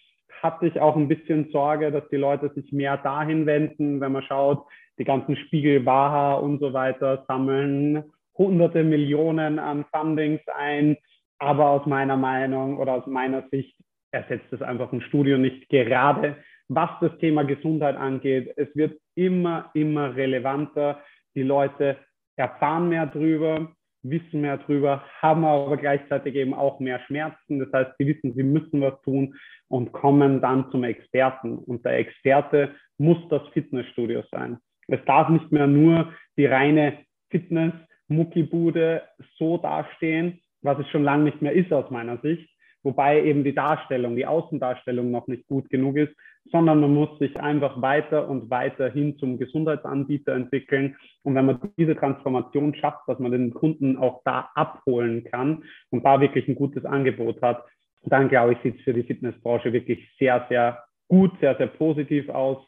hatte 0.42 0.66
ich 0.66 0.80
auch 0.80 0.96
ein 0.96 1.08
bisschen 1.08 1.50
Sorge, 1.52 1.92
dass 1.92 2.08
die 2.08 2.16
Leute 2.16 2.50
sich 2.54 2.72
mehr 2.72 2.96
dahin 2.96 3.46
wenden, 3.46 4.00
wenn 4.00 4.12
man 4.12 4.22
schaut, 4.24 4.66
die 4.98 5.04
ganzen 5.04 5.36
Spiegel, 5.36 5.86
Waha 5.86 6.34
und 6.34 6.58
so 6.58 6.72
weiter 6.72 7.24
sammeln 7.28 8.04
hunderte 8.36 8.82
Millionen 8.82 9.58
an 9.58 9.84
Fundings 9.92 10.40
ein. 10.56 10.96
Aber 11.38 11.70
aus 11.70 11.86
meiner 11.86 12.16
Meinung 12.16 12.78
oder 12.78 12.94
aus 12.94 13.06
meiner 13.06 13.48
Sicht 13.50 13.76
ersetzt 14.10 14.52
es 14.52 14.62
einfach 14.62 14.92
ein 14.92 15.00
Studio 15.02 15.38
nicht 15.38 15.68
gerade, 15.68 16.36
was 16.68 16.90
das 17.00 17.16
Thema 17.18 17.44
Gesundheit 17.44 17.96
angeht. 17.96 18.52
Es 18.56 18.68
wird 18.74 19.00
immer, 19.14 19.70
immer 19.74 20.14
relevanter. 20.14 21.00
Die 21.34 21.42
Leute 21.42 21.96
erfahren 22.36 22.88
mehr 22.88 23.06
drüber 23.06 23.72
wissen 24.02 24.40
mehr 24.40 24.58
drüber, 24.58 25.04
haben 25.20 25.44
aber 25.44 25.76
gleichzeitig 25.76 26.34
eben 26.34 26.54
auch 26.54 26.80
mehr 26.80 27.00
Schmerzen. 27.06 27.58
Das 27.60 27.72
heißt, 27.72 27.92
sie 27.98 28.06
wissen, 28.06 28.34
sie 28.34 28.42
müssen 28.42 28.80
was 28.80 29.00
tun 29.02 29.34
und 29.68 29.92
kommen 29.92 30.40
dann 30.40 30.70
zum 30.70 30.84
Experten. 30.84 31.58
Und 31.58 31.84
der 31.84 31.98
Experte 31.98 32.74
muss 32.98 33.18
das 33.30 33.42
Fitnessstudio 33.52 34.22
sein. 34.30 34.58
Es 34.88 35.04
darf 35.06 35.28
nicht 35.28 35.50
mehr 35.52 35.66
nur 35.66 36.12
die 36.36 36.46
reine 36.46 36.98
Fitness-Muckibude 37.30 39.02
so 39.38 39.58
dastehen, 39.58 40.40
was 40.60 40.78
es 40.78 40.88
schon 40.90 41.04
lange 41.04 41.24
nicht 41.24 41.42
mehr 41.42 41.52
ist 41.52 41.72
aus 41.72 41.90
meiner 41.90 42.18
Sicht, 42.18 42.51
wobei 42.82 43.22
eben 43.22 43.44
die 43.44 43.54
Darstellung, 43.54 44.16
die 44.16 44.26
Außendarstellung 44.26 45.10
noch 45.10 45.26
nicht 45.26 45.46
gut 45.46 45.68
genug 45.70 45.96
ist, 45.96 46.14
sondern 46.50 46.80
man 46.80 46.92
muss 46.92 47.18
sich 47.18 47.38
einfach 47.38 47.80
weiter 47.80 48.28
und 48.28 48.50
weiter 48.50 48.90
hin 48.90 49.16
zum 49.18 49.38
Gesundheitsanbieter 49.38 50.34
entwickeln. 50.34 50.96
Und 51.22 51.34
wenn 51.34 51.46
man 51.46 51.60
diese 51.78 51.96
Transformation 51.96 52.74
schafft, 52.74 53.06
dass 53.06 53.18
man 53.18 53.32
den 53.32 53.54
Kunden 53.54 53.96
auch 53.96 54.22
da 54.24 54.50
abholen 54.54 55.24
kann 55.24 55.64
und 55.90 56.04
da 56.04 56.20
wirklich 56.20 56.48
ein 56.48 56.56
gutes 56.56 56.84
Angebot 56.84 57.40
hat, 57.42 57.64
dann 58.04 58.28
glaube 58.28 58.54
ich, 58.54 58.58
sieht 58.62 58.78
es 58.78 58.82
für 58.82 58.92
die 58.92 59.04
Fitnessbranche 59.04 59.72
wirklich 59.72 60.00
sehr, 60.18 60.44
sehr 60.48 60.82
gut, 61.08 61.32
sehr, 61.40 61.56
sehr 61.56 61.68
positiv 61.68 62.28
aus. 62.28 62.58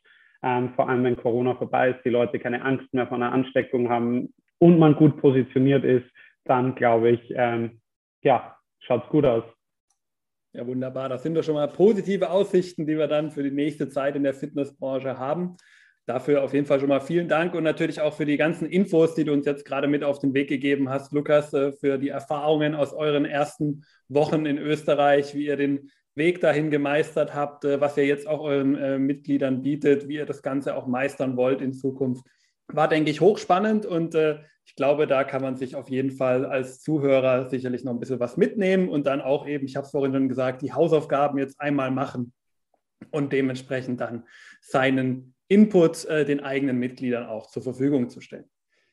Ähm, 0.42 0.72
vor 0.77 0.88
allem, 0.88 1.03
wenn 1.05 1.16
Corona 1.16 1.55
vorbei 1.55 1.90
ist, 1.90 2.05
die 2.05 2.11
Leute 2.11 2.38
keine 2.38 2.62
Angst 2.62 2.92
mehr 2.92 3.07
vor 3.07 3.16
einer 3.16 3.33
Ansteckung 3.33 3.88
haben 3.88 4.33
und 4.59 4.79
man 4.79 4.94
gut 4.94 5.16
positioniert 5.20 5.85
ist, 5.85 6.07
dann 6.44 6.74
glaube 6.74 7.11
ich, 7.11 7.20
ähm, 7.35 7.81
ja, 8.22 8.57
schaut 8.81 9.05
es 9.05 9.11
gut 9.11 9.24
aus. 9.24 9.44
Ja, 10.57 10.64
wunderbar. 10.69 11.09
Das 11.09 11.25
sind 11.25 11.35
doch 11.35 11.43
schon 11.43 11.55
mal 11.55 11.67
positive 11.67 12.31
Aussichten, 12.31 12.87
die 12.87 12.97
wir 12.97 13.09
dann 13.09 13.33
für 13.33 13.43
die 13.43 13.51
nächste 13.51 13.88
Zeit 13.88 14.14
in 14.14 14.23
der 14.23 14.35
Fitnessbranche 14.35 15.19
haben. 15.19 15.57
Dafür 16.07 16.45
auf 16.45 16.55
jeden 16.55 16.64
Fall 16.64 16.79
schon 16.79 16.90
mal 16.90 17.01
vielen 17.01 17.27
Dank 17.27 17.55
und 17.55 17.64
natürlich 17.64 18.01
auch 18.01 18.14
für 18.14 18.25
die 18.25 18.37
ganzen 18.37 18.69
Infos, 18.69 19.17
die 19.17 19.25
du 19.25 19.33
uns 19.33 19.47
jetzt 19.47 19.64
gerade 19.64 19.88
mit 19.88 20.05
auf 20.05 20.21
den 20.21 20.33
Weg 20.33 20.49
gegeben 20.49 20.90
hast, 20.90 21.12
Lukas, 21.12 21.53
äh, 21.55 21.73
für 21.73 21.99
die 21.99 22.11
Erfahrungen 22.11 22.77
aus 22.77 22.93
euren 22.93 23.25
ersten 23.25 23.85
Wochen 24.09 24.47
in 24.47 24.59
Österreich, 24.59 25.35
wie 25.35 25.47
ihr 25.47 25.57
den 25.57 25.90
Weg 26.14 26.40
dahin 26.40 26.71
gemeistert 26.71 27.35
habt, 27.35 27.64
äh, 27.64 27.81
was 27.81 27.97
ihr 27.97 28.07
jetzt 28.07 28.29
auch 28.29 28.40
euren 28.40 28.77
äh, 28.77 28.97
Mitgliedern 28.97 29.62
bietet, 29.62 30.07
wie 30.07 30.17
ihr 30.17 30.27
das 30.27 30.40
Ganze 30.40 30.77
auch 30.77 30.87
meistern 30.87 31.37
wollt 31.37 31.62
in 31.62 31.73
Zukunft. 31.73 32.25
War, 32.69 32.87
denke 32.87 33.11
ich, 33.11 33.21
hochspannend 33.21 33.87
und 33.87 34.17
ich 34.66 34.77
glaube, 34.77 35.07
da 35.07 35.25
kann 35.25 35.42
man 35.42 35.56
sich 35.56 35.77
auf 35.77 35.90
jeden 35.90 36.10
Fall 36.10 36.44
als 36.46 36.81
Zuhörer 36.81 37.48
sicherlich 37.48 37.85
noch 37.85 37.92
ein 37.92 38.00
bisschen 38.00 38.21
was 38.21 38.37
mitnehmen 38.37 38.88
und 38.88 39.06
dann 39.06 39.21
auch 39.21 39.46
eben, 39.46 39.67
ich 39.67 39.77
habe 39.77 39.85
es 39.85 39.90
vorhin 39.90 40.12
schon 40.12 40.29
gesagt, 40.29 40.62
die 40.62 40.73
Hausaufgaben 40.73 41.38
jetzt 41.38 41.60
einmal 41.60 41.90
machen 41.90 42.33
und 43.10 43.33
dementsprechend 43.33 44.00
dann 44.00 44.25
seinen 44.60 45.35
Input 45.48 46.06
äh, 46.06 46.25
den 46.25 46.40
eigenen 46.40 46.79
Mitgliedern 46.79 47.27
auch 47.27 47.48
zur 47.48 47.62
Verfügung 47.62 48.08
zu 48.08 48.21
stellen. 48.21 48.48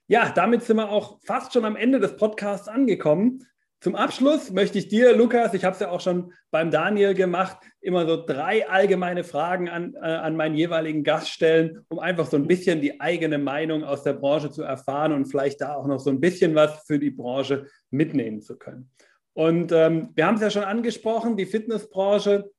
Ja, 0.07 0.29
damit 0.29 0.63
sind 0.63 0.75
wir 0.77 0.89
auch 0.89 1.19
fast 1.23 1.53
schon 1.53 1.63
am 1.63 1.77
Ende 1.77 1.99
des 1.99 2.17
Podcasts 2.17 2.67
angekommen. 2.67 3.47
Zum 3.81 3.95
Abschluss 3.95 4.51
möchte 4.51 4.77
ich 4.77 4.89
dir, 4.89 5.15
Lukas, 5.15 5.55
ich 5.55 5.63
habe 5.65 5.73
es 5.73 5.79
ja 5.79 5.89
auch 5.89 6.01
schon 6.01 6.33
beim 6.51 6.69
Daniel 6.69 7.15
gemacht, 7.15 7.57
immer 7.81 8.05
so 8.05 8.23
drei 8.23 8.69
allgemeine 8.69 9.23
Fragen 9.23 9.69
an, 9.69 9.95
äh, 9.95 10.05
an 10.05 10.35
meinen 10.35 10.53
jeweiligen 10.53 11.03
Gast 11.03 11.29
stellen, 11.29 11.83
um 11.89 11.97
einfach 11.97 12.27
so 12.27 12.37
ein 12.37 12.45
bisschen 12.45 12.79
die 12.79 13.01
eigene 13.01 13.39
Meinung 13.39 13.83
aus 13.83 14.03
der 14.03 14.13
Branche 14.13 14.51
zu 14.51 14.61
erfahren 14.61 15.13
und 15.13 15.25
vielleicht 15.25 15.61
da 15.61 15.73
auch 15.73 15.87
noch 15.87 15.99
so 15.99 16.11
ein 16.11 16.19
bisschen 16.19 16.53
was 16.53 16.83
für 16.85 16.99
die 16.99 17.09
Branche 17.09 17.65
mitnehmen 17.89 18.43
zu 18.43 18.55
können. 18.55 18.91
Und 19.33 19.71
ähm, 19.71 20.09
wir 20.13 20.27
haben 20.27 20.35
es 20.35 20.41
ja 20.41 20.51
schon 20.51 20.63
angesprochen, 20.63 21.35
die 21.35 21.47
Fitnessbranche 21.47 22.51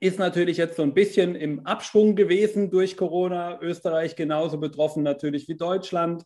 ist 0.00 0.18
natürlich 0.18 0.56
jetzt 0.56 0.76
so 0.76 0.82
ein 0.82 0.94
bisschen 0.94 1.34
im 1.34 1.66
Abschwung 1.66 2.16
gewesen 2.16 2.70
durch 2.70 2.96
Corona. 2.96 3.60
Österreich 3.60 4.16
genauso 4.16 4.56
betroffen 4.56 5.02
natürlich 5.02 5.46
wie 5.46 5.58
Deutschland. 5.58 6.24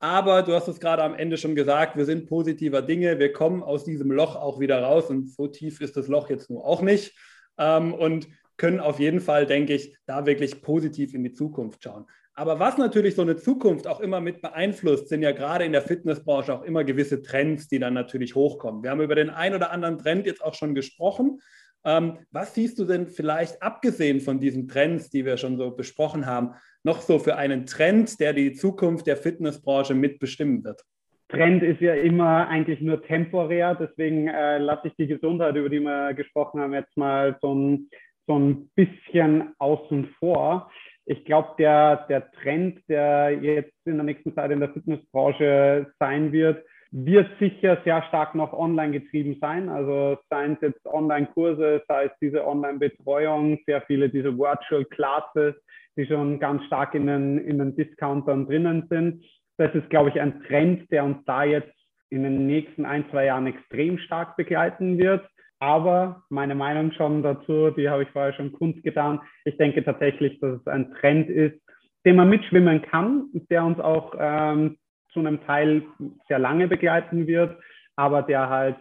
Aber 0.00 0.42
du 0.42 0.54
hast 0.54 0.68
es 0.68 0.78
gerade 0.78 1.02
am 1.02 1.14
Ende 1.14 1.36
schon 1.36 1.56
gesagt, 1.56 1.96
wir 1.96 2.04
sind 2.04 2.28
positiver 2.28 2.82
Dinge. 2.82 3.18
Wir 3.18 3.32
kommen 3.32 3.62
aus 3.62 3.84
diesem 3.84 4.12
Loch 4.12 4.36
auch 4.36 4.60
wieder 4.60 4.80
raus. 4.80 5.10
Und 5.10 5.28
so 5.28 5.48
tief 5.48 5.80
ist 5.80 5.96
das 5.96 6.08
Loch 6.08 6.30
jetzt 6.30 6.50
nur 6.50 6.64
auch 6.64 6.82
nicht. 6.82 7.16
Ähm, 7.58 7.94
und 7.94 8.28
können 8.56 8.80
auf 8.80 9.00
jeden 9.00 9.20
Fall, 9.20 9.46
denke 9.46 9.74
ich, 9.74 9.96
da 10.06 10.26
wirklich 10.26 10.62
positiv 10.62 11.14
in 11.14 11.24
die 11.24 11.32
Zukunft 11.32 11.82
schauen. 11.82 12.06
Aber 12.34 12.60
was 12.60 12.78
natürlich 12.78 13.16
so 13.16 13.22
eine 13.22 13.34
Zukunft 13.34 13.88
auch 13.88 13.98
immer 13.98 14.20
mit 14.20 14.40
beeinflusst, 14.42 15.08
sind 15.08 15.22
ja 15.22 15.32
gerade 15.32 15.64
in 15.64 15.72
der 15.72 15.82
Fitnessbranche 15.82 16.54
auch 16.54 16.62
immer 16.62 16.84
gewisse 16.84 17.20
Trends, 17.20 17.66
die 17.66 17.80
dann 17.80 17.94
natürlich 17.94 18.36
hochkommen. 18.36 18.84
Wir 18.84 18.90
haben 18.90 19.00
über 19.00 19.16
den 19.16 19.30
einen 19.30 19.56
oder 19.56 19.72
anderen 19.72 19.98
Trend 19.98 20.26
jetzt 20.26 20.44
auch 20.44 20.54
schon 20.54 20.76
gesprochen. 20.76 21.40
Ähm, 21.84 22.18
was 22.30 22.54
siehst 22.54 22.78
du 22.78 22.84
denn 22.84 23.06
vielleicht 23.06 23.62
abgesehen 23.62 24.20
von 24.20 24.40
diesen 24.40 24.68
Trends, 24.68 25.10
die 25.10 25.24
wir 25.24 25.36
schon 25.36 25.56
so 25.56 25.70
besprochen 25.70 26.26
haben, 26.26 26.54
noch 26.82 27.00
so 27.00 27.18
für 27.18 27.36
einen 27.36 27.66
Trend, 27.66 28.20
der 28.20 28.32
die 28.32 28.52
Zukunft 28.52 29.06
der 29.06 29.16
Fitnessbranche 29.16 29.94
mitbestimmen 29.94 30.64
wird? 30.64 30.82
Trend 31.28 31.62
ist 31.62 31.80
ja 31.80 31.94
immer 31.94 32.48
eigentlich 32.48 32.80
nur 32.80 33.02
temporär, 33.02 33.74
deswegen 33.74 34.28
äh, 34.28 34.58
lasse 34.58 34.88
ich 34.88 34.94
die 34.96 35.06
Gesundheit, 35.06 35.56
über 35.56 35.68
die 35.68 35.80
wir 35.80 36.14
gesprochen 36.14 36.60
haben, 36.60 36.72
jetzt 36.72 36.96
mal 36.96 37.36
so 37.42 37.54
ein, 37.54 37.90
so 38.26 38.38
ein 38.38 38.70
bisschen 38.74 39.52
außen 39.58 40.08
vor. 40.18 40.70
Ich 41.04 41.24
glaube, 41.24 41.54
der, 41.58 42.06
der 42.08 42.30
Trend, 42.32 42.80
der 42.88 43.32
jetzt 43.32 43.74
in 43.84 43.96
der 43.96 44.04
nächsten 44.04 44.34
Zeit 44.34 44.50
in 44.50 44.60
der 44.60 44.72
Fitnessbranche 44.72 45.92
sein 45.98 46.32
wird, 46.32 46.64
wird 46.90 47.28
sicher 47.38 47.78
sehr 47.84 48.02
stark 48.04 48.34
noch 48.34 48.52
online 48.52 49.00
getrieben 49.00 49.36
sein. 49.40 49.68
Also 49.68 50.18
seien 50.30 50.54
es 50.54 50.60
jetzt 50.60 50.86
Online-Kurse, 50.86 51.82
sei 51.86 52.06
es 52.06 52.12
diese 52.20 52.46
Online-Betreuung, 52.46 53.58
sehr 53.66 53.82
viele 53.82 54.08
diese 54.08 54.36
Virtual 54.38 54.84
Classes, 54.86 55.54
die 55.96 56.06
schon 56.06 56.38
ganz 56.38 56.64
stark 56.64 56.94
in 56.94 57.06
den, 57.06 57.38
in 57.38 57.58
den 57.58 57.76
Discountern 57.76 58.46
drinnen 58.46 58.86
sind. 58.88 59.24
Das 59.58 59.74
ist, 59.74 59.90
glaube 59.90 60.10
ich, 60.10 60.20
ein 60.20 60.42
Trend, 60.44 60.90
der 60.90 61.04
uns 61.04 61.18
da 61.26 61.44
jetzt 61.44 61.74
in 62.10 62.22
den 62.22 62.46
nächsten 62.46 62.86
ein, 62.86 63.04
zwei 63.10 63.26
Jahren 63.26 63.46
extrem 63.46 63.98
stark 63.98 64.36
begleiten 64.36 64.96
wird. 64.96 65.28
Aber 65.60 66.22
meine 66.30 66.54
Meinung 66.54 66.92
schon 66.92 67.22
dazu, 67.22 67.70
die 67.70 67.90
habe 67.90 68.04
ich 68.04 68.10
vorher 68.10 68.32
schon 68.32 68.52
kundgetan. 68.52 69.20
Ich 69.44 69.56
denke 69.56 69.84
tatsächlich, 69.84 70.38
dass 70.40 70.60
es 70.60 70.66
ein 70.68 70.94
Trend 70.94 71.28
ist, 71.28 71.60
den 72.06 72.16
man 72.16 72.28
mitschwimmen 72.28 72.80
kann, 72.82 73.28
der 73.50 73.64
uns 73.64 73.80
auch 73.80 74.14
ähm, 74.18 74.78
zu 75.20 75.26
einem 75.26 75.44
Teil 75.44 75.82
sehr 76.28 76.38
lange 76.38 76.68
begleiten 76.68 77.26
wird, 77.26 77.58
aber 77.96 78.22
der 78.22 78.48
halt 78.48 78.76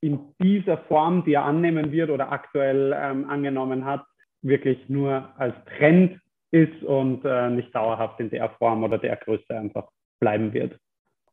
in 0.00 0.34
dieser 0.40 0.78
Form, 0.78 1.24
die 1.24 1.34
er 1.34 1.44
annehmen 1.44 1.90
wird 1.90 2.10
oder 2.10 2.30
aktuell 2.30 2.94
ähm, 2.96 3.28
angenommen 3.28 3.84
hat, 3.84 4.04
wirklich 4.42 4.88
nur 4.88 5.32
als 5.36 5.54
Trend 5.76 6.20
ist 6.50 6.82
und 6.84 7.24
äh, 7.24 7.50
nicht 7.50 7.74
dauerhaft 7.74 8.20
in 8.20 8.30
der 8.30 8.50
Form 8.50 8.84
oder 8.84 8.98
der 8.98 9.16
Größe 9.16 9.56
einfach 9.56 9.88
bleiben 10.20 10.52
wird. 10.52 10.78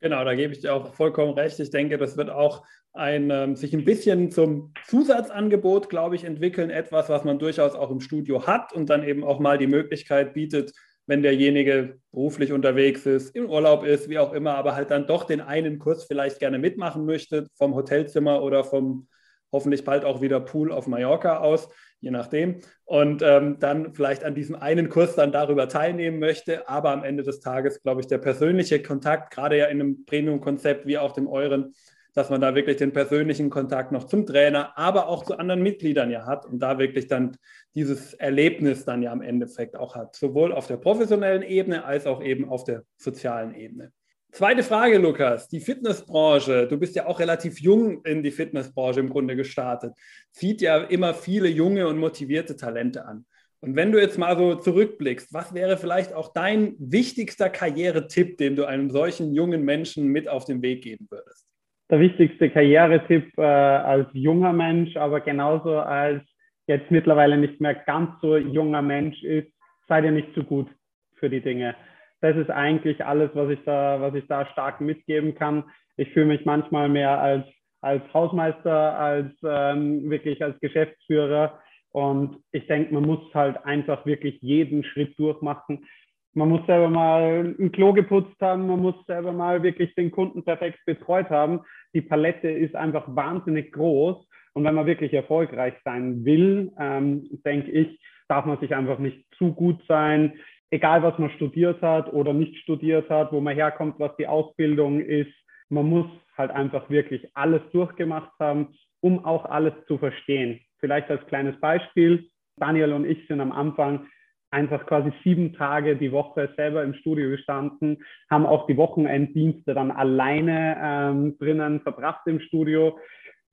Genau, 0.02 0.24
da 0.24 0.36
gebe 0.36 0.54
ich 0.54 0.62
dir 0.62 0.74
auch 0.74 0.94
vollkommen 0.94 1.34
recht. 1.34 1.60
Ich 1.60 1.70
denke, 1.70 1.98
das 1.98 2.18
wird 2.18 2.30
auch 2.30 2.66
ein, 2.94 3.30
ähm, 3.30 3.56
sich 3.56 3.74
ein 3.74 3.86
bisschen 3.86 4.32
zum 4.32 4.74
Zusatzangebot, 4.86 5.90
glaube 5.90 6.16
ich, 6.16 6.24
entwickeln. 6.24 6.70
Etwas, 6.70 7.10
was 7.10 7.24
man 7.24 7.40
durchaus 7.40 7.76
auch 7.76 7.92
im 7.92 8.02
Studio 8.02 8.48
hat 8.48 8.74
und 8.74 8.90
dann 8.90 9.04
eben 9.04 9.24
auch 9.24 9.40
mal 9.40 9.58
die 9.58 9.68
Möglichkeit 9.68 10.34
bietet, 10.34 10.74
wenn 11.08 11.22
derjenige 11.22 12.00
beruflich 12.12 12.52
unterwegs 12.52 13.06
ist, 13.06 13.36
im 13.36 13.50
Urlaub 13.50 13.84
ist, 13.84 14.10
wie 14.10 14.20
auch 14.20 14.34
immer, 14.34 14.56
aber 14.56 14.76
halt 14.76 14.92
dann 14.92 15.08
doch 15.08 15.24
den 15.24 15.42
einen 15.42 15.80
Kurs 15.80 16.06
vielleicht 16.06 16.40
gerne 16.40 16.58
mitmachen 16.58 17.06
möchte, 17.06 17.48
vom 17.56 17.76
Hotelzimmer 17.76 18.42
oder 18.42 18.64
vom 18.64 19.08
hoffentlich 19.52 19.86
bald 19.86 20.04
auch 20.04 20.22
wieder 20.22 20.40
Pool 20.40 20.72
auf 20.72 20.88
Mallorca 20.88 21.38
aus, 21.38 21.70
je 22.02 22.12
nachdem. 22.12 22.60
Und 22.84 23.22
ähm, 23.22 23.58
dann 23.60 23.94
vielleicht 23.94 24.24
an 24.24 24.36
diesem 24.36 24.56
einen 24.56 24.90
Kurs 24.90 25.16
dann 25.16 25.32
darüber 25.32 25.70
teilnehmen 25.70 26.20
möchte. 26.20 26.68
Aber 26.68 26.92
am 26.92 27.04
Ende 27.04 27.24
des 27.24 27.40
Tages, 27.40 27.82
glaube 27.82 28.02
ich, 28.02 28.08
der 28.08 28.18
persönliche 28.18 28.82
Kontakt, 28.82 29.34
gerade 29.34 29.58
ja 29.58 29.66
in 29.68 29.80
einem 29.80 30.06
Premium-Konzept 30.06 30.86
wie 30.86 30.98
auch 30.98 31.14
dem 31.14 31.28
euren, 31.28 31.74
dass 32.14 32.30
man 32.30 32.42
da 32.42 32.56
wirklich 32.56 32.78
den 32.78 32.94
persönlichen 32.94 33.50
Kontakt 33.50 33.92
noch 33.92 34.06
zum 34.06 34.26
Trainer, 34.26 34.78
aber 34.78 35.08
auch 35.08 35.26
zu 35.26 35.38
anderen 35.38 35.62
Mitgliedern 35.62 36.12
ja 36.12 36.26
hat 36.26 36.46
und 36.46 36.60
da 36.60 36.80
wirklich 36.80 37.08
dann 37.08 37.38
dieses 37.76 38.14
Erlebnis 38.14 38.86
dann 38.86 39.04
ja 39.04 39.12
am 39.12 39.22
Endeffekt 39.22 39.76
auch 39.76 39.96
hat, 39.96 40.16
sowohl 40.16 40.54
auf 40.54 40.68
der 40.68 40.78
professionellen 40.78 41.44
Ebene 41.44 41.86
als 41.86 42.08
auch 42.08 42.24
eben 42.24 42.48
auf 42.48 42.64
der 42.64 42.84
sozialen 42.98 43.54
Ebene. 43.54 43.92
Zweite 44.32 44.64
Frage, 44.64 44.98
Lukas. 44.98 45.48
Die 45.48 45.62
Fitnessbranche, 45.62 46.68
du 46.68 46.78
bist 46.78 46.96
ja 46.96 47.06
auch 47.06 47.20
relativ 47.20 47.60
jung 47.62 48.04
in 48.04 48.24
die 48.24 48.32
Fitnessbranche 48.32 49.00
im 49.00 49.10
Grunde 49.10 49.36
gestartet, 49.36 49.94
zieht 50.32 50.62
ja 50.62 50.78
immer 50.78 51.14
viele 51.14 51.48
junge 51.48 51.88
und 51.88 51.98
motivierte 51.98 52.56
Talente 52.56 53.06
an. 53.06 53.26
Und 53.62 53.76
wenn 53.76 53.92
du 53.92 54.00
jetzt 54.00 54.18
mal 54.18 54.38
so 54.38 54.56
zurückblickst, 54.56 55.34
was 55.34 55.54
wäre 55.54 55.78
vielleicht 55.78 56.14
auch 56.14 56.34
dein 56.34 56.76
wichtigster 56.80 57.50
Karrieretipp, 57.50 58.38
den 58.38 58.56
du 58.56 58.66
einem 58.66 58.90
solchen 58.90 59.34
jungen 59.34 59.64
Menschen 59.64 60.08
mit 60.08 60.28
auf 60.28 60.46
den 60.46 60.62
Weg 60.62 60.84
geben 60.84 61.08
würdest? 61.10 61.46
der 61.90 62.00
wichtigste 62.00 62.50
Karrieretipp 62.50 63.38
äh, 63.38 63.42
als 63.44 64.08
junger 64.14 64.54
Mensch, 64.54 64.98
aber 64.98 65.22
genauso 65.22 65.78
als 65.78 66.24
jetzt 66.68 66.92
mittlerweile 66.92 67.38
nicht 67.38 67.62
mehr 67.62 67.76
ganz 67.76 68.12
so 68.22 68.38
junger 68.38 68.82
Mensch 68.82 69.22
ist, 69.24 69.52
seid 69.88 70.04
ihr 70.04 70.12
nicht 70.12 70.34
zu 70.34 70.44
gut 70.44 70.70
für 71.16 71.30
die 71.30 71.42
Dinge. 71.42 71.76
Das 72.22 72.36
ist 72.36 72.50
eigentlich 72.50 73.06
alles, 73.06 73.32
was 73.34 73.50
ich 73.52 73.60
da, 73.66 74.02
was 74.02 74.16
ich 74.16 74.28
da 74.28 74.46
stark 74.48 74.82
mitgeben 74.82 75.36
kann. 75.36 75.64
Ich 75.98 76.12
fühle 76.12 76.26
mich 76.26 76.46
manchmal 76.46 76.90
mehr 76.90 77.20
als, 77.20 77.46
als 77.82 78.02
Hausmeister, 78.14 78.98
als 78.98 79.32
ähm, 79.44 80.10
wirklich 80.10 80.44
als 80.44 80.60
Geschäftsführer. 80.60 81.60
Und 81.92 82.38
ich 82.52 82.68
denke, 82.68 82.94
man 82.94 83.04
muss 83.04 83.22
halt 83.34 83.64
einfach 83.66 84.06
wirklich 84.06 84.42
jeden 84.42 84.84
Schritt 84.84 85.18
durchmachen. 85.18 85.86
Man 86.34 86.50
muss 86.50 86.66
selber 86.66 86.90
mal 86.90 87.56
ein 87.58 87.72
Klo 87.72 87.94
geputzt 87.94 88.36
haben, 88.42 88.68
man 88.68 88.82
muss 88.82 88.96
selber 89.08 89.32
mal 89.32 89.64
wirklich 89.64 89.96
den 89.96 90.12
Kunden 90.12 90.44
perfekt 90.44 90.80
betreut 90.86 91.30
haben. 91.30 91.62
Die 91.94 92.02
Palette 92.02 92.50
ist 92.50 92.76
einfach 92.76 93.06
wahnsinnig 93.08 93.72
groß. 93.72 94.28
Und 94.56 94.64
wenn 94.64 94.74
man 94.74 94.86
wirklich 94.86 95.14
erfolgreich 95.14 95.74
sein 95.84 96.24
will, 96.24 96.72
ähm, 96.80 97.28
denke 97.46 97.72
ich, 97.72 98.00
darf 98.30 98.46
man 98.46 98.60
sich 98.60 98.74
einfach 98.74 99.00
nicht 99.00 99.26
zu 99.38 99.54
gut 99.54 99.82
sein, 99.88 100.34
egal 100.72 101.04
was 101.04 101.20
man 101.20 101.30
studiert 101.32 101.82
hat 101.82 102.12
oder 102.14 102.34
nicht 102.34 102.56
studiert 102.64 103.10
hat, 103.10 103.32
wo 103.32 103.42
man 103.42 103.54
herkommt, 103.54 104.00
was 104.00 104.16
die 104.18 104.28
Ausbildung 104.28 105.02
ist. 105.02 105.34
Man 105.70 105.90
muss 105.90 106.08
halt 106.38 106.52
einfach 106.52 106.90
wirklich 106.90 107.28
alles 107.34 107.62
durchgemacht 107.72 108.32
haben, 108.40 108.70
um 109.02 109.24
auch 109.26 109.46
alles 109.46 109.74
zu 109.88 109.98
verstehen. 109.98 110.62
Vielleicht 110.80 111.10
als 111.10 111.26
kleines 111.28 111.60
Beispiel. 111.60 112.30
Daniel 112.58 112.94
und 112.94 113.06
ich 113.06 113.28
sind 113.28 113.42
am 113.42 113.52
Anfang 113.52 114.08
einfach 114.52 114.86
quasi 114.86 115.12
sieben 115.24 115.54
Tage 115.54 115.98
die 115.98 116.14
Woche 116.14 116.54
selber 116.56 116.84
im 116.84 116.94
Studio 116.94 117.30
gestanden, 117.30 118.04
haben 118.30 118.46
auch 118.46 118.68
die 118.68 118.78
Wochenenddienste 118.78 119.74
dann 119.74 119.92
alleine 119.92 120.78
ähm, 120.82 121.38
drinnen 121.38 121.82
verbracht 121.82 122.26
im 122.26 122.40
Studio. 122.40 122.98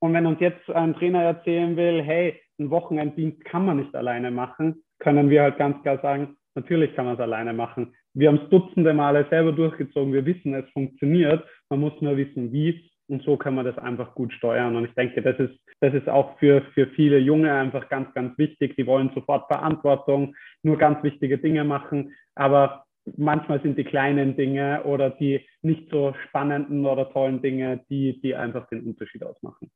Und 0.03 0.13
wenn 0.13 0.25
uns 0.25 0.41
jetzt 0.41 0.69
ein 0.69 0.95
Trainer 0.95 1.23
erzählen 1.23 1.77
will, 1.77 2.03
hey, 2.03 2.37
ein 2.59 2.69
Wochenenddienst 2.69 3.45
kann 3.45 3.65
man 3.65 3.77
nicht 3.77 3.95
alleine 3.95 4.31
machen, 4.31 4.83
können 4.99 5.29
wir 5.29 5.43
halt 5.43 5.57
ganz 5.57 5.81
klar 5.81 5.97
sagen, 6.01 6.35
natürlich 6.55 6.93
kann 6.93 7.05
man 7.05 7.13
es 7.13 7.21
alleine 7.21 7.53
machen. 7.53 7.95
Wir 8.13 8.27
haben 8.27 8.41
es 8.43 8.49
dutzende 8.49 8.93
Male 8.93 9.25
selber 9.29 9.53
durchgezogen, 9.53 10.11
wir 10.11 10.25
wissen, 10.25 10.55
es 10.55 10.69
funktioniert, 10.71 11.47
man 11.69 11.79
muss 11.79 11.93
nur 12.01 12.17
wissen, 12.17 12.51
wie. 12.51 12.91
Und 13.07 13.23
so 13.23 13.37
kann 13.37 13.55
man 13.55 13.63
das 13.63 13.77
einfach 13.77 14.13
gut 14.13 14.33
steuern. 14.33 14.75
Und 14.75 14.83
ich 14.83 14.93
denke, 14.93 15.21
das 15.21 15.39
ist, 15.39 15.57
das 15.79 15.93
ist 15.93 16.09
auch 16.09 16.37
für, 16.37 16.63
für 16.73 16.87
viele 16.87 17.19
Junge 17.19 17.53
einfach 17.53 17.87
ganz, 17.87 18.13
ganz 18.13 18.37
wichtig. 18.37 18.75
Die 18.75 18.85
wollen 18.85 19.09
sofort 19.15 19.47
Verantwortung, 19.47 20.35
nur 20.63 20.77
ganz 20.77 21.01
wichtige 21.03 21.37
Dinge 21.37 21.63
machen. 21.63 22.13
Aber 22.35 22.83
manchmal 23.15 23.61
sind 23.61 23.77
die 23.77 23.85
kleinen 23.85 24.35
Dinge 24.35 24.83
oder 24.83 25.11
die 25.11 25.47
nicht 25.61 25.89
so 25.89 26.13
spannenden 26.27 26.85
oder 26.85 27.09
tollen 27.09 27.41
Dinge, 27.41 27.85
die, 27.89 28.19
die 28.19 28.35
einfach 28.35 28.67
den 28.67 28.81
Unterschied 28.81 29.23
ausmachen. 29.23 29.71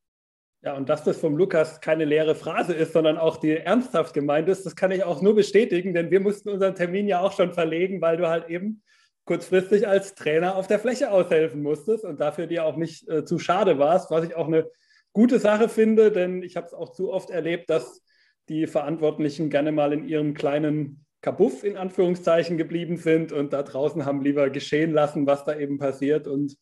Ja, 0.64 0.76
und 0.76 0.90
dass 0.90 1.04
das 1.04 1.18
vom 1.18 1.38
Lukas 1.38 1.82
keine 1.82 2.06
leere 2.06 2.34
Phrase 2.34 2.74
ist, 2.74 2.94
sondern 2.94 3.18
auch 3.18 3.38
die 3.38 3.52
ernsthaft 3.52 4.14
gemeint 4.14 4.50
ist, 4.50 4.66
das 4.66 4.76
kann 4.76 4.92
ich 4.92 5.04
auch 5.04 5.22
nur 5.22 5.36
bestätigen, 5.36 5.94
denn 5.94 6.10
wir 6.10 6.20
mussten 6.20 6.50
unseren 6.50 6.74
Termin 6.74 7.08
ja 7.08 7.20
auch 7.22 7.32
schon 7.32 7.54
verlegen, 7.54 8.02
weil 8.02 8.18
du 8.18 8.28
halt 8.28 8.50
eben 8.50 8.82
kurzfristig 9.26 9.88
als 9.88 10.16
Trainer 10.16 10.56
auf 10.56 10.68
der 10.68 10.80
Fläche 10.80 11.12
aushelfen 11.12 11.62
musstest 11.62 12.06
und 12.06 12.20
dafür 12.20 12.48
dir 12.48 12.66
auch 12.66 12.76
nicht 12.76 13.08
äh, 13.08 13.24
zu 13.24 13.38
schade 13.38 13.78
warst, 13.78 14.10
was 14.10 14.26
ich 14.26 14.36
auch 14.36 14.48
eine 14.48 14.68
gute 15.14 15.38
Sache 15.40 15.70
finde, 15.70 16.12
denn 16.12 16.42
ich 16.42 16.56
habe 16.56 16.66
es 16.66 16.74
auch 16.74 16.92
zu 16.92 17.12
oft 17.12 17.30
erlebt, 17.30 17.70
dass 17.70 18.02
die 18.50 18.66
Verantwortlichen 18.66 19.50
gerne 19.50 19.72
mal 19.72 19.94
in 19.94 20.08
ihrem 20.08 20.34
kleinen 20.34 21.06
Kabuff 21.22 21.64
in 21.64 21.78
Anführungszeichen 21.78 22.58
geblieben 22.58 22.98
sind 22.98 23.32
und 23.32 23.52
da 23.52 23.64
draußen 23.64 24.06
haben 24.06 24.22
lieber 24.22 24.50
geschehen 24.50 24.94
lassen, 24.94 25.28
was 25.28 25.44
da 25.44 25.58
eben 25.58 25.78
passiert 25.78 26.28
und 26.28 26.56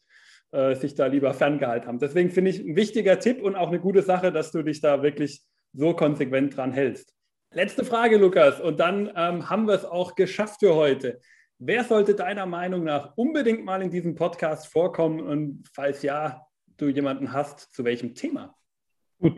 äh, 0.56 0.76
sich 0.76 0.96
da 0.96 1.08
lieber 1.08 1.34
ferngehalten 1.34 1.88
haben. 1.88 2.00
Deswegen 2.00 2.32
finde 2.32 2.52
ich 2.52 2.60
ein 2.60 2.76
wichtiger 2.76 3.20
Tipp 3.20 3.42
und 3.42 3.56
auch 3.56 3.68
eine 3.68 3.80
gute 3.80 4.02
Sache, 4.02 4.32
dass 4.32 4.52
du 4.52 4.64
dich 4.64 4.82
da 4.82 5.04
wirklich 5.04 5.42
so 5.74 5.94
konsequent 5.94 6.56
dran 6.56 6.72
hältst. 6.72 7.14
Letzte 7.52 7.86
Frage, 7.86 8.18
Lukas, 8.18 8.60
und 8.60 8.80
dann 8.80 9.12
ähm, 9.16 9.50
haben 9.50 9.68
wir 9.68 9.76
es 9.76 9.86
auch 9.86 10.16
geschafft 10.16 10.62
für 10.62 10.76
heute. 10.76 11.20
Wer 11.60 11.84
sollte 11.84 12.16
deiner 12.16 12.46
Meinung 12.46 12.84
nach 12.84 13.16
unbedingt 13.16 13.64
mal 13.64 13.82
in 13.82 13.92
diesem 13.92 14.16
Podcast 14.16 14.72
vorkommen 14.72 15.20
und 15.20 15.64
falls 15.74 16.02
ja, 16.02 16.42
du 16.78 16.90
jemanden 16.90 17.32
hast, 17.32 17.74
zu 17.74 17.86
welchem 17.86 18.14
Thema? 18.14 18.56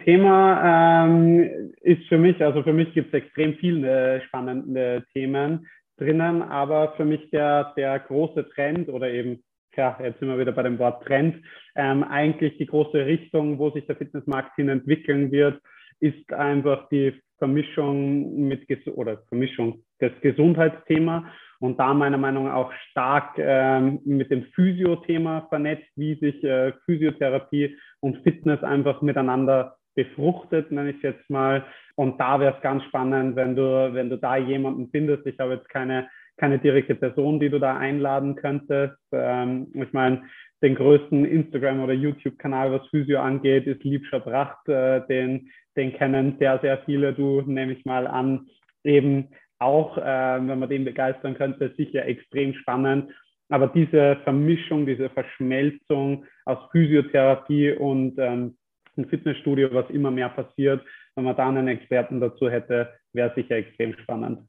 Thema 0.03 1.05
ähm, 1.05 1.73
ist 1.81 2.07
für 2.07 2.17
mich, 2.17 2.43
also 2.43 2.63
für 2.63 2.73
mich 2.73 2.93
gibt 2.93 3.13
es 3.13 3.21
extrem 3.21 3.55
viele 3.55 4.21
spannende 4.23 5.05
Themen 5.13 5.67
drinnen, 5.97 6.41
aber 6.41 6.93
für 6.97 7.05
mich 7.05 7.29
der, 7.31 7.73
der 7.77 7.99
große 7.99 8.49
Trend 8.49 8.89
oder 8.89 9.09
eben, 9.09 9.43
ja, 9.77 9.97
jetzt 10.01 10.19
sind 10.19 10.27
wir 10.27 10.39
wieder 10.39 10.51
bei 10.51 10.63
dem 10.63 10.79
Wort 10.79 11.05
Trend, 11.05 11.43
ähm, 11.75 12.03
eigentlich 12.03 12.57
die 12.57 12.65
große 12.65 13.05
Richtung, 13.05 13.59
wo 13.59 13.69
sich 13.69 13.85
der 13.85 13.95
Fitnessmarkt 13.95 14.55
hin 14.55 14.69
entwickeln 14.69 15.31
wird, 15.31 15.61
ist 15.99 16.33
einfach 16.33 16.89
die 16.89 17.13
Vermischung 17.37 18.47
mit 18.47 18.67
oder 18.87 19.19
Vermischung 19.29 19.83
des 20.01 20.11
Gesundheitsthema 20.21 21.31
und 21.59 21.79
da 21.79 21.93
meiner 21.93 22.17
Meinung 22.17 22.45
nach 22.45 22.55
auch 22.55 22.73
stark 22.89 23.35
ähm, 23.37 23.99
mit 24.05 24.31
dem 24.31 24.43
Physiothema 24.55 25.45
vernetzt, 25.49 25.87
wie 25.95 26.15
sich 26.15 26.43
äh, 26.43 26.73
Physiotherapie 26.85 27.77
und 27.99 28.17
Fitness 28.23 28.63
einfach 28.63 29.01
miteinander 29.01 29.77
befruchtet, 29.95 30.71
nenne 30.71 30.91
ich 30.91 31.01
jetzt 31.01 31.27
mal. 31.29 31.65
Und 31.95 32.19
da 32.19 32.39
wäre 32.39 32.55
es 32.55 32.61
ganz 32.61 32.83
spannend, 32.83 33.35
wenn 33.35 33.55
du, 33.55 33.93
wenn 33.93 34.09
du 34.09 34.17
da 34.17 34.37
jemanden 34.37 34.89
findest. 34.91 35.25
Ich 35.25 35.39
habe 35.39 35.55
jetzt 35.55 35.69
keine, 35.69 36.07
keine 36.37 36.59
direkte 36.59 36.95
Person, 36.95 37.39
die 37.39 37.49
du 37.49 37.59
da 37.59 37.77
einladen 37.77 38.35
könntest. 38.35 38.97
Ähm, 39.11 39.67
ich 39.73 39.91
meine, 39.93 40.23
den 40.61 40.75
größten 40.75 41.25
Instagram- 41.25 41.83
oder 41.83 41.93
YouTube-Kanal, 41.93 42.71
was 42.71 42.87
Physio 42.89 43.19
angeht, 43.19 43.67
ist 43.67 43.83
Liebscher 43.83 44.19
Pracht. 44.19 44.67
Äh, 44.69 45.05
den, 45.07 45.49
den 45.75 45.93
kennen 45.93 46.35
sehr, 46.39 46.59
sehr 46.59 46.79
viele. 46.85 47.13
Du 47.13 47.41
nehme 47.41 47.73
ich 47.73 47.85
mal 47.85 48.07
an, 48.07 48.47
eben 48.83 49.29
auch, 49.59 49.97
äh, 49.97 50.01
wenn 50.01 50.59
man 50.59 50.69
den 50.69 50.85
begeistern 50.85 51.35
könnte, 51.35 51.73
sicher 51.77 52.05
extrem 52.05 52.53
spannend. 52.53 53.11
Aber 53.49 53.67
diese 53.67 54.17
Vermischung, 54.23 54.85
diese 54.85 55.09
Verschmelzung 55.09 56.25
aus 56.45 56.57
Physiotherapie 56.71 57.71
und 57.71 58.17
ähm, 58.17 58.57
ein 58.97 59.07
Fitnessstudio, 59.07 59.69
was 59.73 59.89
immer 59.89 60.11
mehr 60.11 60.29
passiert, 60.29 60.83
wenn 61.15 61.23
man 61.23 61.35
da 61.35 61.47
einen 61.47 61.67
Experten 61.67 62.19
dazu 62.19 62.49
hätte, 62.49 62.93
wäre 63.13 63.33
sicher 63.35 63.55
extrem 63.55 63.93
spannend. 63.99 64.39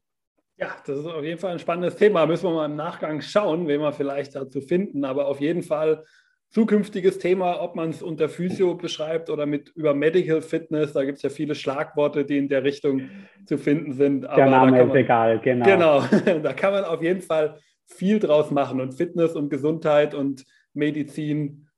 Ja, 0.59 0.75
das 0.85 0.99
ist 0.99 1.05
auf 1.05 1.23
jeden 1.23 1.39
Fall 1.39 1.53
ein 1.53 1.59
spannendes 1.59 1.95
Thema. 1.95 2.25
Müssen 2.25 2.43
wir 2.43 2.53
mal 2.53 2.65
im 2.65 2.75
Nachgang 2.75 3.21
schauen, 3.21 3.67
wen 3.67 3.79
wir 3.79 3.93
vielleicht 3.93 4.35
dazu 4.35 4.59
finden. 4.59 5.05
Aber 5.05 5.27
auf 5.27 5.39
jeden 5.39 5.63
Fall 5.63 6.03
zukünftiges 6.49 7.17
Thema, 7.17 7.61
ob 7.61 7.75
man 7.75 7.91
es 7.91 8.01
unter 8.01 8.27
Physio 8.27 8.75
beschreibt 8.75 9.29
oder 9.29 9.45
mit 9.45 9.69
über 9.69 9.93
Medical 9.93 10.41
Fitness. 10.41 10.91
Da 10.93 11.05
gibt 11.05 11.17
es 11.17 11.21
ja 11.21 11.29
viele 11.29 11.55
Schlagworte, 11.55 12.25
die 12.25 12.37
in 12.37 12.49
der 12.49 12.63
Richtung 12.63 13.09
zu 13.45 13.57
finden 13.57 13.93
sind. 13.93 14.25
Aber 14.25 14.35
der 14.35 14.49
Name 14.49 14.71
man, 14.71 14.89
ist 14.89 14.95
egal, 14.95 15.39
genau. 15.39 15.65
Genau, 15.65 16.01
da 16.43 16.53
kann 16.53 16.73
man 16.73 16.83
auf 16.83 17.01
jeden 17.01 17.21
Fall 17.21 17.57
viel 17.85 18.19
draus 18.19 18.51
machen. 18.51 18.81
Und 18.81 18.93
Fitness 18.93 19.35
und 19.35 19.49
Gesundheit 19.49 20.13
und 20.13 20.43
Medizin 20.73 21.69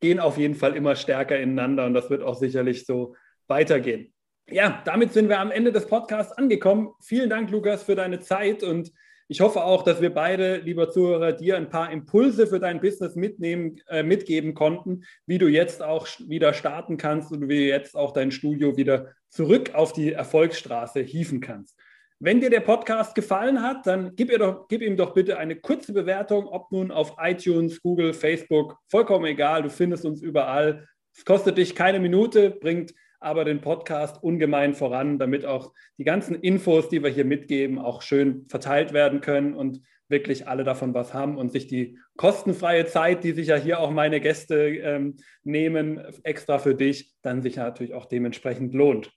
gehen 0.00 0.20
auf 0.20 0.38
jeden 0.38 0.54
Fall 0.54 0.76
immer 0.76 0.94
stärker 0.94 1.38
ineinander 1.38 1.86
und 1.86 1.94
das 1.94 2.08
wird 2.08 2.22
auch 2.22 2.36
sicherlich 2.36 2.86
so 2.86 3.16
weitergehen. 3.48 4.12
Ja, 4.50 4.82
damit 4.86 5.12
sind 5.12 5.28
wir 5.28 5.40
am 5.40 5.50
Ende 5.50 5.72
des 5.72 5.86
Podcasts 5.86 6.32
angekommen. 6.32 6.94
Vielen 7.00 7.28
Dank, 7.28 7.50
Lukas, 7.50 7.82
für 7.82 7.94
deine 7.94 8.20
Zeit 8.20 8.62
und 8.62 8.92
ich 9.30 9.42
hoffe 9.42 9.62
auch, 9.62 9.82
dass 9.82 10.00
wir 10.00 10.08
beide, 10.14 10.56
lieber 10.56 10.90
Zuhörer, 10.90 11.32
dir 11.32 11.58
ein 11.58 11.68
paar 11.68 11.92
Impulse 11.92 12.46
für 12.46 12.58
dein 12.58 12.80
Business 12.80 13.14
mitnehmen, 13.14 13.78
äh, 13.88 14.02
mitgeben 14.02 14.54
konnten, 14.54 15.04
wie 15.26 15.36
du 15.36 15.48
jetzt 15.48 15.82
auch 15.82 16.08
wieder 16.28 16.54
starten 16.54 16.96
kannst 16.96 17.30
und 17.30 17.42
wie 17.50 17.58
du 17.58 17.64
jetzt 17.66 17.94
auch 17.94 18.14
dein 18.14 18.30
Studio 18.30 18.78
wieder 18.78 19.12
zurück 19.28 19.74
auf 19.74 19.92
die 19.92 20.12
Erfolgsstraße 20.12 21.00
hieven 21.00 21.42
kannst. 21.42 21.78
Wenn 22.18 22.40
dir 22.40 22.48
der 22.48 22.60
Podcast 22.60 23.14
gefallen 23.14 23.60
hat, 23.60 23.86
dann 23.86 24.16
gib, 24.16 24.34
doch, 24.38 24.66
gib, 24.66 24.80
ihm 24.80 24.96
doch 24.96 25.12
bitte 25.12 25.36
eine 25.36 25.56
kurze 25.56 25.92
Bewertung, 25.92 26.46
ob 26.46 26.72
nun 26.72 26.90
auf 26.90 27.16
iTunes, 27.20 27.82
Google, 27.82 28.14
Facebook, 28.14 28.78
vollkommen 28.88 29.26
egal, 29.26 29.62
du 29.62 29.68
findest 29.68 30.06
uns 30.06 30.22
überall. 30.22 30.88
Es 31.14 31.26
kostet 31.26 31.58
dich 31.58 31.74
keine 31.74 32.00
Minute, 32.00 32.50
bringt 32.50 32.94
aber 33.20 33.44
den 33.44 33.60
Podcast 33.60 34.22
ungemein 34.22 34.74
voran, 34.74 35.18
damit 35.18 35.44
auch 35.44 35.72
die 35.98 36.04
ganzen 36.04 36.34
Infos, 36.36 36.88
die 36.88 37.02
wir 37.02 37.10
hier 37.10 37.24
mitgeben, 37.24 37.78
auch 37.78 38.02
schön 38.02 38.46
verteilt 38.48 38.92
werden 38.92 39.20
können 39.20 39.54
und 39.54 39.80
wirklich 40.08 40.48
alle 40.48 40.64
davon 40.64 40.94
was 40.94 41.12
haben 41.12 41.36
und 41.36 41.52
sich 41.52 41.66
die 41.66 41.98
kostenfreie 42.16 42.86
Zeit, 42.86 43.24
die 43.24 43.32
sich 43.32 43.48
ja 43.48 43.56
hier 43.56 43.80
auch 43.80 43.90
meine 43.90 44.20
Gäste 44.20 44.56
ähm, 44.56 45.16
nehmen, 45.44 46.00
extra 46.22 46.58
für 46.58 46.74
dich, 46.74 47.14
dann 47.22 47.42
sich 47.42 47.56
natürlich 47.56 47.94
auch 47.94 48.06
dementsprechend 48.06 48.74
lohnt. 48.74 49.12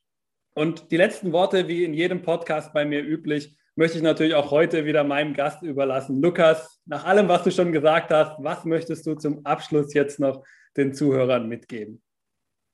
Und 0.53 0.91
die 0.91 0.97
letzten 0.97 1.31
Worte, 1.31 1.67
wie 1.67 1.85
in 1.85 1.93
jedem 1.93 2.21
Podcast 2.21 2.73
bei 2.73 2.83
mir 2.83 3.03
üblich, 3.03 3.55
möchte 3.75 3.97
ich 3.97 4.03
natürlich 4.03 4.35
auch 4.35 4.51
heute 4.51 4.85
wieder 4.85 5.05
meinem 5.05 5.33
Gast 5.33 5.63
überlassen. 5.63 6.21
Lukas, 6.21 6.81
nach 6.85 7.05
allem, 7.05 7.29
was 7.29 7.43
du 7.43 7.51
schon 7.51 7.71
gesagt 7.71 8.11
hast, 8.11 8.35
was 8.39 8.65
möchtest 8.65 9.07
du 9.07 9.15
zum 9.15 9.45
Abschluss 9.45 9.93
jetzt 9.93 10.19
noch 10.19 10.43
den 10.75 10.93
Zuhörern 10.93 11.47
mitgeben? 11.47 12.01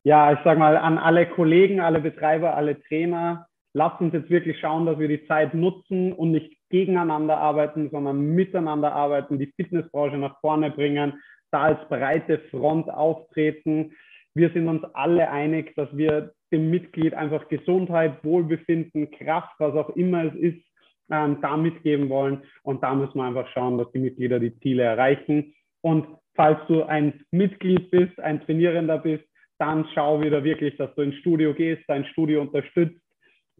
Ja, 0.08 0.32
ich 0.32 0.40
sage 0.46 0.58
mal, 0.58 0.78
an 0.78 0.98
alle 0.98 1.26
Kollegen, 1.26 1.82
alle 1.82 2.00
Betreiber, 2.00 2.56
alle 2.56 2.82
Trainer, 2.84 3.46
lasst 3.74 4.00
uns 4.00 4.14
jetzt 4.14 4.30
wirklich 4.30 4.58
schauen, 4.58 4.86
dass 4.86 4.98
wir 5.00 5.10
die 5.10 5.28
Zeit 5.28 5.54
nutzen 5.54 6.14
und 6.14 6.32
nicht 6.32 6.56
gegeneinander 6.70 7.38
arbeiten, 7.38 7.90
sondern 7.92 8.34
miteinander 8.34 8.94
arbeiten, 8.94 9.38
die 9.38 9.52
Fitnessbranche 9.58 10.16
nach 10.16 10.40
vorne 10.40 10.72
bringen, 10.72 11.22
da 11.52 11.64
als 11.64 11.90
breite 11.90 12.40
Front 12.52 12.90
auftreten. 12.90 13.92
Wir 14.34 14.50
sind 14.52 14.70
uns 14.70 14.86
alle 14.94 15.30
einig, 15.30 15.76
dass 15.76 15.90
wir 15.92 16.32
dem 16.54 16.70
Mitglied 16.70 17.14
einfach 17.14 17.50
Gesundheit, 17.50 18.24
Wohlbefinden, 18.24 19.12
Kraft, 19.12 19.56
was 19.60 19.76
auch 19.76 19.90
immer 19.98 20.24
es 20.24 20.36
ist, 20.36 20.66
ähm, 21.12 21.40
da 21.42 21.58
mitgeben 21.58 22.08
wollen. 22.08 22.44
Und 22.64 22.82
da 22.82 22.96
müssen 22.96 23.16
wir 23.16 23.26
einfach 23.26 23.50
schauen, 23.50 23.78
dass 23.78 23.92
die 23.92 24.00
Mitglieder 24.00 24.40
die 24.40 24.58
Ziele 24.62 24.84
erreichen. 24.84 25.54
Und 25.82 26.08
falls 26.34 26.60
du 26.70 26.84
ein 26.84 27.26
Mitglied 27.32 27.92
bist, 27.92 28.18
ein 28.22 28.40
Trainierender 28.40 29.00
bist, 29.00 29.26
dann 29.60 29.88
schau 29.94 30.22
wieder 30.22 30.44
wirklich, 30.44 30.76
dass 30.78 30.94
du 30.96 31.02
ins 31.02 31.16
Studio 31.16 31.54
gehst, 31.54 31.84
dein 31.88 32.06
Studio 32.06 32.42
unterstützt. 32.42 33.02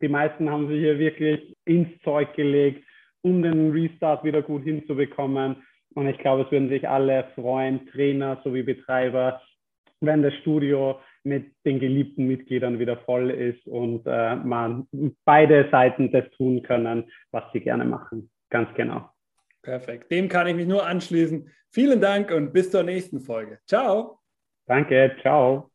Die 0.02 0.08
meisten 0.08 0.50
haben 0.50 0.68
sich 0.68 0.80
hier 0.80 1.00
wirklich 1.00 1.56
ins 1.66 1.90
Zeug 2.04 2.34
gelegt, 2.36 2.84
um 3.22 3.42
den 3.42 3.72
Restart 3.72 4.24
wieder 4.24 4.42
gut 4.42 4.64
hinzubekommen. 4.64 5.58
Und 5.96 6.08
ich 6.08 6.18
glaube, 6.20 6.44
es 6.44 6.52
würden 6.52 6.70
sich 6.70 6.88
alle 6.88 7.26
freuen, 7.34 7.88
Trainer 7.88 8.40
sowie 8.44 8.64
Betreiber, 8.64 9.42
wenn 10.02 10.22
das 10.22 10.34
Studio 10.36 11.00
mit 11.24 11.52
den 11.66 11.80
geliebten 11.80 12.28
Mitgliedern 12.28 12.80
wieder 12.80 12.98
voll 12.98 13.32
ist 13.32 13.66
und 13.68 14.04
äh, 14.06 14.36
man 14.36 14.88
beide 15.26 15.68
Seiten 15.72 16.12
das 16.12 16.30
tun 16.38 16.62
können, 16.62 17.12
was 17.32 17.44
sie 17.52 17.60
gerne 17.60 17.86
machen. 17.86 18.30
Ganz 18.50 18.74
genau. 18.76 19.10
Perfekt. 19.62 20.10
Dem 20.12 20.30
kann 20.30 20.48
ich 20.48 20.56
mich 20.56 20.68
nur 20.68 20.86
anschließen. 20.86 21.52
Vielen 21.72 22.00
Dank 22.00 22.32
und 22.32 22.54
bis 22.54 22.72
zur 22.72 22.84
nächsten 22.84 23.20
Folge. 23.20 23.60
Ciao. 23.66 24.20
Danke. 24.68 25.16
Ciao. 25.22 25.70